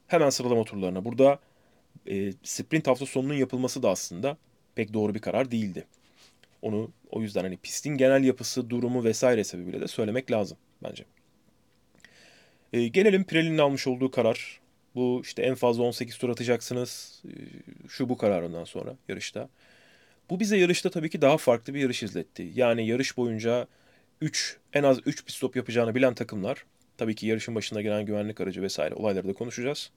hemen 0.07 0.29
sıralama 0.29 0.63
turlarına. 0.63 1.05
Burada 1.05 1.39
e, 2.07 2.33
sprint 2.43 2.87
hafta 2.87 3.05
sonunun 3.05 3.33
yapılması 3.33 3.83
da 3.83 3.89
aslında 3.89 4.37
pek 4.75 4.93
doğru 4.93 5.15
bir 5.15 5.19
karar 5.19 5.51
değildi. 5.51 5.85
Onu 6.61 6.91
o 7.11 7.21
yüzden 7.21 7.43
hani 7.43 7.57
pistin 7.57 7.97
genel 7.97 8.23
yapısı, 8.23 8.69
durumu 8.69 9.03
vesaire 9.03 9.43
sebebiyle 9.43 9.81
de 9.81 9.87
söylemek 9.87 10.31
lazım 10.31 10.57
bence. 10.83 11.05
E, 12.73 12.88
gelelim 12.88 13.23
Pirelli'nin 13.23 13.57
almış 13.57 13.88
olduğu 13.88 14.12
karar. 14.12 14.59
Bu 14.95 15.21
işte 15.23 15.41
en 15.41 15.55
fazla 15.55 15.83
18 15.83 16.17
tur 16.17 16.29
atacaksınız. 16.29 17.21
E, 17.25 17.31
şu 17.89 18.09
bu 18.09 18.17
kararından 18.17 18.63
sonra 18.63 18.95
yarışta. 19.09 19.49
Bu 20.29 20.39
bize 20.39 20.57
yarışta 20.57 20.89
tabii 20.89 21.09
ki 21.09 21.21
daha 21.21 21.38
farklı 21.38 21.73
bir 21.73 21.79
yarış 21.79 22.03
izletti. 22.03 22.51
Yani 22.55 22.88
yarış 22.88 23.17
boyunca 23.17 23.67
3 24.21 24.57
en 24.73 24.83
az 24.83 24.99
3 25.05 25.25
pit 25.25 25.36
stop 25.36 25.55
yapacağını 25.55 25.95
bilen 25.95 26.13
takımlar 26.13 26.65
tabii 26.97 27.15
ki 27.15 27.27
yarışın 27.27 27.55
başına 27.55 27.81
gelen 27.81 28.05
güvenlik 28.05 28.41
aracı 28.41 28.62
vesaire 28.62 28.95
olayları 28.95 29.27
da 29.27 29.33
konuşacağız. 29.33 29.91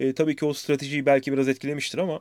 E, 0.00 0.14
tabii 0.14 0.36
ki 0.36 0.44
o 0.44 0.52
stratejiyi 0.54 1.06
belki 1.06 1.32
biraz 1.32 1.48
etkilemiştir 1.48 1.98
ama 1.98 2.20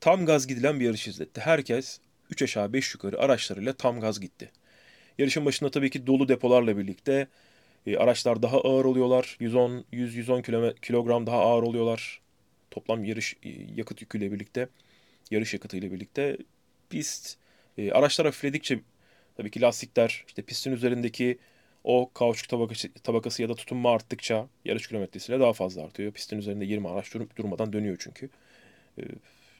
tam 0.00 0.26
gaz 0.26 0.46
gidilen 0.46 0.80
bir 0.80 0.84
yarış 0.84 1.08
izletti. 1.08 1.40
Herkes 1.40 2.00
3 2.30 2.42
aşağı 2.42 2.72
5 2.72 2.94
yukarı 2.94 3.20
araçlarıyla 3.20 3.72
tam 3.72 4.00
gaz 4.00 4.20
gitti. 4.20 4.50
Yarışın 5.18 5.44
başında 5.44 5.70
tabii 5.70 5.90
ki 5.90 6.06
dolu 6.06 6.28
depolarla 6.28 6.78
birlikte 6.78 7.28
e, 7.86 7.96
araçlar 7.96 8.42
daha 8.42 8.60
ağır 8.60 8.84
oluyorlar. 8.84 9.36
110 9.40 9.84
100 9.92 10.14
110 10.16 10.42
kilogram 10.82 11.26
daha 11.26 11.40
ağır 11.40 11.62
oluyorlar. 11.62 12.20
Toplam 12.70 13.04
yarış 13.04 13.36
e, 13.42 13.48
yakıt 13.76 14.00
yüküyle 14.00 14.32
birlikte, 14.32 14.68
yarış 15.30 15.54
yakıtıyla 15.54 15.92
birlikte 15.92 16.36
pist 16.90 17.36
e, 17.78 17.92
araçlar 17.92 18.26
hafifledikçe 18.26 18.80
tabii 19.36 19.50
ki 19.50 19.60
lastikler 19.60 20.24
işte 20.26 20.42
pistin 20.42 20.72
üzerindeki 20.72 21.38
o 21.84 22.10
kauçuk 22.14 22.48
tabakası, 22.48 22.92
tabakası 22.92 23.42
ya 23.42 23.48
da 23.48 23.54
tutunma 23.54 23.92
arttıkça 23.92 24.48
yarış 24.64 24.88
kilometresiyle 24.88 25.40
daha 25.40 25.52
fazla 25.52 25.82
artıyor. 25.84 26.12
Pistin 26.12 26.38
üzerinde 26.38 26.64
20 26.64 26.88
araç 26.88 27.14
dur, 27.14 27.26
durmadan 27.36 27.72
dönüyor 27.72 27.96
çünkü. 28.00 28.30
E, 28.98 29.02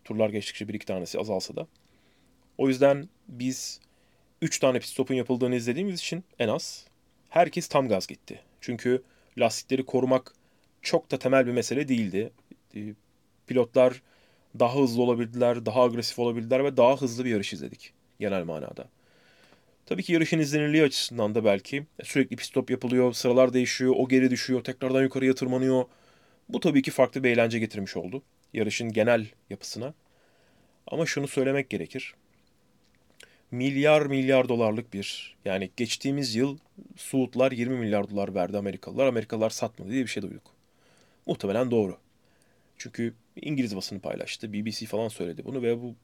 turlar 0.04 0.30
geçtikçe 0.30 0.68
bir 0.68 0.74
iki 0.74 0.86
tanesi 0.86 1.18
azalsa 1.18 1.56
da. 1.56 1.66
O 2.58 2.68
yüzden 2.68 3.08
biz 3.28 3.80
3 4.42 4.58
tane 4.58 4.78
pit 4.80 4.88
stopun 4.88 5.14
yapıldığını 5.14 5.54
izlediğimiz 5.56 6.00
için 6.00 6.24
en 6.38 6.48
az 6.48 6.86
herkes 7.32 7.68
tam 7.68 7.88
gaz 7.88 8.06
gitti. 8.06 8.40
Çünkü 8.60 9.02
lastikleri 9.38 9.86
korumak 9.86 10.34
çok 10.82 11.10
da 11.10 11.18
temel 11.18 11.46
bir 11.46 11.52
mesele 11.52 11.88
değildi. 11.88 12.32
Ee, 12.76 12.80
pilotlar 13.46 14.02
daha 14.58 14.76
hızlı 14.76 15.02
olabildiler, 15.02 15.66
daha 15.66 15.82
agresif 15.82 16.18
olabildiler 16.18 16.64
ve 16.64 16.76
daha 16.76 16.96
hızlı 16.96 17.24
bir 17.24 17.30
yarış 17.30 17.52
izledik 17.52 17.92
genel 18.20 18.44
manada. 18.44 18.88
Tabii 19.86 20.02
ki 20.02 20.12
yarışın 20.12 20.38
izlenirliği 20.38 20.82
açısından 20.82 21.34
da 21.34 21.44
belki 21.44 21.86
sürekli 22.02 22.36
pit 22.36 22.46
stop 22.46 22.70
yapılıyor, 22.70 23.12
sıralar 23.12 23.52
değişiyor, 23.52 23.94
o 23.96 24.08
geri 24.08 24.30
düşüyor, 24.30 24.64
tekrardan 24.64 25.02
yukarıya 25.02 25.34
tırmanıyor. 25.34 25.84
Bu 26.48 26.60
tabii 26.60 26.82
ki 26.82 26.90
farklı 26.90 27.24
bir 27.24 27.30
eğlence 27.30 27.58
getirmiş 27.58 27.96
oldu 27.96 28.22
yarışın 28.52 28.92
genel 28.92 29.26
yapısına. 29.50 29.94
Ama 30.86 31.06
şunu 31.06 31.28
söylemek 31.28 31.70
gerekir 31.70 32.14
milyar 33.52 34.06
milyar 34.06 34.48
dolarlık 34.48 34.92
bir 34.92 35.36
yani 35.44 35.70
geçtiğimiz 35.76 36.34
yıl 36.34 36.58
Suudlar 36.96 37.52
20 37.52 37.78
milyar 37.78 38.10
dolar 38.10 38.34
verdi 38.34 38.58
Amerikalılar. 38.58 39.06
Amerikalılar 39.06 39.50
satmadı 39.50 39.90
diye 39.90 40.02
bir 40.02 40.08
şey 40.08 40.22
duyduk. 40.22 40.42
Muhtemelen 41.26 41.70
doğru. 41.70 41.98
Çünkü 42.78 43.14
İngiliz 43.36 43.76
basını 43.76 44.00
paylaştı. 44.00 44.52
BBC 44.52 44.86
falan 44.86 45.08
söyledi 45.08 45.44
bunu 45.44 45.62
ve 45.62 45.82
bu 45.82 45.94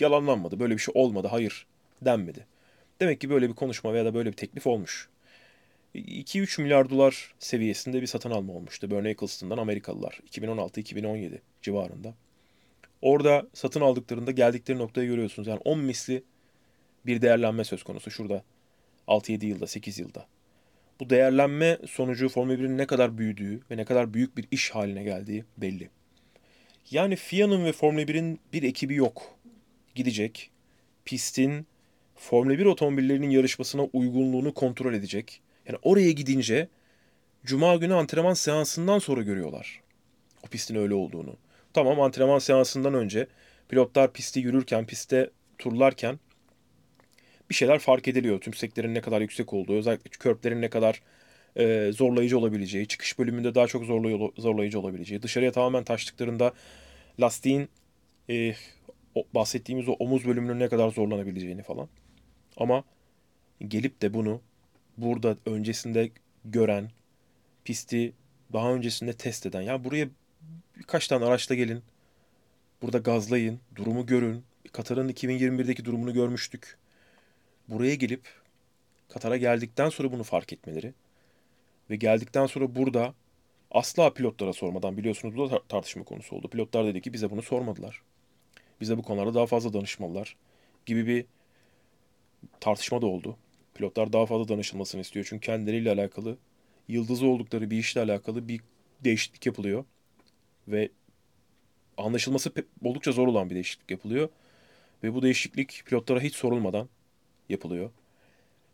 yalanlanmadı. 0.00 0.60
Böyle 0.60 0.74
bir 0.74 0.78
şey 0.78 0.92
olmadı. 0.94 1.28
Hayır 1.30 1.66
denmedi. 2.02 2.46
Demek 3.00 3.20
ki 3.20 3.30
böyle 3.30 3.48
bir 3.48 3.54
konuşma 3.54 3.92
veya 3.92 4.04
da 4.04 4.14
böyle 4.14 4.30
bir 4.30 4.36
teklif 4.36 4.66
olmuş. 4.66 5.08
2-3 5.94 6.62
milyar 6.62 6.90
dolar 6.90 7.34
seviyesinde 7.38 8.02
bir 8.02 8.06
satın 8.06 8.30
alma 8.30 8.52
olmuştu 8.52 8.90
Bernie 8.90 9.10
Eccleston'dan 9.10 9.58
Amerikalılar 9.58 10.20
2016-2017 10.32 11.38
civarında. 11.62 12.14
Orada 13.02 13.46
satın 13.54 13.80
aldıklarında 13.80 14.30
geldikleri 14.30 14.78
noktayı 14.78 15.08
görüyorsunuz. 15.08 15.48
Yani 15.48 15.60
10 15.64 15.78
misli 15.78 16.22
bir 17.08 17.22
değerlenme 17.22 17.64
söz 17.64 17.82
konusu 17.82 18.10
şurada. 18.10 18.42
6-7 19.08 19.46
yılda, 19.46 19.66
8 19.66 19.98
yılda. 19.98 20.26
Bu 21.00 21.10
değerlenme 21.10 21.78
sonucu 21.88 22.28
Formula 22.28 22.54
1'in 22.54 22.78
ne 22.78 22.86
kadar 22.86 23.18
büyüdüğü 23.18 23.60
ve 23.70 23.76
ne 23.76 23.84
kadar 23.84 24.14
büyük 24.14 24.36
bir 24.36 24.46
iş 24.50 24.70
haline 24.70 25.02
geldiği 25.02 25.44
belli. 25.56 25.90
Yani 26.90 27.16
FIA'nın 27.16 27.64
ve 27.64 27.72
Formula 27.72 28.02
1'in 28.02 28.40
bir 28.52 28.62
ekibi 28.62 28.94
yok. 28.94 29.38
Gidecek, 29.94 30.50
pistin 31.04 31.66
Formula 32.16 32.58
1 32.58 32.66
otomobillerinin 32.66 33.30
yarışmasına 33.30 33.82
uygunluğunu 33.82 34.54
kontrol 34.54 34.94
edecek. 34.94 35.40
Yani 35.66 35.78
oraya 35.82 36.10
gidince 36.10 36.68
Cuma 37.44 37.76
günü 37.76 37.94
antrenman 37.94 38.34
seansından 38.34 38.98
sonra 38.98 39.22
görüyorlar. 39.22 39.80
O 40.46 40.46
pistin 40.46 40.74
öyle 40.74 40.94
olduğunu. 40.94 41.36
Tamam 41.72 42.00
antrenman 42.00 42.38
seansından 42.38 42.94
önce 42.94 43.26
pilotlar 43.68 44.12
pisti 44.12 44.40
yürürken, 44.40 44.86
piste 44.86 45.30
turlarken 45.58 46.18
bir 47.50 47.54
şeyler 47.54 47.78
fark 47.78 48.08
ediliyor. 48.08 48.40
Tümseklerin 48.40 48.94
ne 48.94 49.00
kadar 49.00 49.20
yüksek 49.20 49.52
olduğu, 49.52 49.76
özellikle 49.76 50.10
körplerin 50.10 50.62
ne 50.62 50.70
kadar 50.70 51.02
e, 51.56 51.92
zorlayıcı 51.92 52.38
olabileceği, 52.38 52.86
çıkış 52.86 53.18
bölümünde 53.18 53.54
daha 53.54 53.66
çok 53.66 53.84
zorlay 53.84 54.32
zorlayıcı 54.38 54.80
olabileceği, 54.80 55.22
dışarıya 55.22 55.52
tamamen 55.52 55.84
taştıklarında 55.84 56.52
lastiğin 57.20 57.68
e, 58.30 58.54
o, 59.14 59.24
bahsettiğimiz 59.34 59.88
o 59.88 59.92
omuz 59.92 60.26
bölümünün 60.26 60.58
ne 60.60 60.68
kadar 60.68 60.90
zorlanabileceğini 60.90 61.62
falan. 61.62 61.88
Ama 62.56 62.84
gelip 63.68 64.02
de 64.02 64.14
bunu 64.14 64.40
burada 64.96 65.36
öncesinde 65.46 66.10
gören, 66.44 66.90
pisti 67.64 68.12
daha 68.52 68.72
öncesinde 68.72 69.12
test 69.12 69.46
eden, 69.46 69.62
ya 69.62 69.84
buraya 69.84 70.08
birkaç 70.78 71.08
tane 71.08 71.24
araçla 71.24 71.54
gelin, 71.54 71.82
burada 72.82 72.98
gazlayın, 72.98 73.60
durumu 73.76 74.06
görün. 74.06 74.44
Katar'ın 74.72 75.08
2021'deki 75.08 75.84
durumunu 75.84 76.14
görmüştük 76.14 76.78
buraya 77.68 77.94
gelip 77.94 78.28
Katar'a 79.08 79.36
geldikten 79.36 79.88
sonra 79.88 80.12
bunu 80.12 80.22
fark 80.22 80.52
etmeleri 80.52 80.94
ve 81.90 81.96
geldikten 81.96 82.46
sonra 82.46 82.74
burada 82.74 83.14
asla 83.70 84.14
pilotlara 84.14 84.52
sormadan 84.52 84.96
biliyorsunuz 84.96 85.36
bu 85.36 85.50
da 85.50 85.62
tartışma 85.68 86.04
konusu 86.04 86.36
oldu. 86.36 86.48
Pilotlar 86.48 86.86
dedi 86.86 87.00
ki 87.00 87.12
bize 87.12 87.30
bunu 87.30 87.42
sormadılar. 87.42 88.02
Bize 88.80 88.98
bu 88.98 89.02
konularda 89.02 89.34
daha 89.34 89.46
fazla 89.46 89.72
danışmalılar 89.72 90.36
gibi 90.86 91.06
bir 91.06 91.24
tartışma 92.60 93.02
da 93.02 93.06
oldu. 93.06 93.36
Pilotlar 93.74 94.12
daha 94.12 94.26
fazla 94.26 94.48
danışılmasını 94.48 95.00
istiyor 95.00 95.26
çünkü 95.28 95.46
kendileriyle 95.46 95.90
alakalı 95.90 96.36
yıldızı 96.88 97.26
oldukları 97.26 97.70
bir 97.70 97.78
işle 97.78 98.00
alakalı 98.00 98.48
bir 98.48 98.60
değişiklik 99.04 99.46
yapılıyor 99.46 99.84
ve 100.68 100.90
anlaşılması 101.96 102.52
oldukça 102.84 103.12
zor 103.12 103.28
olan 103.28 103.50
bir 103.50 103.54
değişiklik 103.54 103.90
yapılıyor. 103.90 104.28
Ve 105.02 105.14
bu 105.14 105.22
değişiklik 105.22 105.82
pilotlara 105.86 106.20
hiç 106.20 106.34
sorulmadan 106.34 106.88
yapılıyor. 107.48 107.90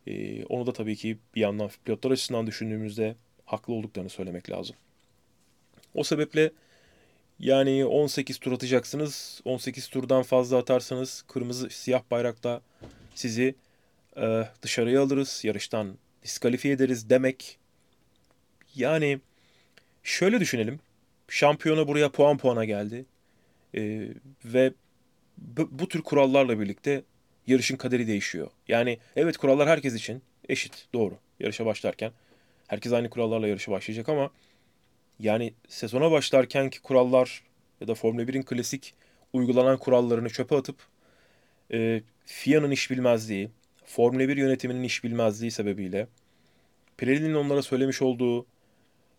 Ee, 0.07 0.45
onu 0.45 0.67
da 0.67 0.73
tabii 0.73 0.95
ki 0.95 1.17
bir 1.35 1.41
yandan 1.41 1.69
pilotlar 1.85 2.11
açısından 2.11 2.47
düşündüğümüzde 2.47 3.15
haklı 3.45 3.73
olduklarını 3.73 4.09
söylemek 4.09 4.49
lazım. 4.49 4.75
O 5.93 6.03
sebeple 6.03 6.51
yani 7.39 7.85
18 7.85 8.37
tur 8.37 8.51
atacaksınız. 8.51 9.41
18 9.45 9.87
turdan 9.87 10.23
fazla 10.23 10.57
atarsanız 10.57 11.21
kırmızı 11.27 11.69
siyah 11.69 12.01
bayrakta 12.11 12.61
sizi 13.15 13.55
e, 14.17 14.43
dışarıya 14.61 15.01
alırız. 15.01 15.41
Yarıştan 15.43 15.97
diskalifiye 16.23 16.73
ederiz 16.73 17.09
demek. 17.09 17.57
Yani 18.75 19.19
şöyle 20.03 20.39
düşünelim. 20.39 20.79
Şampiyona 21.27 21.87
buraya 21.87 22.11
puan 22.11 22.37
puana 22.37 22.65
geldi. 22.65 23.05
E, 23.75 24.07
ve 24.45 24.73
bu 25.57 25.87
tür 25.87 26.01
kurallarla 26.01 26.59
birlikte 26.59 27.03
yarışın 27.47 27.77
kaderi 27.77 28.07
değişiyor. 28.07 28.47
Yani 28.67 28.97
evet 29.15 29.37
kurallar 29.37 29.69
herkes 29.69 29.93
için 29.93 30.21
eşit 30.49 30.87
doğru 30.93 31.17
yarışa 31.39 31.65
başlarken. 31.65 32.11
Herkes 32.67 32.93
aynı 32.93 33.09
kurallarla 33.09 33.47
yarışa 33.47 33.71
başlayacak 33.71 34.09
ama 34.09 34.29
yani 35.19 35.53
sezona 35.67 36.11
başlarken 36.11 36.69
ki 36.69 36.81
kurallar 36.81 37.43
ya 37.81 37.87
da 37.87 37.95
Formula 37.95 38.23
1'in 38.23 38.43
klasik 38.43 38.93
uygulanan 39.33 39.77
kurallarını 39.77 40.29
çöpe 40.29 40.55
atıp 40.55 40.75
e, 41.73 42.01
FIA'nın 42.25 42.71
iş 42.71 42.91
bilmezliği, 42.91 43.49
Formula 43.85 44.27
1 44.27 44.37
yönetiminin 44.37 44.83
iş 44.83 45.03
bilmezliği 45.03 45.51
sebebiyle 45.51 46.07
Pirelli'nin 46.97 47.33
onlara 47.33 47.61
söylemiş 47.61 48.01
olduğu 48.01 48.45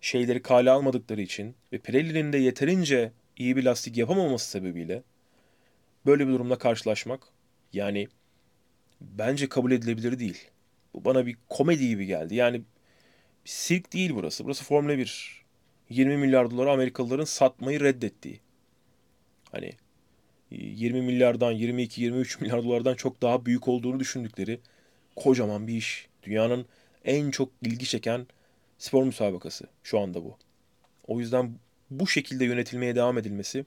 şeyleri 0.00 0.42
kale 0.42 0.70
almadıkları 0.70 1.20
için 1.20 1.54
ve 1.72 1.78
Pirelli'nin 1.78 2.32
de 2.32 2.38
yeterince 2.38 3.12
iyi 3.36 3.56
bir 3.56 3.64
lastik 3.64 3.96
yapamaması 3.96 4.50
sebebiyle 4.50 5.02
böyle 6.06 6.28
bir 6.28 6.32
durumla 6.32 6.58
karşılaşmak 6.58 7.20
yani 7.72 8.08
bence 9.00 9.48
kabul 9.48 9.72
edilebilir 9.72 10.18
değil. 10.18 10.48
Bu 10.94 11.04
bana 11.04 11.26
bir 11.26 11.36
komedi 11.48 11.88
gibi 11.88 12.06
geldi. 12.06 12.34
Yani 12.34 12.62
sirk 13.44 13.92
değil 13.92 14.10
burası. 14.14 14.44
Burası 14.44 14.64
Formula 14.64 14.98
1. 14.98 15.46
20 15.90 16.16
milyar 16.16 16.50
dolara 16.50 16.72
Amerikalıların 16.72 17.24
satmayı 17.24 17.80
reddettiği. 17.80 18.40
Hani 19.52 19.72
20 20.50 21.02
milyardan 21.02 21.54
22-23 21.54 22.40
milyar 22.40 22.64
dolardan 22.64 22.94
çok 22.94 23.22
daha 23.22 23.46
büyük 23.46 23.68
olduğunu 23.68 24.00
düşündükleri 24.00 24.60
kocaman 25.16 25.66
bir 25.66 25.74
iş. 25.74 26.08
Dünyanın 26.22 26.66
en 27.04 27.30
çok 27.30 27.52
ilgi 27.62 27.86
çeken 27.86 28.26
spor 28.78 29.04
müsabakası 29.04 29.66
şu 29.82 30.00
anda 30.00 30.24
bu. 30.24 30.38
O 31.06 31.20
yüzden 31.20 31.54
bu 31.90 32.06
şekilde 32.06 32.44
yönetilmeye 32.44 32.94
devam 32.94 33.18
edilmesi 33.18 33.64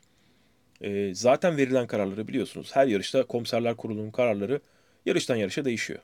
e, 0.81 1.13
zaten 1.15 1.57
verilen 1.57 1.87
kararları 1.87 2.27
biliyorsunuz. 2.27 2.69
Her 2.73 2.87
yarışta 2.87 3.27
komiserler 3.27 3.77
kurulunun 3.77 4.11
kararları 4.11 4.61
yarıştan 5.05 5.35
yarışa 5.35 5.65
değişiyor. 5.65 5.99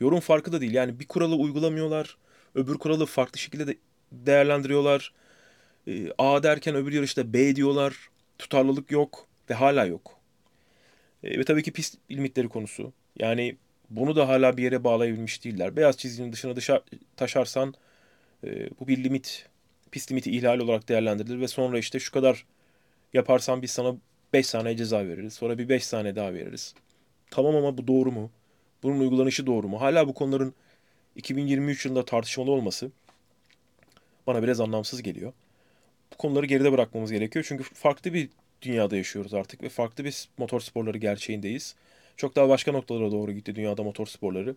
Yorum 0.00 0.20
farkı 0.20 0.52
da 0.52 0.60
değil. 0.60 0.74
Yani 0.74 1.00
bir 1.00 1.06
kuralı 1.06 1.34
uygulamıyorlar. 1.34 2.16
Öbür 2.54 2.74
kuralı 2.74 3.06
farklı 3.06 3.38
şekilde 3.38 3.66
de 3.66 3.76
değerlendiriyorlar. 4.12 5.12
E, 5.86 6.12
A 6.18 6.42
derken 6.42 6.74
öbür 6.74 6.92
yarışta 6.92 7.32
B 7.32 7.56
diyorlar. 7.56 8.10
Tutarlılık 8.38 8.90
yok 8.90 9.26
ve 9.50 9.54
hala 9.54 9.84
yok. 9.84 10.20
E, 11.24 11.38
ve 11.38 11.44
tabii 11.44 11.62
ki 11.62 11.72
pist 11.72 11.98
limitleri 12.10 12.48
konusu. 12.48 12.92
Yani 13.18 13.56
bunu 13.90 14.16
da 14.16 14.28
hala 14.28 14.56
bir 14.56 14.62
yere 14.62 14.84
bağlayabilmiş 14.84 15.44
değiller. 15.44 15.76
Beyaz 15.76 15.96
çizginin 15.98 16.32
dışına 16.32 16.56
dışa 16.56 16.82
taşarsan 17.16 17.74
e, 18.44 18.70
bu 18.80 18.88
bir 18.88 19.04
limit, 19.04 19.46
pist 19.90 20.10
limiti 20.10 20.30
ihlal 20.30 20.58
olarak 20.58 20.88
değerlendirilir 20.88 21.40
ve 21.40 21.48
sonra 21.48 21.78
işte 21.78 22.00
şu 22.00 22.12
kadar 22.12 22.46
yaparsan 23.14 23.62
biz 23.62 23.70
sana 23.70 23.96
5 24.32 24.46
saniye 24.46 24.76
ceza 24.76 25.06
veririz. 25.06 25.34
Sonra 25.34 25.58
bir 25.58 25.68
5 25.68 25.84
saniye 25.86 26.16
daha 26.16 26.34
veririz. 26.34 26.74
Tamam 27.34 27.56
ama 27.56 27.78
bu 27.78 27.86
doğru 27.86 28.12
mu? 28.12 28.30
Bunun 28.82 29.00
uygulanışı 29.00 29.46
doğru 29.46 29.68
mu? 29.68 29.80
Hala 29.80 30.08
bu 30.08 30.14
konuların 30.14 30.54
2023 31.16 31.84
yılında 31.84 32.04
tartışmalı 32.04 32.50
olması 32.50 32.90
bana 34.26 34.42
biraz 34.42 34.60
anlamsız 34.60 35.02
geliyor. 35.02 35.32
Bu 36.12 36.16
konuları 36.16 36.46
geride 36.46 36.72
bırakmamız 36.72 37.12
gerekiyor. 37.12 37.44
Çünkü 37.48 37.64
farklı 37.64 38.14
bir 38.14 38.28
dünyada 38.62 38.96
yaşıyoruz 38.96 39.34
artık 39.34 39.62
ve 39.62 39.68
farklı 39.68 40.04
bir 40.04 40.28
motor 40.38 40.60
sporları 40.60 40.98
gerçeğindeyiz. 40.98 41.74
Çok 42.16 42.36
daha 42.36 42.48
başka 42.48 42.72
noktalara 42.72 43.12
doğru 43.12 43.32
gitti 43.32 43.56
dünyada 43.56 43.82
motor 43.82 44.06
sporları. 44.06 44.56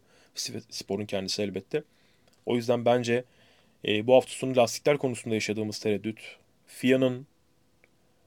Sporun 0.69 1.05
kendisi 1.05 1.41
elbette. 1.41 1.83
O 2.45 2.55
yüzden 2.55 2.85
bence 2.85 3.23
e, 3.87 4.07
bu 4.07 4.15
hafta 4.15 4.31
sonu 4.31 4.57
lastikler 4.57 4.97
konusunda 4.97 5.35
yaşadığımız 5.35 5.79
tereddüt, 5.79 6.37
FIA'nın 6.67 7.27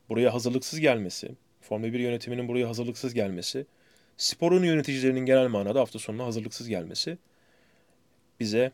buraya 0.08 0.34
hazırlıksız 0.34 0.80
gelmesi, 0.80 1.30
Formula 1.60 1.92
1 1.92 1.98
yönetiminin 1.98 2.48
buraya 2.48 2.68
hazırlıksız 2.68 3.14
gelmesi, 3.14 3.66
sporun 4.20 4.62
yöneticilerinin 4.62 5.26
genel 5.26 5.48
manada 5.48 5.80
hafta 5.80 5.98
sonuna 5.98 6.24
hazırlıksız 6.24 6.68
gelmesi 6.68 7.18
bize 8.40 8.72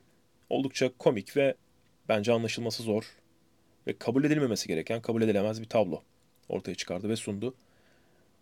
oldukça 0.51 0.91
komik 0.99 1.37
ve 1.37 1.55
bence 2.09 2.33
anlaşılması 2.33 2.83
zor 2.83 3.17
ve 3.87 3.99
kabul 3.99 4.25
edilmemesi 4.25 4.69
gereken, 4.69 5.03
kabul 5.03 5.23
edilemez 5.23 5.61
bir 5.61 5.69
tablo 5.69 6.03
ortaya 6.49 6.75
çıkardı 6.75 7.09
ve 7.09 7.17
sundu. 7.17 7.55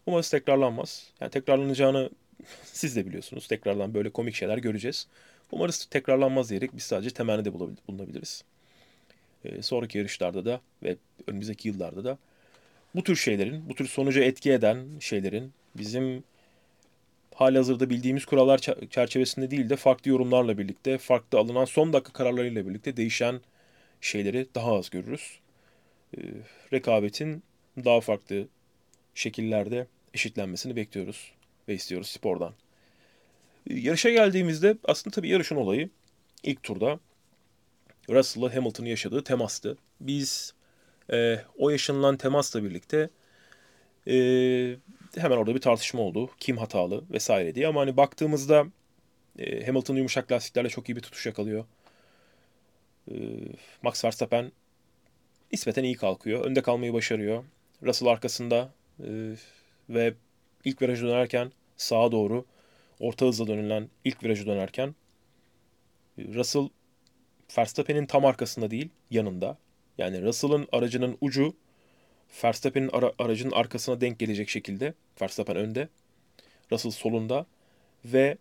Umarız 0.07 0.31
tekrarlanmaz. 0.31 1.11
Yani 1.21 1.31
tekrarlanacağını 1.31 2.11
siz 2.65 2.97
de 2.97 3.07
biliyorsunuz. 3.07 3.49
Tekrardan 3.49 3.95
böyle 3.95 4.11
komik 4.11 4.35
şeyler 4.35 4.59
göreceğiz. 4.59 5.07
Umarız 5.53 5.85
tekrarlanmaz 5.85 6.51
diyerek 6.51 6.77
biz 6.77 6.83
sadece 6.83 7.11
temennide 7.11 7.53
bulunabiliriz. 7.53 8.45
Ee, 9.45 9.63
sonraki 9.63 9.99
yarışlarda 9.99 10.45
da 10.45 10.61
ve 10.83 10.97
önümüzdeki 11.27 11.69
yıllarda 11.69 12.05
da 12.05 12.19
bu 12.95 13.03
tür 13.03 13.17
şeylerin, 13.17 13.69
bu 13.69 13.75
tür 13.75 13.89
sonuca 13.89 14.23
etki 14.25 14.53
eden 14.53 14.87
şeylerin 15.01 15.53
bizim 15.75 16.25
hali 17.35 17.57
hazırda 17.57 17.91
bildiğimiz 17.91 18.25
kurallar 18.25 18.59
çerçevesinde 18.91 19.51
değil 19.51 19.71
de 19.71 19.77
farklı 19.77 20.11
yorumlarla 20.11 20.59
birlikte, 20.59 20.99
farklı 20.99 21.39
alınan 21.39 21.65
son 21.65 21.93
dakika 21.93 22.13
kararlarıyla 22.13 22.67
birlikte 22.67 22.97
değişen 22.97 23.41
şeyleri 24.01 24.47
daha 24.55 24.75
az 24.79 24.91
görürüz. 24.91 25.39
Ee, 26.17 26.21
rekabetin 26.73 27.43
daha 27.85 28.01
farklı 28.01 28.49
şekillerde 29.15 29.87
eşitlenmesini 30.15 30.77
bekliyoruz 30.77 31.33
ve 31.69 31.75
istiyoruz 31.75 32.09
spordan. 32.09 32.53
Yarışa 33.71 34.11
geldiğimizde 34.11 34.77
aslında 34.85 35.15
tabii 35.15 35.29
yarışın 35.29 35.57
olayı 35.57 35.91
ilk 36.43 36.63
turda 36.63 36.99
Russell'la 38.11 38.55
Hamilton'ın 38.57 38.89
yaşadığı 38.89 39.25
temastı. 39.25 39.77
Biz 40.01 40.55
e, 41.13 41.41
o 41.59 41.71
yaşanılan 41.71 42.17
temasla 42.17 42.65
birlikte 42.65 43.11
e, 44.09 44.17
hemen 45.17 45.37
orada 45.37 45.55
bir 45.55 45.61
tartışma 45.61 46.03
oldu. 46.03 46.31
Kim 46.41 46.59
hatalı 46.59 47.05
vesaire 47.11 47.55
diye 47.55 47.67
ama 47.69 47.81
hani 47.81 47.97
baktığımızda 47.97 48.67
e, 49.39 49.67
Hamilton 49.67 49.97
yumuşak 49.97 50.33
lastiklerle 50.33 50.69
çok 50.69 50.89
iyi 50.89 50.97
bir 50.97 51.01
tutuş 51.01 51.27
yakalıyor. 51.27 51.65
E, 53.11 53.15
Max 53.83 54.05
Verstappen 54.05 54.53
nispeten 55.53 55.85
iyi 55.85 55.95
kalkıyor. 55.95 56.45
Önde 56.45 56.63
kalmayı 56.63 56.93
başarıyor. 56.93 57.45
Russell 57.83 58.09
arkasında 58.09 58.73
e, 59.01 59.35
ve 59.89 60.15
ilk 60.65 60.83
virajı 60.83 61.07
dönerken 61.07 61.53
sağa 61.77 62.13
doğru 62.13 62.45
orta 63.01 63.27
hızla 63.27 63.47
dönülen 63.47 63.89
ilk 64.05 64.25
virajı 64.25 64.47
dönerken 64.47 64.95
Russell 66.19 66.69
Verstappen'in 67.59 68.07
tam 68.07 68.25
arkasında 68.25 68.71
değil 68.71 68.89
yanında. 69.11 69.59
Yani 69.99 70.23
Russell'ın 70.23 70.69
aracının 70.73 71.19
ucu 71.21 71.55
Verstappen'in 72.45 72.91
ara, 72.93 73.13
aracının 73.19 73.53
arkasına 73.53 74.01
denk 74.01 74.19
gelecek 74.19 74.49
şekilde. 74.49 74.95
Verstappen 75.23 75.57
önde. 75.57 75.89
Russell 76.73 76.91
solunda. 76.91 77.47
Ve 78.05 78.37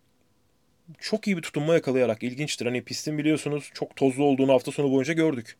çok 0.98 1.26
iyi 1.26 1.36
bir 1.36 1.42
tutunma 1.42 1.74
yakalayarak 1.74 2.22
ilginçtir. 2.22 2.66
Hani 2.66 2.84
pistin 2.84 3.18
biliyorsunuz 3.18 3.70
çok 3.74 3.96
tozlu 3.96 4.24
olduğunu 4.24 4.52
hafta 4.52 4.72
sonu 4.72 4.90
boyunca 4.90 5.12
gördük. 5.12 5.56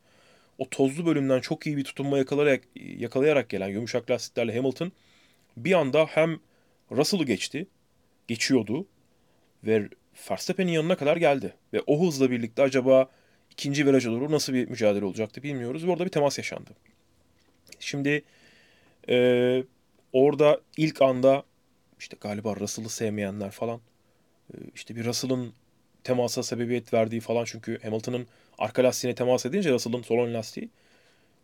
O 0.59 0.68
tozlu 0.70 1.07
bölümden 1.07 1.40
çok 1.40 1.66
iyi 1.66 1.77
bir 1.77 1.85
tutunma 1.85 2.18
yakalayarak, 2.18 2.62
yakalayarak 2.75 3.49
gelen 3.49 3.68
yumuşak 3.68 4.11
lastiklerle 4.11 4.57
Hamilton 4.57 4.92
bir 5.57 5.73
anda 5.73 6.07
hem 6.07 6.38
Russell'ı 6.90 7.25
geçti, 7.25 7.66
geçiyordu 8.29 8.87
ve 9.64 9.88
Verstappen'in 10.31 10.73
yanına 10.73 10.97
kadar 10.97 11.16
geldi. 11.16 11.55
Ve 11.73 11.83
o 11.87 12.07
hızla 12.07 12.31
birlikte 12.31 12.62
acaba 12.62 13.11
ikinci 13.51 13.87
viraja 13.87 14.11
doğru 14.11 14.33
nasıl 14.33 14.53
bir 14.53 14.68
mücadele 14.68 15.05
olacaktı 15.05 15.42
bilmiyoruz. 15.42 15.87
Ve 15.87 15.90
orada 15.90 16.05
bir 16.05 16.11
temas 16.11 16.38
yaşandı. 16.38 16.70
Şimdi 17.85 18.25
e, 19.09 19.64
orada 20.12 20.61
ilk 20.77 21.03
anda 21.03 21.44
işte 21.99 22.16
galiba 22.20 22.57
Russell'ı 22.57 22.88
sevmeyenler 22.88 23.51
falan 23.51 23.81
e, 24.55 24.57
işte 24.75 24.97
bir 24.97 25.05
Russell'ın 25.05 25.53
temasa 26.05 26.42
sebebiyet 26.42 26.94
verdiği 26.94 27.20
falan 27.20 27.44
çünkü 27.44 27.79
Hamilton'ın 27.83 28.27
arka 28.59 28.85
lastiğine 28.85 29.14
temas 29.14 29.47
edince 29.47 29.73
Russell'ın 29.73 30.03
sol 30.03 30.18
ön 30.18 30.35
lastiği 30.35 30.70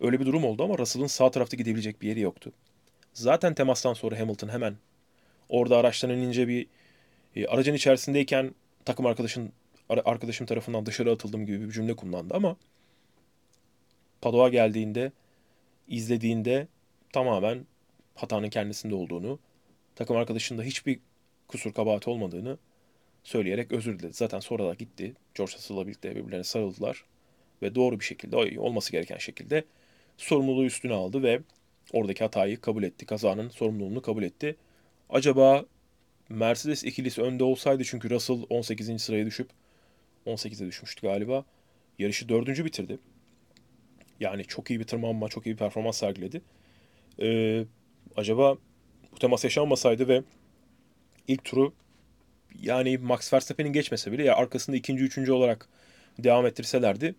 öyle 0.00 0.20
bir 0.20 0.26
durum 0.26 0.44
oldu 0.44 0.64
ama 0.64 0.78
Russell'ın 0.78 1.06
sağ 1.06 1.30
tarafta 1.30 1.56
gidebilecek 1.56 2.02
bir 2.02 2.08
yeri 2.08 2.20
yoktu. 2.20 2.52
Zaten 3.14 3.54
temastan 3.54 3.94
sonra 3.94 4.18
Hamilton 4.18 4.48
hemen 4.48 4.74
orada 5.48 5.76
araçtan 5.78 6.10
inince 6.10 6.48
bir 6.48 6.66
e, 7.36 7.46
aracın 7.46 7.74
içerisindeyken 7.74 8.54
takım 8.84 9.06
arkadaşın 9.06 9.52
arkadaşım 9.88 10.46
tarafından 10.46 10.86
dışarı 10.86 11.10
atıldım 11.10 11.46
gibi 11.46 11.68
bir 11.68 11.72
cümle 11.72 11.96
kullandı 11.96 12.34
ama 12.34 12.56
Padova 14.20 14.48
geldiğinde 14.48 15.12
izlediğinde 15.90 16.68
tamamen 17.12 17.66
hatanın 18.14 18.50
kendisinde 18.50 18.94
olduğunu, 18.94 19.38
takım 19.94 20.16
arkadaşında 20.16 20.62
hiçbir 20.62 21.00
kusur 21.48 21.72
kabahati 21.72 22.10
olmadığını 22.10 22.58
söyleyerek 23.24 23.72
özür 23.72 23.98
diledi. 23.98 24.12
Zaten 24.12 24.40
sonra 24.40 24.64
da 24.68 24.74
gitti. 24.74 25.14
George 25.34 25.52
Russell'la 25.52 25.86
birlikte 25.86 26.16
birbirlerine 26.16 26.44
sarıldılar 26.44 27.04
ve 27.62 27.74
doğru 27.74 28.00
bir 28.00 28.04
şekilde, 28.04 28.60
olması 28.60 28.92
gereken 28.92 29.18
şekilde 29.18 29.64
sorumluluğu 30.16 30.64
üstüne 30.64 30.92
aldı 30.92 31.22
ve 31.22 31.40
oradaki 31.92 32.24
hatayı 32.24 32.60
kabul 32.60 32.82
etti. 32.82 33.06
Kazanın 33.06 33.48
sorumluluğunu 33.48 34.02
kabul 34.02 34.22
etti. 34.22 34.56
Acaba 35.10 35.64
Mercedes 36.28 36.84
ikilisi 36.84 37.22
önde 37.22 37.44
olsaydı 37.44 37.84
çünkü 37.84 38.10
Russell 38.10 38.42
18. 38.50 39.02
sıraya 39.02 39.26
düşüp 39.26 39.50
18'e 40.26 40.66
düşmüştü 40.66 41.02
galiba. 41.02 41.44
Yarışı 41.98 42.28
dördüncü 42.28 42.64
bitirdi. 42.64 42.98
Yani 44.20 44.44
çok 44.44 44.70
iyi 44.70 44.80
bir 44.80 44.84
tırmanma, 44.84 45.28
çok 45.28 45.46
iyi 45.46 45.52
bir 45.52 45.56
performans 45.56 45.98
sergiledi. 45.98 46.42
Ee, 47.22 47.64
acaba 48.16 48.56
bu 49.12 49.18
temas 49.18 49.44
yaşanmasaydı 49.44 50.08
ve 50.08 50.22
ilk 51.28 51.44
turu 51.44 51.72
yani 52.62 52.98
Max 52.98 53.32
Verstappen'in 53.32 53.72
geçmese 53.72 54.12
bile 54.12 54.24
ya 54.24 54.36
arkasında 54.36 54.76
ikinci, 54.76 55.04
üçüncü 55.04 55.32
olarak 55.32 55.68
devam 56.18 56.46
ettirselerdi 56.46 57.14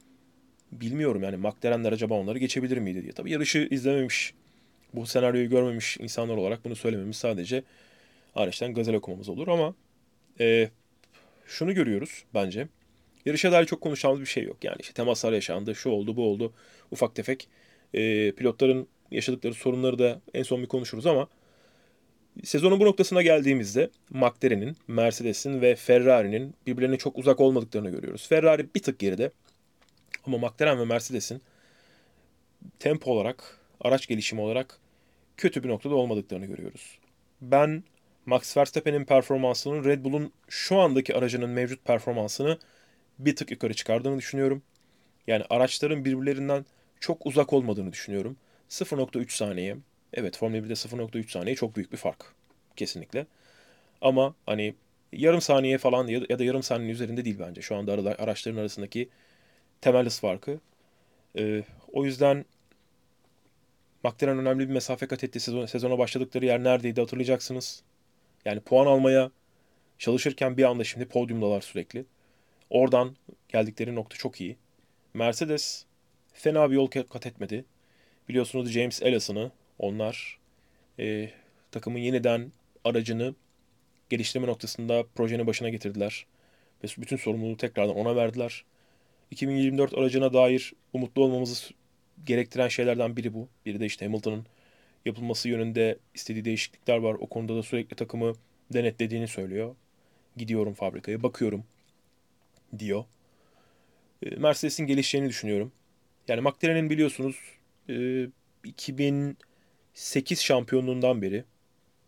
bilmiyorum 0.72 1.24
yani 1.24 1.38
McLaren'ler 1.38 1.92
acaba 1.92 2.14
onları 2.14 2.40
geçebilir 2.40 2.78
miydi 2.78 3.04
diye. 3.04 3.12
Tabii 3.12 3.32
yarışı 3.32 3.68
izlememiş, 3.72 4.34
bu 4.94 5.06
senaryoyu 5.06 5.50
görmemiş 5.50 5.98
insanlar 5.98 6.38
olarak 6.38 6.66
bunu 6.66 6.76
söylememiz 6.76 7.16
sadece 7.16 7.64
araçtan 8.36 8.74
gazel 8.74 8.96
okumamız 8.96 9.30
olur 9.30 9.48
ama 9.48 9.76
e, 10.40 10.70
şunu 11.46 11.74
görüyoruz 11.74 12.24
bence. 12.34 12.68
Yarışa 13.26 13.52
dair 13.52 13.66
çok 13.66 13.82
konuşacağımız 13.82 14.22
bir 14.22 14.26
şey 14.26 14.44
yok. 14.44 14.64
Yani 14.64 14.78
işte 14.80 14.94
temaslar 14.94 15.34
yaşandı, 15.34 15.76
şu 15.76 15.90
oldu, 15.90 16.16
bu 16.16 16.24
oldu. 16.24 16.54
Ufak 16.92 17.16
tefek 17.16 17.48
e, 17.94 18.32
pilotların 18.32 18.88
yaşadıkları 19.12 19.54
sorunları 19.54 20.00
da 20.00 20.22
en 20.34 20.44
son 20.44 20.62
bir 20.62 20.68
konuşuruz 20.68 21.06
ama 21.06 21.28
sezonun 22.44 22.80
bu 22.80 22.86
noktasına 22.86 23.22
geldiğimizde 23.22 23.90
McLaren'in, 24.10 24.78
Mercedes'in 24.88 25.62
ve 25.62 25.76
Ferrari'nin 25.76 26.56
birbirlerine 26.68 26.98
çok 26.98 27.18
uzak 27.18 27.40
olmadıklarını 27.40 27.90
görüyoruz. 27.90 28.28
Ferrari 28.28 28.68
bir 28.76 28.82
tık 28.82 29.00
geride 29.00 29.32
ama 30.26 30.38
McLaren 30.38 30.80
ve 30.80 30.86
Mercedes'in 30.86 31.42
tempo 32.80 33.12
olarak, 33.12 33.58
araç 33.82 34.08
gelişimi 34.08 34.42
olarak 34.42 34.80
kötü 35.38 35.64
bir 35.64 35.70
noktada 35.70 35.96
olmadıklarını 35.96 36.46
görüyoruz. 36.46 37.00
Ben 37.42 37.84
Max 38.26 38.58
Verstappen'in 38.58 39.06
performansının 39.06 39.84
Red 39.84 40.04
Bull'un 40.04 40.34
şu 40.50 40.80
andaki 40.80 41.16
aracının 41.16 41.50
mevcut 41.50 41.86
performansını 41.86 42.58
bir 43.20 43.36
tık 43.36 43.52
yukarı 43.52 43.74
çıkardığını 43.74 44.18
düşünüyorum. 44.18 44.64
Yani 45.28 45.44
araçların 45.50 46.06
birbirlerinden 46.06 46.66
çok 47.00 47.26
uzak 47.26 47.54
olmadığını 47.54 47.92
düşünüyorum. 47.94 48.38
0.3 48.70 49.36
saniye. 49.36 49.78
Evet 50.14 50.38
Formula 50.38 50.58
1'de 50.58 50.76
0.3 50.76 51.32
saniye 51.32 51.56
çok 51.56 51.76
büyük 51.76 51.92
bir 51.92 51.98
fark. 51.98 52.26
Kesinlikle. 52.76 53.26
Ama 54.02 54.36
hani 54.46 54.76
yarım 55.14 55.42
saniye 55.42 55.78
falan 55.78 56.08
ya 56.08 56.40
da 56.40 56.44
yarım 56.44 56.64
saniyenin 56.64 56.94
üzerinde 56.94 57.26
değil 57.26 57.38
bence. 57.40 57.62
Şu 57.62 57.76
anda 57.76 57.94
araçların 57.94 58.58
arasındaki 58.58 59.10
temel 59.82 60.06
hız 60.06 60.20
farkı. 60.20 60.60
Ee, 61.38 61.64
o 61.94 62.06
yüzden 62.06 62.46
McLaren 64.04 64.38
önemli 64.38 64.70
bir 64.70 64.74
mesafe 64.74 65.08
kat 65.08 65.24
etti. 65.24 65.40
Sezon, 65.40 65.66
sezona 65.66 65.98
başladıkları 65.98 66.46
yer 66.46 66.64
neredeydi 66.64 67.02
hatırlayacaksınız. 67.02 67.84
Yani 68.46 68.60
puan 68.60 68.86
almaya 68.86 69.32
çalışırken 70.00 70.58
bir 70.58 70.64
anda 70.64 70.84
şimdi 70.84 71.06
podyumdalar 71.06 71.62
sürekli. 71.62 72.06
Oradan 72.72 73.16
geldikleri 73.50 73.96
nokta 73.96 74.18
çok 74.18 74.42
iyi. 74.42 74.58
Mercedes 75.14 75.86
fena 76.34 76.70
bir 76.70 76.76
yol 76.76 76.88
kat 76.88 77.26
etmedi. 77.26 77.66
Biliyorsunuz 78.30 78.72
James 78.72 79.02
Ellison'ı 79.02 79.52
onlar 79.80 80.40
e, 81.00 81.30
takımın 81.72 82.00
yeniden 82.00 82.52
aracını 82.84 83.36
geliştirme 84.10 84.48
noktasında 84.48 85.04
projenin 85.16 85.48
başına 85.48 85.70
getirdiler. 85.70 86.26
Ve 86.84 86.88
bütün 86.98 87.18
sorumluluğu 87.18 87.58
tekrardan 87.58 87.96
ona 87.96 88.16
verdiler. 88.16 88.66
2024 89.32 89.94
aracına 89.94 90.34
dair 90.34 90.74
umutlu 90.94 91.24
olmamızı 91.24 91.74
gerektiren 92.26 92.68
şeylerden 92.68 93.18
biri 93.18 93.34
bu. 93.34 93.48
Biri 93.66 93.80
de 93.80 93.86
işte 93.86 94.06
Hamilton'ın 94.06 94.46
yapılması 95.06 95.50
yönünde 95.50 95.98
istediği 96.14 96.46
değişiklikler 96.46 96.98
var. 96.98 97.14
O 97.20 97.28
konuda 97.28 97.56
da 97.56 97.64
sürekli 97.64 97.96
takımı 97.96 98.34
denetlediğini 98.74 99.28
söylüyor. 99.28 99.76
Gidiyorum 100.38 100.74
fabrikaya, 100.74 101.24
bakıyorum 101.24 101.64
diyor. 102.80 103.06
E, 104.24 104.30
Mercedes'in 104.30 104.88
gelişeceğini 104.88 105.30
düşünüyorum. 105.30 105.72
Yani 106.28 106.42
McLaren'in 106.42 106.90
biliyorsunuz 106.90 107.36
2008 108.64 110.40
e, 110.40 110.42
şampiyonluğundan 110.42 111.22
beri 111.22 111.44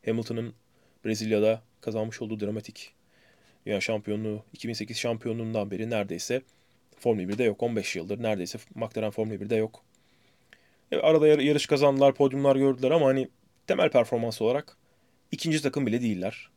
Hamilton'ın 0.05 0.53
Brezilya'da 1.05 1.61
kazanmış 1.81 2.21
olduğu 2.21 2.39
dramatik 2.39 2.93
Dünya 3.65 3.81
şampiyonluğu 3.81 4.43
2008 4.53 4.97
şampiyonluğundan 4.97 5.71
beri 5.71 5.89
neredeyse 5.89 6.41
Formula 6.99 7.23
1'de 7.23 7.43
yok. 7.43 7.63
15 7.63 7.95
yıldır 7.95 8.23
neredeyse 8.23 8.57
McLaren 8.75 9.11
Formula 9.11 9.35
1'de 9.35 9.55
yok. 9.55 9.83
E, 10.91 10.97
arada 10.97 11.27
yarış 11.27 11.67
kazandılar, 11.67 12.13
podyumlar 12.13 12.55
gördüler 12.55 12.91
ama 12.91 13.05
hani 13.05 13.29
temel 13.67 13.89
performans 13.89 14.41
olarak 14.41 14.77
ikinci 15.31 15.61
takım 15.61 15.85
bile 15.85 16.01
değiller. 16.01 16.49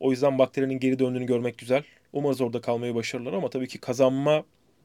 O 0.00 0.10
yüzden 0.10 0.32
McLaren'in 0.32 0.78
geri 0.80 0.98
döndüğünü 0.98 1.26
görmek 1.26 1.58
güzel. 1.58 1.84
Umarız 2.12 2.40
orada 2.40 2.60
kalmayı 2.60 2.94
başarırlar 2.94 3.32
ama 3.32 3.50
tabii 3.50 3.68
ki 3.68 3.78
kazanma 3.80 4.44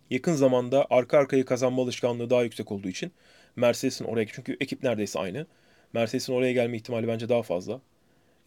yakın 0.10 0.34
zamanda 0.34 0.88
arka 0.90 1.18
arkaya 1.18 1.46
kazanma 1.46 1.82
alışkanlığı 1.82 2.30
daha 2.30 2.44
yüksek 2.44 2.72
olduğu 2.72 2.88
için 2.88 3.12
Mercedes'in 3.56 4.06
oraya 4.06 4.28
çünkü 4.28 4.58
ekip 4.60 4.84
neredeyse 4.84 5.20
aynı. 5.20 5.48
Mercedes'in 5.94 6.34
oraya 6.34 6.54
gelme 6.54 6.78
ihtimali 6.78 7.08
bence 7.08 7.30
daha 7.30 7.44
fazla. 7.44 7.82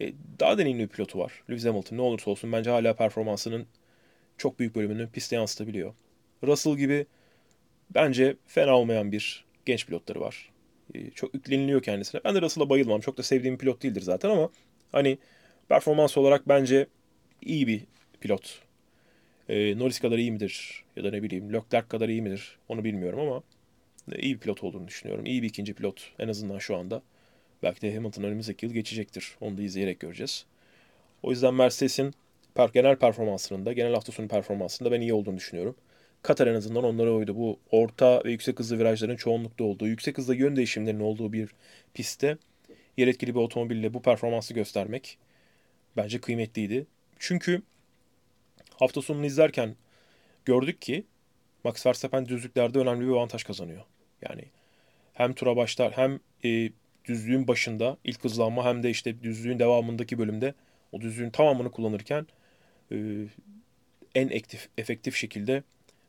E, 0.01 0.13
daha 0.39 0.57
deneyimli 0.57 0.83
bir 0.83 0.87
pilotu 0.87 1.19
var. 1.19 1.43
Lewis 1.49 1.65
Hamilton 1.65 1.97
ne 1.97 2.01
olursa 2.01 2.31
olsun 2.31 2.51
bence 2.51 2.69
hala 2.69 2.95
performansının 2.95 3.67
çok 4.37 4.59
büyük 4.59 4.75
bölümünü 4.75 5.09
piste 5.09 5.35
yansıtabiliyor. 5.35 5.93
Russell 6.43 6.77
gibi 6.77 7.05
bence 7.95 8.35
fena 8.47 8.77
olmayan 8.77 9.11
bir 9.11 9.45
genç 9.65 9.87
pilotları 9.87 10.21
var. 10.21 10.51
E, 10.95 11.11
çok 11.11 11.33
yükleniliyor 11.33 11.81
kendisine. 11.83 12.21
Ben 12.25 12.35
de 12.35 12.41
Russell'a 12.41 12.69
bayılmam. 12.69 13.01
Çok 13.01 13.17
da 13.17 13.23
sevdiğim 13.23 13.57
pilot 13.57 13.83
değildir 13.83 14.01
zaten 14.01 14.29
ama 14.29 14.49
hani 14.91 15.17
performans 15.69 16.17
olarak 16.17 16.47
bence 16.47 16.87
iyi 17.41 17.67
bir 17.67 17.81
pilot. 18.21 18.59
E, 19.49 19.77
Norris 19.79 19.99
kadar 19.99 20.17
iyi 20.17 20.31
midir? 20.31 20.83
Ya 20.95 21.03
da 21.03 21.11
ne 21.11 21.23
bileyim 21.23 21.53
Leclerc 21.53 21.87
kadar 21.87 22.09
iyi 22.09 22.21
midir? 22.21 22.57
Onu 22.69 22.83
bilmiyorum 22.83 23.19
ama 23.19 23.43
iyi 24.17 24.35
bir 24.35 24.39
pilot 24.39 24.63
olduğunu 24.63 24.87
düşünüyorum. 24.87 25.25
İyi 25.25 25.41
bir 25.41 25.47
ikinci 25.47 25.73
pilot 25.73 26.11
en 26.19 26.27
azından 26.27 26.57
şu 26.57 26.75
anda. 26.77 27.01
Belki 27.63 27.81
de 27.81 27.95
Hamilton 27.95 28.23
önümüzdeki 28.23 28.65
yıl 28.65 28.73
geçecektir. 28.73 29.35
Onu 29.41 29.57
da 29.57 29.61
izleyerek 29.61 29.99
göreceğiz. 29.99 30.45
O 31.23 31.31
yüzden 31.31 31.53
Mercedes'in 31.53 32.13
genel 32.73 32.95
performansında, 32.95 33.73
genel 33.73 33.93
hafta 33.93 34.11
sonu 34.11 34.27
performansında 34.27 34.91
ben 34.91 35.01
iyi 35.01 35.13
olduğunu 35.13 35.37
düşünüyorum. 35.37 35.75
Katar 36.21 36.47
en 36.47 36.55
azından 36.55 36.83
onlara 36.83 37.11
oydu. 37.11 37.35
Bu 37.35 37.59
orta 37.71 38.21
ve 38.25 38.31
yüksek 38.31 38.59
hızlı 38.59 38.79
virajların 38.79 39.15
çoğunlukta 39.15 39.63
olduğu, 39.63 39.87
yüksek 39.87 40.17
hızda 40.17 40.35
yön 40.35 40.55
değişimlerinin 40.55 41.03
olduğu 41.03 41.33
bir 41.33 41.49
pistte 41.93 42.37
yer 42.97 43.07
etkili 43.07 43.35
bir 43.35 43.39
otomobille 43.39 43.93
bu 43.93 44.01
performansı 44.01 44.53
göstermek 44.53 45.17
bence 45.97 46.21
kıymetliydi. 46.21 46.85
Çünkü 47.19 47.61
hafta 48.79 49.01
sonunu 49.01 49.25
izlerken 49.25 49.75
gördük 50.45 50.81
ki 50.81 51.03
Max 51.63 51.85
Verstappen 51.85 52.27
düzlüklerde 52.27 52.79
önemli 52.79 53.07
bir 53.07 53.11
avantaj 53.11 53.43
kazanıyor. 53.43 53.83
Yani 54.21 54.45
hem 55.13 55.33
tura 55.33 55.55
başlar 55.55 55.91
hem 55.91 56.19
e, 56.43 56.69
düzlüğün 57.05 57.47
başında 57.47 57.97
ilk 58.03 58.23
hızlanma 58.23 58.65
hem 58.65 58.83
de 58.83 58.89
işte 58.89 59.23
düzlüğün 59.23 59.59
devamındaki 59.59 60.17
bölümde 60.17 60.53
o 60.91 61.01
düzlüğün 61.01 61.29
tamamını 61.29 61.71
kullanırken 61.71 62.27
e, 62.91 62.97
en 64.15 64.27
aktif, 64.27 64.69
efektif 64.77 65.15
şekilde 65.15 65.63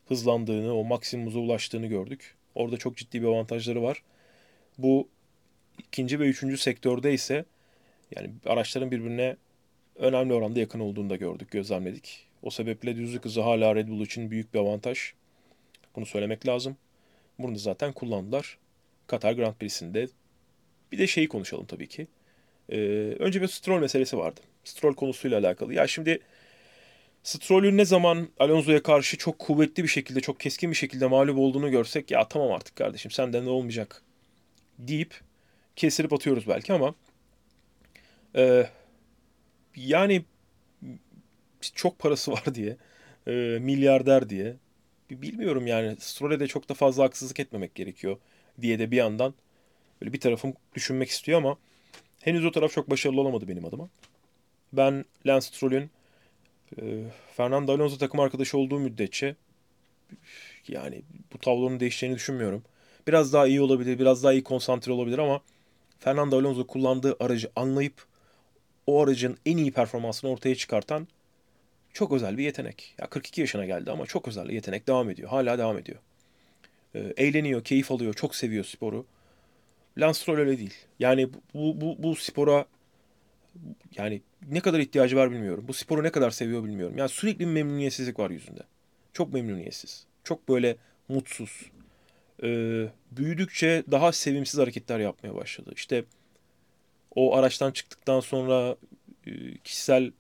hızlandığını, 0.09 0.75
o 0.75 0.85
maksimumuza 0.85 1.39
ulaştığını 1.39 1.87
gördük. 1.87 2.35
Orada 2.55 2.77
çok 2.77 2.97
ciddi 2.97 3.23
bir 3.23 3.27
avantajları 3.27 3.83
var. 3.83 4.03
Bu 4.79 5.09
ikinci 5.79 6.21
ve 6.21 6.25
üçüncü 6.27 6.59
sektörde 6.59 7.13
ise 7.15 7.45
yani 8.17 8.31
araçların 8.47 8.91
birbirine 8.91 9.37
önemli 9.97 10.35
oranda 10.35 10.61
yakın 10.61 10.81
olduğunu 10.81 11.11
da 11.11 11.17
gördük, 11.17 11.51
gözlemledik. 11.51 12.27
O 12.43 12.51
sebeple 12.51 12.97
düzlük 12.97 13.25
hızı 13.25 13.41
hala 13.41 13.75
Red 13.75 13.89
Bull 13.89 14.01
için 14.01 14.31
büyük 14.31 14.55
bir 14.55 14.59
avantaj. 14.59 15.13
Bunu 15.97 16.07
söylemek 16.07 16.47
lazım. 16.47 16.77
Bunu 17.39 17.57
zaten 17.57 17.93
kullandılar. 17.93 18.59
Katar 19.07 19.33
Grand 19.33 19.55
Prix'sinde 19.55 20.09
bir 20.93 20.99
de 20.99 21.07
şeyi 21.07 21.29
konuşalım 21.29 21.67
tabii 21.67 21.89
ki. 21.89 22.07
Ee, 22.69 22.77
önce 23.19 23.43
bir 23.43 23.47
Stroll 23.47 23.81
meselesi 23.81 24.19
vardı. 24.19 24.41
Stroll 24.65 24.95
konusuyla 24.95 25.39
alakalı. 25.39 25.75
Ya 25.75 25.87
şimdi 25.87 26.21
Stroll'ün 27.23 27.77
ne 27.77 27.85
zaman 27.85 28.29
Alonso'ya 28.39 28.83
karşı 28.83 29.17
çok 29.17 29.39
kuvvetli 29.39 29.83
bir 29.83 29.89
şekilde, 29.89 30.21
çok 30.21 30.41
keskin 30.41 30.71
bir 30.71 30.77
şekilde 30.77 31.07
mağlup 31.07 31.39
olduğunu 31.39 31.71
görsek 31.71 32.11
ya 32.11 32.29
tamam 32.29 32.53
artık 32.53 32.77
kardeşim 32.77 33.11
senden 33.11 33.45
ne 33.45 33.51
olmayacak 33.51 34.03
deyip 34.79 35.21
kesirip 35.77 36.13
atıyoruz 36.13 36.49
belki 36.49 36.73
ama 36.73 36.95
e, 38.37 38.67
yani 39.77 40.25
çok 41.75 41.99
parası 41.99 42.33
var 42.33 42.55
diye, 42.55 42.77
e, 43.27 43.33
milyarder 43.61 44.29
diye 44.29 44.57
bilmiyorum 45.11 45.67
yani 45.67 45.97
Stroll'e 46.01 46.41
de 46.41 46.47
çok 46.47 46.69
da 46.69 46.75
fazla 46.75 47.05
haksızlık 47.05 47.41
etmemek 47.41 47.75
gerekiyor 47.75 48.17
diye 48.61 48.79
de 48.79 48.91
bir 48.91 48.97
yandan 48.97 49.35
Böyle 50.05 50.13
bir 50.13 50.21
tarafım 50.21 50.55
düşünmek 50.75 51.09
istiyor 51.09 51.39
ama 51.39 51.57
henüz 52.21 52.45
o 52.45 52.51
taraf 52.51 52.73
çok 52.73 52.91
başarılı 52.91 53.21
olamadı 53.21 53.49
benim 53.49 53.65
adıma. 53.65 53.89
Ben 54.73 55.05
Lance 55.27 55.47
Stroll'ün 55.47 55.91
e, 56.81 57.05
Fernando 57.37 57.73
Alonso 57.73 57.99
takım 57.99 58.21
arkadaşı 58.21 58.59
olduğu 58.59 58.79
müddetçe 58.79 59.37
yani 60.69 61.03
bu 61.33 61.39
tablonun 61.39 61.81
değişeceğini 61.81 62.17
düşünmüyorum. 62.17 62.63
Biraz 63.07 63.33
daha 63.33 63.47
iyi 63.47 63.61
olabilir, 63.61 63.99
biraz 63.99 64.25
daha 64.25 64.33
iyi 64.33 64.43
konsantre 64.45 64.93
olabilir 64.93 65.19
ama 65.19 65.41
Fernando 65.99 66.39
Alonso 66.39 66.67
kullandığı 66.67 67.17
aracı 67.21 67.51
anlayıp 67.57 68.07
o 68.87 69.03
aracın 69.03 69.39
en 69.47 69.57
iyi 69.57 69.73
performansını 69.73 70.31
ortaya 70.31 70.55
çıkartan 70.55 71.09
çok 71.93 72.13
özel 72.13 72.39
bir 72.39 72.45
yetenek. 72.45 72.95
Ya 72.99 73.07
42 73.07 73.41
yaşına 73.41 73.65
geldi 73.65 73.91
ama 73.91 74.07
çok 74.07 74.29
özel 74.29 74.49
bir 74.49 74.55
yetenek 74.55 74.87
devam 74.87 75.11
ediyor. 75.11 75.29
Hala 75.29 75.59
devam 75.59 75.79
ediyor. 75.79 75.99
Ee, 76.95 77.13
eğleniyor, 77.17 77.65
keyif 77.65 77.91
alıyor, 77.93 78.15
çok 78.15 78.35
seviyor 78.35 78.65
sporu. 78.65 79.07
Lance 79.99 80.19
Stroll 80.19 80.39
öyle 80.39 80.59
değil. 80.59 80.75
Yani 80.99 81.29
bu, 81.55 81.81
bu, 81.81 81.97
bu 81.99 82.17
spora 82.17 82.67
yani 83.97 84.23
ne 84.51 84.61
kadar 84.61 84.79
ihtiyacı 84.79 85.17
var 85.17 85.31
bilmiyorum. 85.31 85.65
Bu 85.69 85.73
sporu 85.73 86.03
ne 86.03 86.11
kadar 86.11 86.31
seviyor 86.31 86.65
bilmiyorum. 86.65 86.99
Yani 86.99 87.09
sürekli 87.09 87.41
bir 87.41 87.53
memnuniyetsizlik 87.53 88.19
var 88.19 88.31
yüzünde. 88.31 88.63
Çok 89.13 89.33
memnuniyetsiz. 89.33 90.07
Çok 90.25 90.49
böyle 90.49 90.77
mutsuz. 91.09 91.71
Ee, 92.43 92.89
büyüdükçe 93.11 93.85
daha 93.91 94.13
sevimsiz 94.13 94.61
hareketler 94.61 94.99
yapmaya 94.99 95.35
başladı. 95.35 95.73
İşte 95.77 96.05
o 97.17 97.37
araçtan 97.37 97.71
çıktıktan 97.73 98.21
sonra 98.21 98.77
e, 99.27 99.59
kişisel 99.59 100.13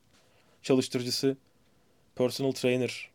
çalıştırıcısı, 0.62 1.36
personal 2.16 2.52
trainer 2.52 3.10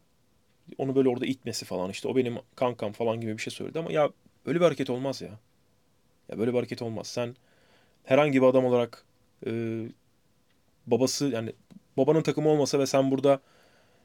onu 0.78 0.96
böyle 0.96 1.10
orada 1.10 1.26
itmesi 1.26 1.66
falan 1.66 1.90
işte 1.90 2.08
o 2.08 2.16
benim 2.16 2.38
kankam 2.56 2.92
falan 2.92 3.22
gibi 3.22 3.38
bir 3.38 3.42
şey 3.42 3.54
söyledi 3.54 3.80
ama 3.80 3.92
ya 3.92 4.10
öyle 4.46 4.60
bir 4.60 4.66
hareket 4.66 4.90
olmaz 4.90 5.22
ya. 5.22 5.40
Ya 6.30 6.40
böyle 6.40 6.52
bir 6.52 6.58
hareket 6.58 6.82
olmaz. 6.82 7.08
Sen 7.08 7.36
herhangi 8.04 8.42
bir 8.42 8.48
adam 8.48 8.66
olarak 8.66 9.06
e, 9.48 9.52
babası 10.88 11.26
yani 11.28 11.54
babanın 11.98 12.22
takımı 12.22 12.50
olmasa 12.50 12.80
ve 12.80 12.86
sen 12.86 13.12
burada 13.12 13.40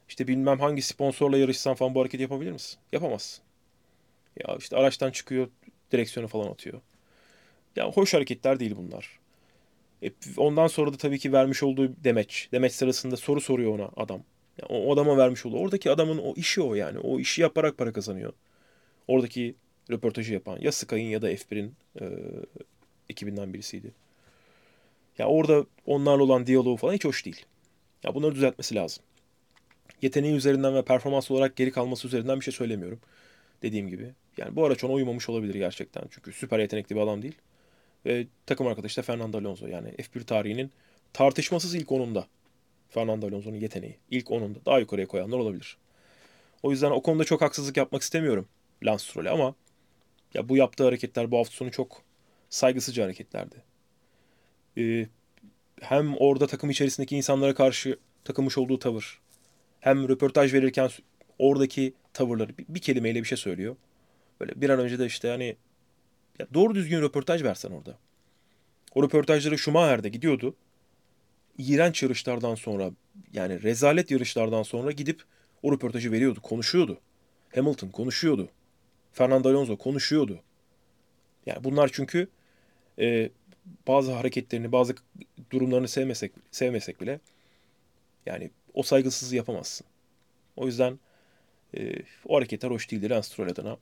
işte 0.09 0.27
bilmem 0.27 0.59
hangi 0.59 0.81
sponsorla 0.81 1.37
yarışsan 1.37 1.75
falan 1.75 1.95
bu 1.95 2.01
hareketi 2.01 2.23
yapabilir 2.23 2.51
misin? 2.51 2.79
Yapamazsın. 2.91 3.43
Ya 4.47 4.55
işte 4.59 4.77
araçtan 4.77 5.11
çıkıyor, 5.11 5.47
direksiyonu 5.91 6.27
falan 6.27 6.47
atıyor. 6.51 6.81
Ya 7.75 7.91
hoş 7.91 8.13
hareketler 8.13 8.59
değil 8.59 8.75
bunlar. 8.77 9.19
E, 10.05 10.11
ondan 10.37 10.67
sonra 10.67 10.93
da 10.93 10.97
tabii 10.97 11.19
ki 11.19 11.33
vermiş 11.33 11.63
olduğu 11.63 12.03
demeç. 12.03 12.49
Demeç 12.51 12.73
sırasında 12.73 13.17
soru 13.17 13.41
soruyor 13.41 13.79
ona 13.79 13.89
adam. 13.95 14.23
Yani 14.61 14.81
o 14.81 14.93
adama 14.93 15.17
vermiş 15.17 15.45
olduğu. 15.45 15.57
Oradaki 15.57 15.91
adamın 15.91 16.17
o 16.17 16.33
işi 16.35 16.61
o 16.61 16.75
yani. 16.75 16.99
O 16.99 17.19
işi 17.19 17.41
yaparak 17.41 17.77
para 17.77 17.93
kazanıyor. 17.93 18.33
Oradaki 19.07 19.55
röportajı 19.91 20.33
yapan 20.33 20.57
ya 20.61 20.71
Sky'ın 20.71 20.99
ya 20.99 21.21
da 21.21 21.31
F1'in 21.31 21.73
e, 22.01 22.05
ekibinden 23.09 23.53
birisiydi. 23.53 23.91
Ya 25.17 25.27
orada 25.27 25.65
onlarla 25.85 26.23
olan 26.23 26.47
diyaloğu 26.47 26.77
falan 26.77 26.93
hiç 26.93 27.05
hoş 27.05 27.25
değil. 27.25 27.45
Ya 28.03 28.15
bunları 28.15 28.35
düzeltmesi 28.35 28.75
lazım. 28.75 29.03
Yeteneği 30.01 30.35
üzerinden 30.35 30.75
ve 30.75 30.85
performans 30.85 31.31
olarak 31.31 31.55
geri 31.55 31.71
kalması 31.71 32.07
üzerinden 32.07 32.39
bir 32.39 32.45
şey 32.45 32.53
söylemiyorum. 32.53 32.99
Dediğim 33.61 33.87
gibi. 33.87 34.13
Yani 34.37 34.55
bu 34.55 34.65
araç 34.65 34.83
ona 34.83 34.93
uymamış 34.93 35.29
olabilir 35.29 35.55
gerçekten. 35.55 36.03
Çünkü 36.11 36.31
süper 36.31 36.59
yetenekli 36.59 36.95
bir 36.95 37.01
adam 37.01 37.21
değil. 37.21 37.35
Ve 38.05 38.27
takım 38.45 38.67
arkadaşı 38.67 38.97
da 38.97 39.01
Fernando 39.01 39.37
Alonso. 39.37 39.67
Yani 39.67 39.89
F1 39.89 40.23
tarihinin 40.23 40.71
tartışmasız 41.13 41.75
ilk 41.75 41.91
onunda. 41.91 42.27
Fernando 42.89 43.27
Alonso'nun 43.27 43.55
yeteneği. 43.55 43.97
İlk 44.11 44.31
onunda. 44.31 44.59
Daha 44.65 44.79
yukarıya 44.79 45.07
koyanlar 45.07 45.37
olabilir. 45.37 45.77
O 46.63 46.71
yüzden 46.71 46.91
o 46.91 47.01
konuda 47.01 47.23
çok 47.23 47.41
haksızlık 47.41 47.77
yapmak 47.77 48.01
istemiyorum 48.01 48.47
Lance 48.83 49.03
Stroll'e 49.03 49.29
ama 49.29 49.55
ya 50.33 50.49
bu 50.49 50.57
yaptığı 50.57 50.83
hareketler 50.83 51.31
bu 51.31 51.37
hafta 51.37 51.55
sonu 51.55 51.71
çok 51.71 52.01
saygısızca 52.49 53.03
hareketlerdi. 53.03 53.55
Ee, 54.77 55.07
hem 55.81 56.17
orada 56.17 56.47
takım 56.47 56.69
içerisindeki 56.69 57.17
insanlara 57.17 57.53
karşı 57.53 57.99
takılmış 58.23 58.57
olduğu 58.57 58.79
tavır, 58.79 59.19
hem 59.79 60.09
röportaj 60.09 60.53
verirken 60.53 60.89
oradaki 61.39 61.93
tavırları 62.13 62.51
bir 62.69 62.79
kelimeyle 62.79 63.19
bir 63.19 63.27
şey 63.27 63.37
söylüyor. 63.37 63.75
Böyle 64.39 64.61
bir 64.61 64.69
an 64.69 64.79
önce 64.79 64.99
de 64.99 65.05
işte 65.05 65.29
hani 65.29 65.55
ya 66.39 66.47
doğru 66.53 66.75
düzgün 66.75 67.01
röportaj 67.01 67.43
versen 67.43 67.71
orada. 67.71 67.97
O 68.95 69.03
röportajları 69.03 69.57
Schumacher'de 69.57 70.09
gidiyordu. 70.09 70.55
İğrenç 71.57 72.03
yarışlardan 72.03 72.55
sonra 72.55 72.91
yani 73.33 73.63
rezalet 73.63 74.11
yarışlardan 74.11 74.63
sonra 74.63 74.91
gidip 74.91 75.23
o 75.63 75.71
röportajı 75.73 76.11
veriyordu, 76.11 76.41
konuşuyordu. 76.41 76.99
Hamilton 77.55 77.89
konuşuyordu. 77.89 78.49
Fernando 79.11 79.49
Alonso 79.49 79.77
konuşuyordu. 79.77 80.39
Yani 81.45 81.63
bunlar 81.63 81.89
çünkü 81.93 82.27
e, 82.99 83.29
bazı 83.87 84.11
hareketlerini, 84.13 84.71
bazı 84.71 84.95
durumlarını 85.51 85.87
sevmesek 85.87 86.31
sevmesek 86.51 87.01
bile 87.01 87.19
yani 88.25 88.51
o 88.73 88.83
saygısızlığı 88.83 89.35
yapamazsın. 89.35 89.87
O 90.55 90.65
yüzden 90.65 90.99
e, 91.77 91.93
o 92.25 92.37
hareketler 92.37 92.71
hoş 92.71 92.91
değildi 92.91 93.09
Lance 93.09 93.27
Stroll 93.27 93.49
adına. 93.49 93.77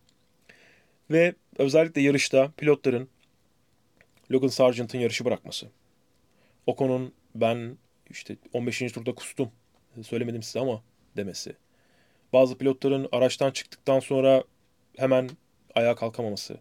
Ve 1.14 1.36
özellikle 1.57 2.01
yarışta 2.01 2.51
pilotların 2.57 3.09
Logan 4.32 4.47
Sargent'ın 4.47 4.99
yarışı 4.99 5.26
bırakması. 5.26 5.68
Ocon'un 6.68 7.14
ben 7.36 7.78
işte 8.09 8.38
15. 8.53 8.80
turda 8.80 9.16
kustum 9.16 9.51
söylemedim 10.01 10.43
size 10.43 10.59
ama 10.59 10.84
demesi. 11.18 11.55
Bazı 12.34 12.57
pilotların 12.57 13.09
araçtan 13.11 13.51
çıktıktan 13.51 13.99
sonra 13.99 14.43
hemen 14.97 15.30
ayağa 15.76 15.95
kalkamaması. 15.95 16.57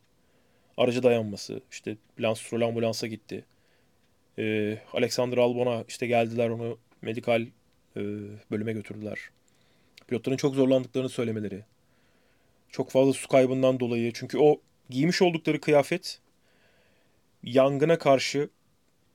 Aracı 0.76 1.02
dayanması. 1.02 1.60
İşte 1.70 1.96
Lance 2.20 2.40
Stroll 2.40 2.60
ambulansa 2.62 3.06
gitti. 3.06 3.44
Ee, 4.38 4.78
Alexander 4.92 5.38
Albon'a 5.38 5.84
işte 5.88 6.06
geldiler 6.06 6.48
onu 6.48 6.78
medikal 7.02 7.42
e, 7.96 8.00
bölüme 8.50 8.72
götürdüler. 8.72 9.18
Pilotların 10.06 10.36
çok 10.36 10.54
zorlandıklarını 10.54 11.08
söylemeleri. 11.08 11.64
Çok 12.72 12.90
fazla 12.90 13.12
su 13.12 13.28
kaybından 13.28 13.80
dolayı. 13.80 14.12
Çünkü 14.12 14.38
o 14.38 14.60
giymiş 14.90 15.22
oldukları 15.22 15.60
kıyafet 15.60 16.20
yangına 17.42 17.98
karşı 17.98 18.50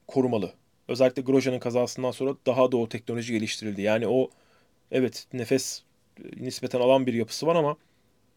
korumalı. 0.08 0.54
Özellikle 0.88 1.22
Grosje'nin 1.22 1.60
kazasından 1.60 2.12
sonra 2.12 2.36
daha 2.46 2.72
da 2.72 2.78
o 2.78 2.90
teknoloji 2.90 3.34
geliştirildi. 3.34 3.82
Yani 3.82 4.08
o 4.08 4.30
evet 4.92 5.28
nefes 5.34 5.84
nispeten 6.40 6.80
alan 6.80 7.08
bir 7.08 7.14
yapısı 7.14 7.48
var 7.48 7.56
ama 7.56 7.78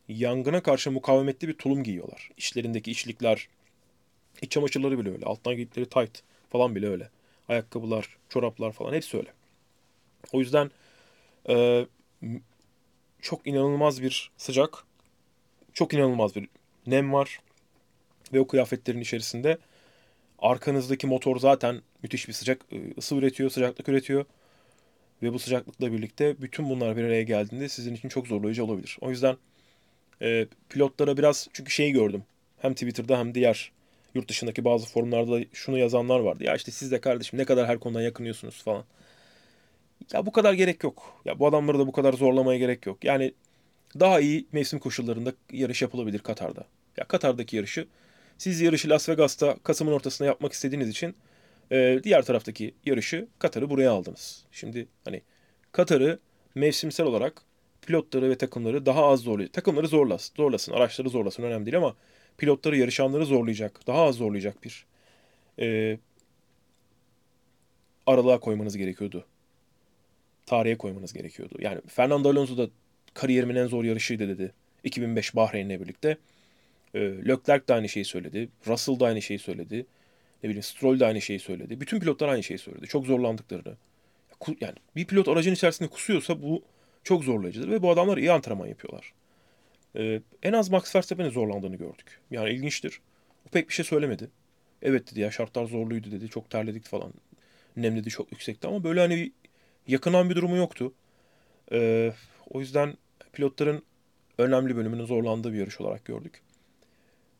yangına 0.08 0.62
karşı 0.62 0.90
mukavemetli 0.90 1.48
bir 1.48 1.54
tulum 1.54 1.82
giyiyorlar. 1.82 2.30
İçlerindeki 2.36 2.90
içlikler, 2.90 3.48
iç 4.42 4.52
çamaşırları 4.52 4.98
bile 4.98 5.10
öyle. 5.10 5.26
Alttan 5.26 5.56
giydikleri 5.56 5.88
tight 5.88 6.22
falan 6.50 6.74
bile 6.74 6.88
öyle. 6.88 7.10
Ayakkabılar, 7.48 8.16
çoraplar 8.28 8.72
falan 8.72 8.92
hepsi 8.92 9.16
öyle. 9.16 9.32
O 10.32 10.40
yüzden 10.40 10.70
e, 11.48 11.86
çok 13.22 13.46
inanılmaz 13.46 14.02
bir 14.02 14.30
sıcak, 14.36 14.84
çok 15.74 15.94
inanılmaz 15.94 16.36
bir 16.36 16.48
nem 16.86 17.12
var. 17.12 17.40
Ve 18.32 18.40
o 18.40 18.46
kıyafetlerin 18.46 19.00
içerisinde 19.00 19.58
arkanızdaki 20.38 21.06
motor 21.06 21.36
zaten 21.38 21.82
müthiş 22.02 22.28
bir 22.28 22.32
sıcak 22.32 22.66
ısı 22.98 23.14
üretiyor, 23.14 23.50
sıcaklık 23.50 23.88
üretiyor. 23.88 24.24
Ve 25.22 25.32
bu 25.32 25.38
sıcaklıkla 25.38 25.92
birlikte 25.92 26.42
bütün 26.42 26.70
bunlar 26.70 26.96
bir 26.96 27.04
araya 27.04 27.22
geldiğinde 27.22 27.68
sizin 27.68 27.94
için 27.94 28.08
çok 28.08 28.26
zorlayıcı 28.26 28.64
olabilir. 28.64 28.98
O 29.00 29.10
yüzden 29.10 29.36
e, 30.22 30.46
pilotlara 30.68 31.16
biraz 31.16 31.48
çünkü 31.52 31.72
şeyi 31.72 31.92
gördüm. 31.92 32.22
Hem 32.58 32.74
Twitter'da 32.74 33.18
hem 33.18 33.34
diğer 33.34 33.72
yurt 34.14 34.28
dışındaki 34.28 34.64
bazı 34.64 34.86
forumlarda 34.86 35.44
şunu 35.52 35.78
yazanlar 35.78 36.20
vardı. 36.20 36.44
Ya 36.44 36.54
işte 36.56 36.70
siz 36.70 36.90
de 36.90 37.00
kardeşim 37.00 37.38
ne 37.38 37.44
kadar 37.44 37.66
her 37.66 37.80
konudan 37.80 38.00
yakınıyorsunuz 38.00 38.62
falan. 38.62 38.84
Ya 40.12 40.26
bu 40.26 40.32
kadar 40.32 40.52
gerek 40.52 40.84
yok. 40.84 41.20
Ya 41.24 41.38
bu 41.38 41.46
adamları 41.46 41.78
da 41.78 41.86
bu 41.86 41.92
kadar 41.92 42.12
zorlamaya 42.12 42.58
gerek 42.58 42.86
yok. 42.86 43.04
Yani 43.04 43.32
daha 44.00 44.20
iyi 44.20 44.46
mevsim 44.52 44.78
koşullarında 44.78 45.32
yarış 45.52 45.82
yapılabilir 45.82 46.18
Katar'da. 46.18 46.64
Ya 46.96 47.04
Katar'daki 47.04 47.56
yarışı 47.56 47.86
siz 48.38 48.60
yarışı 48.60 48.90
Las 48.90 49.08
Vegas'ta 49.08 49.56
Kasım'ın 49.62 49.92
ortasında 49.92 50.28
yapmak 50.28 50.52
istediğiniz 50.52 50.88
için 50.88 51.14
e, 51.72 52.00
diğer 52.04 52.24
taraftaki 52.24 52.74
yarışı 52.86 53.28
Katar'ı 53.38 53.70
buraya 53.70 53.92
aldınız. 53.92 54.44
Şimdi 54.52 54.88
hani 55.04 55.22
Katar'ı 55.72 56.18
mevsimsel 56.54 57.06
olarak 57.06 57.42
pilotları 57.82 58.30
ve 58.30 58.38
takımları 58.38 58.86
daha 58.86 59.06
az 59.06 59.20
zorlayacak. 59.20 59.54
Takımları 59.54 59.88
zorlasın, 59.88 60.34
zorlasın, 60.36 60.72
araçları 60.72 61.08
zorlasın 61.10 61.42
önemli 61.42 61.66
değil 61.66 61.76
ama 61.76 61.96
pilotları, 62.38 62.76
yarışanları 62.76 63.26
zorlayacak, 63.26 63.86
daha 63.86 64.02
az 64.02 64.16
zorlayacak 64.16 64.64
bir 64.64 64.86
e, 65.58 65.98
aralığa 68.06 68.40
koymanız 68.40 68.76
gerekiyordu. 68.76 69.24
Tarihe 70.46 70.78
koymanız 70.78 71.12
gerekiyordu. 71.12 71.54
Yani 71.58 71.80
Fernando 71.86 72.30
Alonso 72.30 72.56
da 72.56 72.70
kariyerimin 73.14 73.56
en 73.56 73.66
zor 73.66 73.84
yarışıydı 73.84 74.28
dedi. 74.28 74.52
2005 74.84 75.36
Bahreyn'le 75.36 75.80
birlikte. 75.80 76.16
E, 76.94 77.00
Leclerc 77.00 77.68
de 77.68 77.74
aynı 77.74 77.88
şeyi 77.88 78.04
söyledi. 78.04 78.48
Russell 78.66 79.00
da 79.00 79.06
aynı 79.06 79.22
şeyi 79.22 79.38
söyledi. 79.38 79.86
Ne 80.42 80.48
bileyim 80.48 80.62
Stroll 80.62 81.00
de 81.00 81.06
aynı 81.06 81.20
şeyi 81.20 81.38
söyledi. 81.38 81.80
Bütün 81.80 82.00
pilotlar 82.00 82.28
aynı 82.28 82.42
şeyi 82.42 82.58
söyledi. 82.58 82.86
Çok 82.86 83.06
zorlandıklarını. 83.06 83.76
Yani 84.60 84.74
bir 84.96 85.04
pilot 85.04 85.28
aracın 85.28 85.52
içerisinde 85.52 85.88
kusuyorsa 85.88 86.42
bu 86.42 86.62
çok 87.04 87.24
zorlayıcıdır 87.24 87.70
ve 87.70 87.82
bu 87.82 87.90
adamlar 87.90 88.18
iyi 88.18 88.32
antrenman 88.32 88.66
yapıyorlar. 88.66 89.12
Ee, 89.96 90.20
en 90.42 90.52
az 90.52 90.70
Max 90.70 90.96
Verstappen'in 90.96 91.30
zorlandığını 91.30 91.76
gördük. 91.76 92.20
Yani 92.30 92.50
ilginçtir. 92.50 93.00
O 93.46 93.50
pek 93.50 93.68
bir 93.68 93.74
şey 93.74 93.84
söylemedi. 93.84 94.28
Evet 94.82 95.10
dedi 95.10 95.20
ya 95.20 95.30
şartlar 95.30 95.64
zorluydu 95.64 96.10
dedi. 96.10 96.28
Çok 96.28 96.50
terledik 96.50 96.84
falan. 96.84 97.12
Nem 97.76 97.96
dedi 97.96 98.10
çok 98.10 98.32
yüksekti 98.32 98.66
ama 98.66 98.84
böyle 98.84 99.00
hani 99.00 99.32
yakınan 99.86 100.30
bir 100.30 100.36
durumu 100.36 100.56
yoktu. 100.56 100.92
Ee, 101.72 102.12
o 102.50 102.60
yüzden 102.60 102.94
pilotların 103.32 103.82
önemli 104.38 104.76
bölümünün 104.76 105.04
zorlandığı 105.04 105.52
bir 105.52 105.58
yarış 105.58 105.80
olarak 105.80 106.04
gördük. 106.04 106.42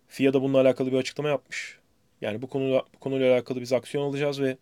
FIA 0.08 0.32
da 0.32 0.42
bununla 0.42 0.60
alakalı 0.60 0.92
bir 0.92 0.96
açıklama 0.96 1.28
yapmış. 1.28 1.78
Yani 2.20 2.42
bu 2.42 2.48
konuyla, 2.48 2.82
bu 2.94 2.98
konuyla 2.98 3.34
alakalı 3.34 3.60
biz 3.60 3.72
aksiyon 3.72 4.04
alacağız 4.04 4.40
ve 4.40 4.56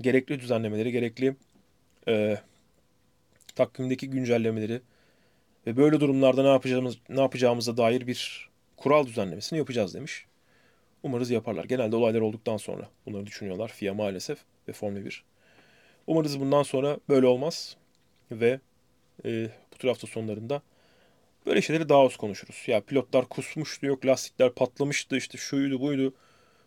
gerekli 0.00 0.40
düzenlemeleri, 0.40 0.92
gerekli 0.92 1.36
e, 2.08 2.38
takvimdeki 3.54 4.10
güncellemeleri 4.10 4.80
ve 5.66 5.76
böyle 5.76 6.00
durumlarda 6.00 6.42
ne 6.42 6.48
yapacağımız 6.48 6.96
ne 7.08 7.20
yapacağımıza 7.20 7.76
dair 7.76 8.06
bir 8.06 8.50
kural 8.76 9.06
düzenlemesini 9.06 9.58
yapacağız 9.58 9.94
demiş. 9.94 10.26
Umarız 11.02 11.30
yaparlar. 11.30 11.64
Genelde 11.64 11.96
olaylar 11.96 12.20
olduktan 12.20 12.56
sonra 12.56 12.88
bunları 13.06 13.26
düşünüyorlar 13.26 13.68
FIA 13.68 13.94
maalesef 13.94 14.38
ve 14.68 14.72
Formula 14.72 15.04
1. 15.04 15.24
Umarız 16.06 16.40
bundan 16.40 16.62
sonra 16.62 16.98
böyle 17.08 17.26
olmaz 17.26 17.76
ve 18.30 18.60
e, 19.24 19.48
tür 19.80 19.88
hafta 19.88 20.06
sonlarında 20.06 20.62
böyle 21.46 21.62
şeyleri 21.62 21.88
daha 21.88 22.04
az 22.04 22.16
konuşuruz. 22.16 22.64
Ya 22.66 22.80
pilotlar 22.80 23.28
kusmuştu, 23.28 23.86
yok 23.86 24.06
lastikler 24.06 24.52
patlamıştı, 24.52 25.16
işte 25.16 25.38
şuydu 25.38 25.80
buydu. 25.80 26.14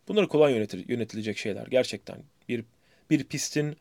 Bunları 0.08 0.28
kolay 0.28 0.54
yönetir, 0.54 0.90
yönetilecek 0.90 1.38
şeyler 1.38 1.68
gerçekten. 1.68 2.18
Bir 2.50 2.64
bir 3.10 3.24
pistin 3.24 3.78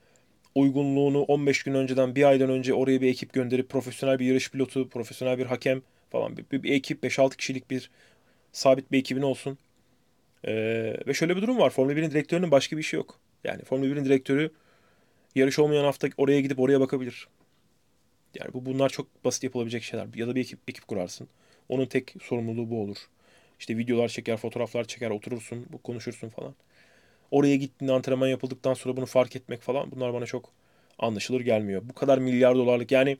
uygunluğunu 0.55 1.22
15 1.22 1.62
gün 1.62 1.74
önceden, 1.74 2.16
bir 2.16 2.24
aydan 2.24 2.51
önce 2.51 2.74
oraya 2.74 3.01
bir 3.01 3.09
ekip 3.09 3.33
gönderip 3.33 3.68
profesyonel 3.68 4.18
bir 4.18 4.26
yarış 4.26 4.51
pilotu, 4.51 4.89
profesyonel 4.89 5.39
bir 5.39 5.47
hakem 5.47 5.83
falan 6.11 6.37
bir, 6.37 6.45
bir, 6.53 6.62
bir 6.62 6.72
ekip 6.72 7.05
5-6 7.05 7.37
kişilik 7.37 7.70
bir 7.70 7.91
sabit 8.53 8.93
bir 8.93 8.99
ekibin 8.99 9.22
olsun. 9.22 9.59
Ee, 10.45 10.97
ve 11.07 11.14
şöyle 11.14 11.37
bir 11.37 11.43
durum 11.43 11.59
var. 11.59 11.70
Formula 11.70 11.95
1'in 11.95 12.11
direktörünün 12.11 12.51
başka 12.51 12.76
bir 12.76 12.83
işi 12.83 12.97
yok. 12.97 13.18
Yani 13.45 13.64
Formula 13.64 13.87
1'in 13.87 14.05
direktörü 14.05 14.51
yarış 15.35 15.59
olmayan 15.59 15.85
hafta 15.85 16.09
oraya 16.16 16.41
gidip 16.41 16.61
oraya 16.61 16.80
bakabilir. 16.80 17.28
Yani 18.41 18.53
bu 18.53 18.66
bunlar 18.66 18.89
çok 18.89 19.24
basit 19.24 19.45
yapılabilecek 19.45 19.83
şeyler. 19.83 20.07
Ya 20.14 20.28
da 20.28 20.35
bir 20.35 20.41
ekip, 20.41 20.59
ekip 20.68 20.89
kurarsın. 20.89 21.28
Onun 21.68 21.87
tek 21.87 22.14
sorumluluğu 22.22 22.70
bu 22.70 22.80
olur. 22.83 22.97
İşte 23.61 23.76
videolar 23.78 24.09
çeker, 24.09 24.37
fotoğraflar 24.37 24.85
çeker, 24.85 25.11
oturursun, 25.11 25.66
bu 25.72 25.78
konuşursun 25.78 26.28
falan. 26.28 26.55
Oraya 27.30 27.57
gittiğinde 27.57 27.93
antrenman 27.93 28.28
yapıldıktan 28.28 28.74
sonra 28.74 28.97
bunu 28.97 29.07
fark 29.07 29.37
etmek 29.37 29.62
falan 29.62 29.91
bunlar 29.91 30.14
bana 30.14 30.26
çok 30.26 30.51
anlaşılır 30.99 31.41
gelmiyor. 31.41 31.83
Bu 31.85 31.95
kadar 31.95 32.18
milyar 32.18 32.55
dolarlık 32.55 32.93
yani 32.93 33.18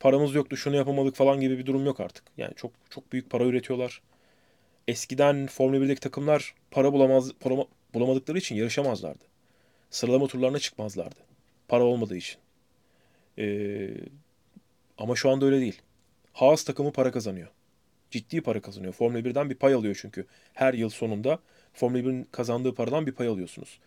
paramız 0.00 0.34
yoktu 0.34 0.56
şunu 0.56 0.76
yapamadık 0.76 1.16
falan 1.16 1.40
gibi 1.40 1.58
bir 1.58 1.66
durum 1.66 1.86
yok 1.86 2.00
artık. 2.00 2.24
Yani 2.36 2.54
çok 2.54 2.72
çok 2.90 3.12
büyük 3.12 3.30
para 3.30 3.44
üretiyorlar. 3.44 4.02
Eskiden 4.88 5.46
Formula 5.46 5.82
1'deki 5.82 6.00
takımlar 6.00 6.54
para 6.70 6.92
bulamaz 6.92 7.32
para 7.40 7.54
bulamadıkları 7.94 8.38
için 8.38 8.56
yarışamazlardı. 8.56 9.24
Sıralama 9.90 10.26
turlarına 10.26 10.58
çıkmazlardı. 10.58 11.16
Para 11.68 11.84
olmadığı 11.84 12.16
için. 12.16 12.45
Ee, 13.38 13.90
ama 14.98 15.16
şu 15.16 15.30
anda 15.30 15.46
öyle 15.46 15.60
değil. 15.60 15.82
Haas 16.32 16.64
takımı 16.64 16.92
para 16.92 17.12
kazanıyor. 17.12 17.48
Ciddi 18.10 18.40
para 18.40 18.60
kazanıyor. 18.60 18.92
Formula 18.92 19.18
1'den 19.20 19.50
bir 19.50 19.54
pay 19.54 19.74
alıyor 19.74 19.98
çünkü. 20.00 20.26
Her 20.54 20.74
yıl 20.74 20.90
sonunda 20.90 21.38
Formula 21.74 21.98
1'in 21.98 22.28
kazandığı 22.32 22.74
paradan 22.74 23.06
bir 23.06 23.12
pay 23.12 23.26
alıyorsunuz. 23.28 23.78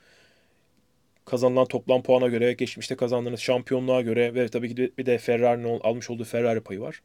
kazanılan 1.25 1.65
toplam 1.65 2.03
puana 2.03 2.27
göre, 2.27 2.53
geçmişte 2.53 2.95
kazandığınız 2.95 3.39
şampiyonluğa 3.39 4.01
göre 4.01 4.35
ve 4.35 4.47
tabii 4.49 4.75
ki 4.75 4.91
bir 4.97 5.05
de 5.05 5.17
Ferrari'nin 5.17 5.79
almış 5.79 6.09
olduğu 6.09 6.23
Ferrari 6.23 6.61
payı 6.61 6.79
var. 6.81 7.01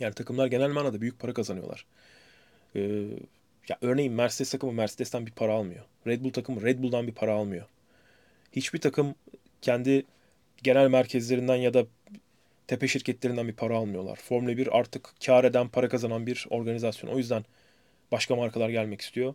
Yani 0.00 0.14
takımlar 0.14 0.46
genel 0.46 0.70
manada 0.70 1.00
büyük 1.00 1.18
para 1.18 1.34
kazanıyorlar. 1.34 1.86
Ee, 2.76 2.80
ya 3.68 3.78
örneğin 3.80 4.12
Mercedes 4.12 4.50
takımı 4.50 4.72
Mercedes'ten 4.72 5.26
bir 5.26 5.32
para 5.32 5.52
almıyor. 5.52 5.84
Red 6.06 6.24
Bull 6.24 6.32
takımı 6.32 6.62
Red 6.62 6.78
Bull'dan 6.82 7.06
bir 7.06 7.12
para 7.12 7.32
almıyor. 7.32 7.66
Hiçbir 8.52 8.80
takım 8.80 9.14
kendi 9.62 10.04
genel 10.66 10.88
merkezlerinden 10.88 11.56
ya 11.56 11.74
da 11.74 11.86
tepe 12.66 12.88
şirketlerinden 12.88 13.48
bir 13.48 13.52
para 13.52 13.76
almıyorlar. 13.76 14.16
Formula 14.16 14.56
1 14.56 14.78
artık 14.78 15.14
kar 15.26 15.44
eden, 15.44 15.68
para 15.68 15.88
kazanan 15.88 16.26
bir 16.26 16.46
organizasyon. 16.50 17.10
O 17.10 17.18
yüzden 17.18 17.44
başka 18.12 18.36
markalar 18.36 18.68
gelmek 18.68 19.00
istiyor. 19.00 19.34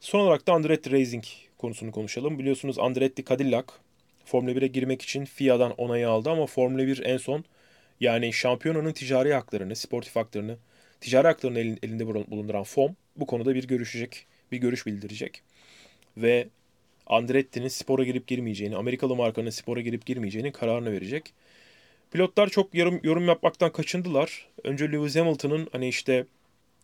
Son 0.00 0.20
olarak 0.20 0.46
da 0.46 0.52
Andretti 0.52 0.90
Racing 0.92 1.24
konusunu 1.58 1.92
konuşalım. 1.92 2.38
Biliyorsunuz 2.38 2.78
Andretti 2.78 3.24
Cadillac 3.24 3.66
Formula 4.24 4.52
1'e 4.52 4.66
girmek 4.66 5.02
için 5.02 5.24
FIA'dan 5.24 5.72
onayı 5.72 6.08
aldı 6.08 6.30
ama 6.30 6.46
Formula 6.46 6.86
1 6.86 7.04
en 7.04 7.16
son 7.16 7.44
yani 8.00 8.32
şampiyonanın 8.32 8.92
ticari 8.92 9.34
haklarını, 9.34 9.76
sportif 9.76 10.16
haklarını, 10.16 10.56
ticari 11.00 11.26
haklarını 11.26 11.58
elinde 11.58 12.06
bulunduran 12.06 12.62
FOM 12.62 12.96
bu 13.16 13.26
konuda 13.26 13.54
bir 13.54 13.66
görüşecek, 13.66 14.26
bir 14.52 14.58
görüş 14.58 14.86
bildirecek. 14.86 15.42
Ve 16.16 16.48
Andretti'nin 17.06 17.68
spora 17.68 18.04
girip 18.04 18.26
girmeyeceğini, 18.26 18.76
Amerikalı 18.76 19.16
markanın 19.16 19.50
spora 19.50 19.80
girip 19.80 20.06
girmeyeceğini 20.06 20.52
kararını 20.52 20.92
verecek. 20.92 21.32
Pilotlar 22.10 22.48
çok 22.48 22.74
yorum, 22.74 23.00
yorum 23.02 23.26
yapmaktan 23.28 23.72
kaçındılar. 23.72 24.48
Önce 24.64 24.92
Lewis 24.92 25.16
Hamilton'ın 25.16 25.68
hani 25.72 25.88
işte 25.88 26.26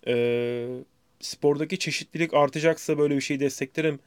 e, 0.06 0.66
spordaki 1.20 1.78
çeşitlilik 1.78 2.34
artacaksa 2.34 2.98
böyle 2.98 3.16
bir 3.16 3.20
şey 3.20 3.40
desteklerim 3.40 3.98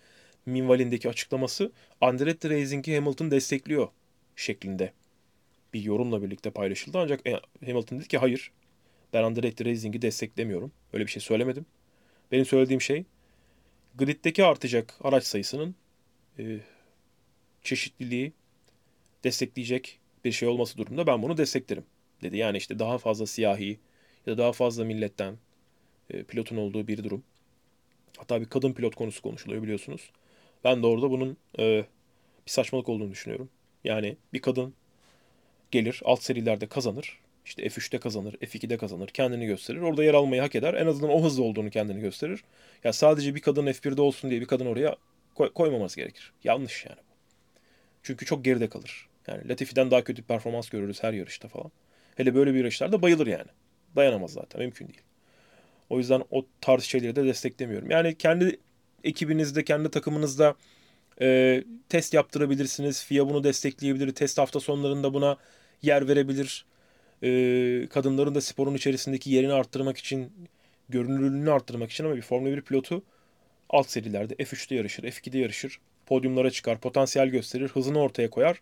minvalindeki 0.46 1.10
açıklaması 1.10 1.72
Andretti 2.02 2.50
Racing'i 2.50 2.96
Hamilton 2.96 3.32
destekliyor 3.32 3.88
şeklinde 4.36 4.92
bir 5.74 5.84
yorumla 5.84 6.24
birlikte 6.24 6.50
paylaşıldı. 6.50 6.98
Ancak 6.98 7.28
e, 7.28 7.40
Hamilton 7.66 8.00
dedi 8.00 8.08
ki 8.08 8.18
hayır 8.18 8.52
ben 9.14 9.24
Andretti 9.24 9.66
Racing'i 9.66 10.02
desteklemiyorum. 10.02 10.72
Öyle 10.94 11.06
bir 11.06 11.12
şey 11.12 11.22
söylemedim. 11.22 11.66
Benim 12.32 12.46
söylediğim 12.46 12.82
şey 12.82 13.06
griddeki 13.96 14.46
artacak 14.46 14.94
araç 15.02 15.24
sayısının 15.24 15.76
e, 16.40 16.60
çeşitliliği 17.64 18.34
destekleyecek 19.24 20.00
bir 20.26 20.32
şey 20.32 20.48
olması 20.48 20.78
durumunda 20.78 21.08
ben 21.08 21.22
bunu 21.22 21.38
desteklerim 21.38 21.86
dedi. 22.24 22.38
Yani 22.38 22.58
işte 22.58 22.80
daha 22.80 22.98
fazla 22.98 23.26
siyahi 23.26 23.80
ya 24.28 24.34
da 24.34 24.38
daha 24.38 24.52
fazla 24.52 24.86
milletten 24.86 25.38
e, 26.10 26.24
pilotun 26.24 26.58
olduğu 26.58 26.88
bir 26.88 27.04
durum. 27.04 27.24
Hatta 28.18 28.42
bir 28.42 28.46
kadın 28.46 28.74
pilot 28.74 28.96
konusu 28.96 29.22
konuşuluyor 29.22 29.64
biliyorsunuz. 29.64 30.12
Ben 30.64 30.84
de 30.84 30.88
orada 30.88 31.12
bunun 31.12 31.38
e, 31.60 31.86
bir 32.46 32.52
saçmalık 32.52 32.90
olduğunu 32.90 33.12
düşünüyorum. 33.12 33.50
Yani 33.84 34.18
bir 34.34 34.42
kadın 34.42 34.74
gelir 35.72 36.02
alt 36.06 36.24
serilerde 36.24 36.68
kazanır. 36.68 37.20
İşte 37.46 37.64
F3'te 37.64 37.98
kazanır, 37.98 38.34
F2'de 38.34 38.78
kazanır, 38.78 39.08
kendini 39.08 39.46
gösterir. 39.46 39.82
Orada 39.82 40.04
yer 40.04 40.14
almayı 40.14 40.42
hak 40.42 40.56
eder. 40.56 40.74
En 40.74 40.88
azından 40.88 41.10
o 41.10 41.24
hızlı 41.24 41.44
olduğunu 41.44 41.70
kendini 41.70 42.00
gösterir. 42.00 42.44
Ya 42.84 42.94
sadece 42.94 43.36
bir 43.36 43.42
kadın 43.42 43.66
F1'de 43.66 44.02
olsun 44.02 44.30
diye 44.30 44.42
bir 44.42 44.46
kadın 44.46 44.66
oraya 44.66 44.96
koy- 45.36 45.54
koymaması 45.54 45.96
gerekir. 45.96 46.34
Yanlış 46.44 46.86
yani. 46.86 47.00
Çünkü 48.04 48.26
çok 48.26 48.46
geride 48.46 48.70
kalır. 48.70 49.08
Yani 49.28 49.50
Latifi'den 49.50 49.92
daha 49.92 50.04
kötü 50.04 50.24
performans 50.24 50.70
görürüz 50.70 51.04
her 51.04 51.14
yarışta 51.14 51.48
falan. 51.48 51.72
Hele 52.16 52.36
böyle 52.36 52.54
bir 52.54 52.60
yarışlarda 52.60 53.02
bayılır 53.02 53.28
yani. 53.28 53.48
Dayanamaz 53.96 54.32
zaten. 54.32 54.62
Mümkün 54.62 54.88
değil. 54.88 55.02
O 55.90 55.98
yüzden 55.98 56.24
o 56.32 56.46
tarz 56.62 56.84
şeyleri 56.84 57.16
de 57.16 57.26
desteklemiyorum. 57.26 57.92
Yani 57.92 58.16
kendi 58.18 58.60
ekibinizde, 59.04 59.64
kendi 59.64 59.92
takımınızda 59.92 60.56
e, 61.22 61.64
test 61.90 62.14
yaptırabilirsiniz. 62.14 63.04
FIA 63.04 63.30
bunu 63.30 63.44
destekleyebilir. 63.44 64.12
Test 64.16 64.38
hafta 64.38 64.60
sonlarında 64.60 65.14
buna 65.14 65.38
yer 65.82 66.08
verebilir. 66.08 66.66
E, 67.24 67.88
kadınların 67.90 68.36
da 68.36 68.42
sporun 68.42 68.76
içerisindeki 68.76 69.30
yerini 69.30 69.54
arttırmak 69.54 69.98
için, 69.98 70.32
görünürlüğünü 70.90 71.52
arttırmak 71.52 71.92
için 71.92 72.06
ama 72.06 72.16
bir 72.16 72.22
Formula 72.22 72.58
1 72.58 72.62
pilotu 72.62 73.04
alt 73.70 73.90
serilerde 73.90 74.34
F3'te 74.34 74.76
yarışır, 74.76 75.04
F2'de 75.04 75.38
yarışır. 75.38 75.80
Podyumlara 76.06 76.52
çıkar, 76.52 76.78
potansiyel 76.78 77.28
gösterir, 77.28 77.68
hızını 77.68 78.00
ortaya 78.00 78.30
koyar. 78.30 78.62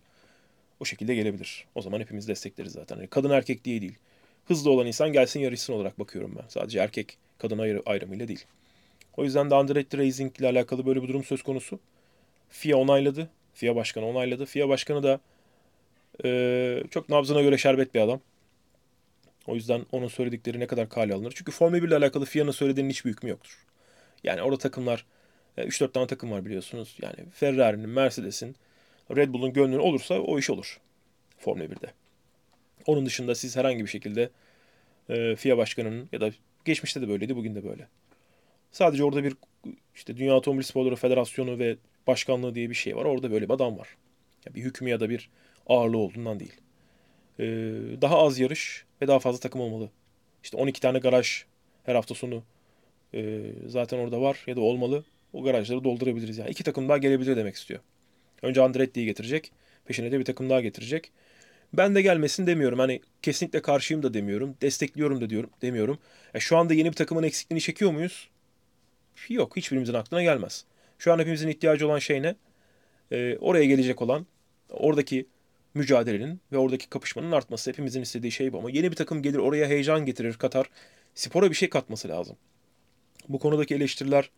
O 0.79 0.85
şekilde 0.85 1.15
gelebilir. 1.15 1.65
O 1.75 1.81
zaman 1.81 1.99
hepimiz 1.99 2.27
destekleriz 2.27 2.71
zaten. 2.71 2.95
Yani 2.95 3.07
kadın 3.07 3.29
erkek 3.29 3.65
diye 3.65 3.81
değil. 3.81 3.95
Hızlı 4.45 4.71
olan 4.71 4.87
insan 4.87 5.13
gelsin 5.13 5.39
yarışsın 5.39 5.73
olarak 5.73 5.99
bakıyorum 5.99 6.35
ben. 6.35 6.47
Sadece 6.47 6.79
erkek 6.79 7.17
kadın 7.37 7.57
ayrı, 7.57 7.81
ayrımıyla 7.85 8.27
değil. 8.27 8.45
O 9.17 9.23
yüzden 9.23 9.49
de 9.49 9.55
Andretti 9.55 9.97
Racing 9.97 10.39
ile 10.39 10.47
alakalı 10.47 10.85
böyle 10.85 11.03
bir 11.03 11.07
durum 11.07 11.23
söz 11.23 11.43
konusu. 11.43 11.79
FIA 12.49 12.77
onayladı. 12.77 13.29
FIA 13.53 13.75
başkanı 13.75 14.05
onayladı. 14.05 14.45
FIA 14.45 14.69
başkanı 14.69 15.03
da 15.03 15.19
e, 16.25 16.83
çok 16.91 17.09
nabzına 17.09 17.41
göre 17.41 17.57
şerbet 17.57 17.95
bir 17.95 17.99
adam. 17.99 18.19
O 19.47 19.55
yüzden 19.55 19.85
onun 19.91 20.07
söyledikleri 20.07 20.59
ne 20.59 20.67
kadar 20.67 20.89
kale 20.89 21.13
alınır. 21.13 21.33
Çünkü 21.35 21.51
Formula 21.51 21.83
1 21.83 21.87
ile 21.87 21.95
alakalı 21.95 22.25
FIA'nın 22.25 22.51
söylediğinin 22.51 22.89
hiçbir 22.89 23.11
hükmü 23.11 23.29
yoktur. 23.29 23.57
Yani 24.23 24.41
orada 24.41 24.57
takımlar 24.57 25.05
3-4 25.57 25.91
tane 25.91 26.07
takım 26.07 26.31
var 26.31 26.45
biliyorsunuz. 26.45 26.97
Yani 27.01 27.15
Ferrari'nin, 27.33 27.89
Mercedes'in, 27.89 28.55
Red 29.15 29.33
Bull'un 29.33 29.53
gönlünü 29.53 29.79
olursa 29.79 30.19
o 30.19 30.39
iş 30.39 30.49
olur. 30.49 30.79
Formula 31.37 31.65
1'de. 31.65 31.87
Onun 32.85 33.05
dışında 33.05 33.35
siz 33.35 33.57
herhangi 33.57 33.83
bir 33.83 33.89
şekilde 33.89 34.29
e, 35.09 35.35
FIA 35.35 35.57
başkanının 35.57 36.09
ya 36.11 36.21
da 36.21 36.31
geçmişte 36.65 37.01
de 37.01 37.09
böyleydi, 37.09 37.35
bugün 37.35 37.55
de 37.55 37.63
böyle. 37.63 37.87
Sadece 38.71 39.03
orada 39.03 39.23
bir 39.23 39.33
işte 39.95 40.17
Dünya 40.17 40.35
Otomobil 40.35 40.63
Sporları 40.63 40.95
Federasyonu 40.95 41.59
ve 41.59 41.77
başkanlığı 42.07 42.55
diye 42.55 42.69
bir 42.69 42.75
şey 42.75 42.95
var. 42.95 43.05
Orada 43.05 43.31
böyle 43.31 43.49
bir 43.49 43.53
adam 43.53 43.77
var. 43.77 43.87
Ya 44.45 44.55
bir 44.55 44.61
hükmü 44.61 44.89
ya 44.89 44.99
da 44.99 45.09
bir 45.09 45.29
ağırlığı 45.67 45.97
olduğundan 45.97 46.39
değil. 46.39 46.61
Ee, 47.39 47.45
daha 48.01 48.19
az 48.19 48.39
yarış 48.39 48.85
ve 49.01 49.07
daha 49.07 49.19
fazla 49.19 49.39
takım 49.39 49.61
olmalı. 49.61 49.89
İşte 50.43 50.57
12 50.57 50.81
tane 50.81 50.99
garaj 50.99 51.43
her 51.83 51.95
hafta 51.95 52.15
sonu 52.15 52.43
e, 53.13 53.41
zaten 53.67 53.97
orada 53.97 54.21
var 54.21 54.43
ya 54.47 54.55
da 54.55 54.61
olmalı. 54.61 55.03
O 55.33 55.43
garajları 55.43 55.83
doldurabiliriz. 55.83 56.37
Yani 56.37 56.49
iki 56.49 56.63
takım 56.63 56.89
daha 56.89 56.97
gelebilir 56.97 57.37
demek 57.37 57.55
istiyor. 57.55 57.79
Önce 58.41 58.61
Andretti'yi 58.61 59.05
getirecek. 59.05 59.51
Peşine 59.85 60.11
de 60.11 60.19
bir 60.19 60.25
takım 60.25 60.49
daha 60.49 60.61
getirecek. 60.61 61.11
Ben 61.73 61.95
de 61.95 62.01
gelmesin 62.01 62.47
demiyorum. 62.47 62.79
Hani 62.79 63.01
kesinlikle 63.21 63.61
karşıyım 63.61 64.03
da 64.03 64.13
demiyorum. 64.13 64.55
Destekliyorum 64.61 65.21
da 65.21 65.29
diyorum 65.29 65.49
demiyorum. 65.61 65.99
E 66.33 66.39
şu 66.39 66.57
anda 66.57 66.73
yeni 66.73 66.87
bir 66.87 66.95
takımın 66.95 67.23
eksikliğini 67.23 67.61
çekiyor 67.61 67.91
muyuz? 67.91 68.29
Yok. 69.29 69.57
Hiçbirimizin 69.57 69.93
aklına 69.93 70.23
gelmez. 70.23 70.65
Şu 70.99 71.13
an 71.13 71.19
hepimizin 71.19 71.47
ihtiyacı 71.47 71.87
olan 71.87 71.99
şey 71.99 72.21
ne? 72.21 72.35
E, 73.11 73.37
oraya 73.37 73.65
gelecek 73.65 74.01
olan 74.01 74.25
oradaki 74.69 75.25
mücadelenin 75.73 76.41
ve 76.51 76.57
oradaki 76.57 76.89
kapışmanın 76.89 77.31
artması. 77.31 77.71
Hepimizin 77.71 78.01
istediği 78.01 78.31
şey 78.31 78.53
bu. 78.53 78.57
Ama 78.57 78.71
yeni 78.71 78.91
bir 78.91 78.95
takım 78.95 79.21
gelir 79.21 79.37
oraya 79.37 79.67
heyecan 79.67 80.05
getirir 80.05 80.33
katar. 80.33 80.69
Spora 81.15 81.49
bir 81.49 81.55
şey 81.55 81.69
katması 81.69 82.09
lazım. 82.09 82.37
Bu 83.29 83.39
konudaki 83.39 83.75
eleştiriler, 83.75 84.29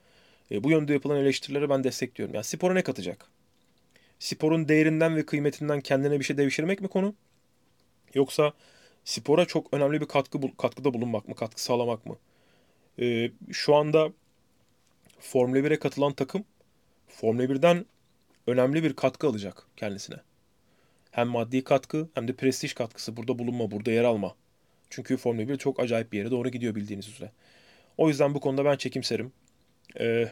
e, 0.51 0.63
bu 0.63 0.71
yönde 0.71 0.93
yapılan 0.93 1.17
eleştirileri 1.17 1.69
ben 1.69 1.83
destekliyorum. 1.83 2.35
Yani 2.35 2.43
spora 2.43 2.73
ne 2.73 2.83
katacak? 2.83 3.29
Sporun 4.19 4.67
değerinden 4.67 5.15
ve 5.15 5.25
kıymetinden 5.25 5.81
kendine 5.81 6.19
bir 6.19 6.25
şey 6.25 6.37
devşirmek 6.37 6.81
mi 6.81 6.87
konu? 6.87 7.15
Yoksa 8.13 8.53
spora 9.05 9.45
çok 9.45 9.73
önemli 9.73 10.01
bir 10.01 10.05
katkı 10.07 10.39
katkıda 10.57 10.93
bulunmak 10.93 11.27
mı, 11.27 11.35
katkı 11.35 11.63
sağlamak 11.63 12.05
mı? 12.05 12.17
Ee, 12.99 13.31
şu 13.51 13.75
anda 13.75 14.13
Formula 15.19 15.59
1'e 15.59 15.79
katılan 15.79 16.13
takım 16.13 16.45
Formula 17.07 17.43
1'den 17.43 17.85
önemli 18.47 18.83
bir 18.83 18.93
katkı 18.93 19.27
alacak 19.27 19.67
kendisine. 19.77 20.17
Hem 21.11 21.27
maddi 21.27 21.63
katkı 21.63 22.09
hem 22.13 22.27
de 22.27 22.33
prestij 22.33 22.73
katkısı. 22.73 23.17
Burada 23.17 23.39
bulunma, 23.39 23.71
burada 23.71 23.91
yer 23.91 24.03
alma. 24.03 24.35
Çünkü 24.89 25.17
Formula 25.17 25.47
1 25.47 25.57
çok 25.57 25.79
acayip 25.79 26.11
bir 26.11 26.17
yere 26.17 26.31
doğru 26.31 26.49
gidiyor 26.49 26.75
bildiğiniz 26.75 27.07
üzere. 27.09 27.31
O 27.97 28.07
yüzden 28.07 28.33
bu 28.33 28.39
konuda 28.39 28.65
ben 28.65 28.75
çekimserim. 28.75 29.31
Ee, 29.99 30.31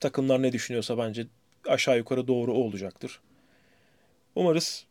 takımlar 0.00 0.42
ne 0.42 0.52
düşünüyorsa 0.52 0.98
bence 0.98 1.26
aşağı 1.66 1.96
yukarı 1.98 2.28
doğru 2.28 2.52
o 2.52 2.56
olacaktır. 2.56 3.20
Umarız 4.34 4.86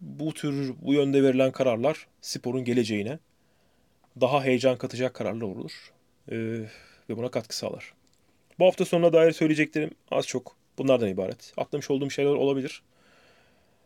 bu 0.00 0.34
tür 0.34 0.74
bu 0.82 0.94
yönde 0.94 1.22
verilen 1.22 1.52
kararlar 1.52 2.06
sporun 2.20 2.64
geleceğine 2.64 3.18
daha 4.20 4.44
heyecan 4.44 4.78
katacak 4.78 5.14
kararlar 5.14 5.46
olur 5.46 5.92
ee, 6.30 6.36
ve 7.10 7.16
buna 7.16 7.30
katkı 7.30 7.56
sağlar. 7.56 7.94
Bu 8.58 8.66
hafta 8.66 8.84
sonuna 8.84 9.12
dair 9.12 9.32
söyleyeceklerim 9.32 9.90
az 10.10 10.26
çok 10.26 10.56
bunlardan 10.78 11.08
ibaret. 11.08 11.52
Atlamış 11.56 11.90
olduğum 11.90 12.10
şeyler 12.10 12.30
olabilir. 12.30 12.82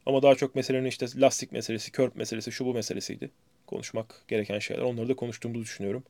Ama 0.07 0.22
daha 0.22 0.35
çok 0.35 0.55
meselenin 0.55 0.87
işte 0.87 1.07
lastik 1.16 1.53
meselesi, 1.53 1.93
körp 1.93 2.16
meselesi, 2.16 2.53
şu 2.53 2.66
bu 2.66 2.74
meselesiydi. 2.74 3.30
Konuşmak 3.66 4.24
gereken 4.28 4.59
şeyler. 4.59 4.83
Onları 4.83 5.09
da 5.09 5.16
konuştuğumuzu 5.16 5.62
düşünüyorum. 5.62 6.05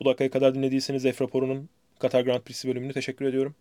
Bu 0.00 0.04
dakikaya 0.04 0.30
kadar 0.30 0.54
dinlediyseniz 0.54 1.02
F 1.02 1.24
raporunun 1.24 1.68
Katar 1.98 2.20
Grand 2.22 2.40
Prix'si 2.40 2.68
bölümünü 2.68 2.92
teşekkür 2.92 3.24
ediyorum. 3.24 3.54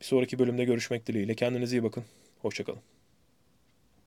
Bir 0.00 0.04
sonraki 0.04 0.38
bölümde 0.38 0.64
görüşmek 0.64 1.06
dileğiyle. 1.06 1.34
Kendinize 1.34 1.76
iyi 1.76 1.82
bakın. 1.82 2.04
Hoşçakalın. 2.42 2.95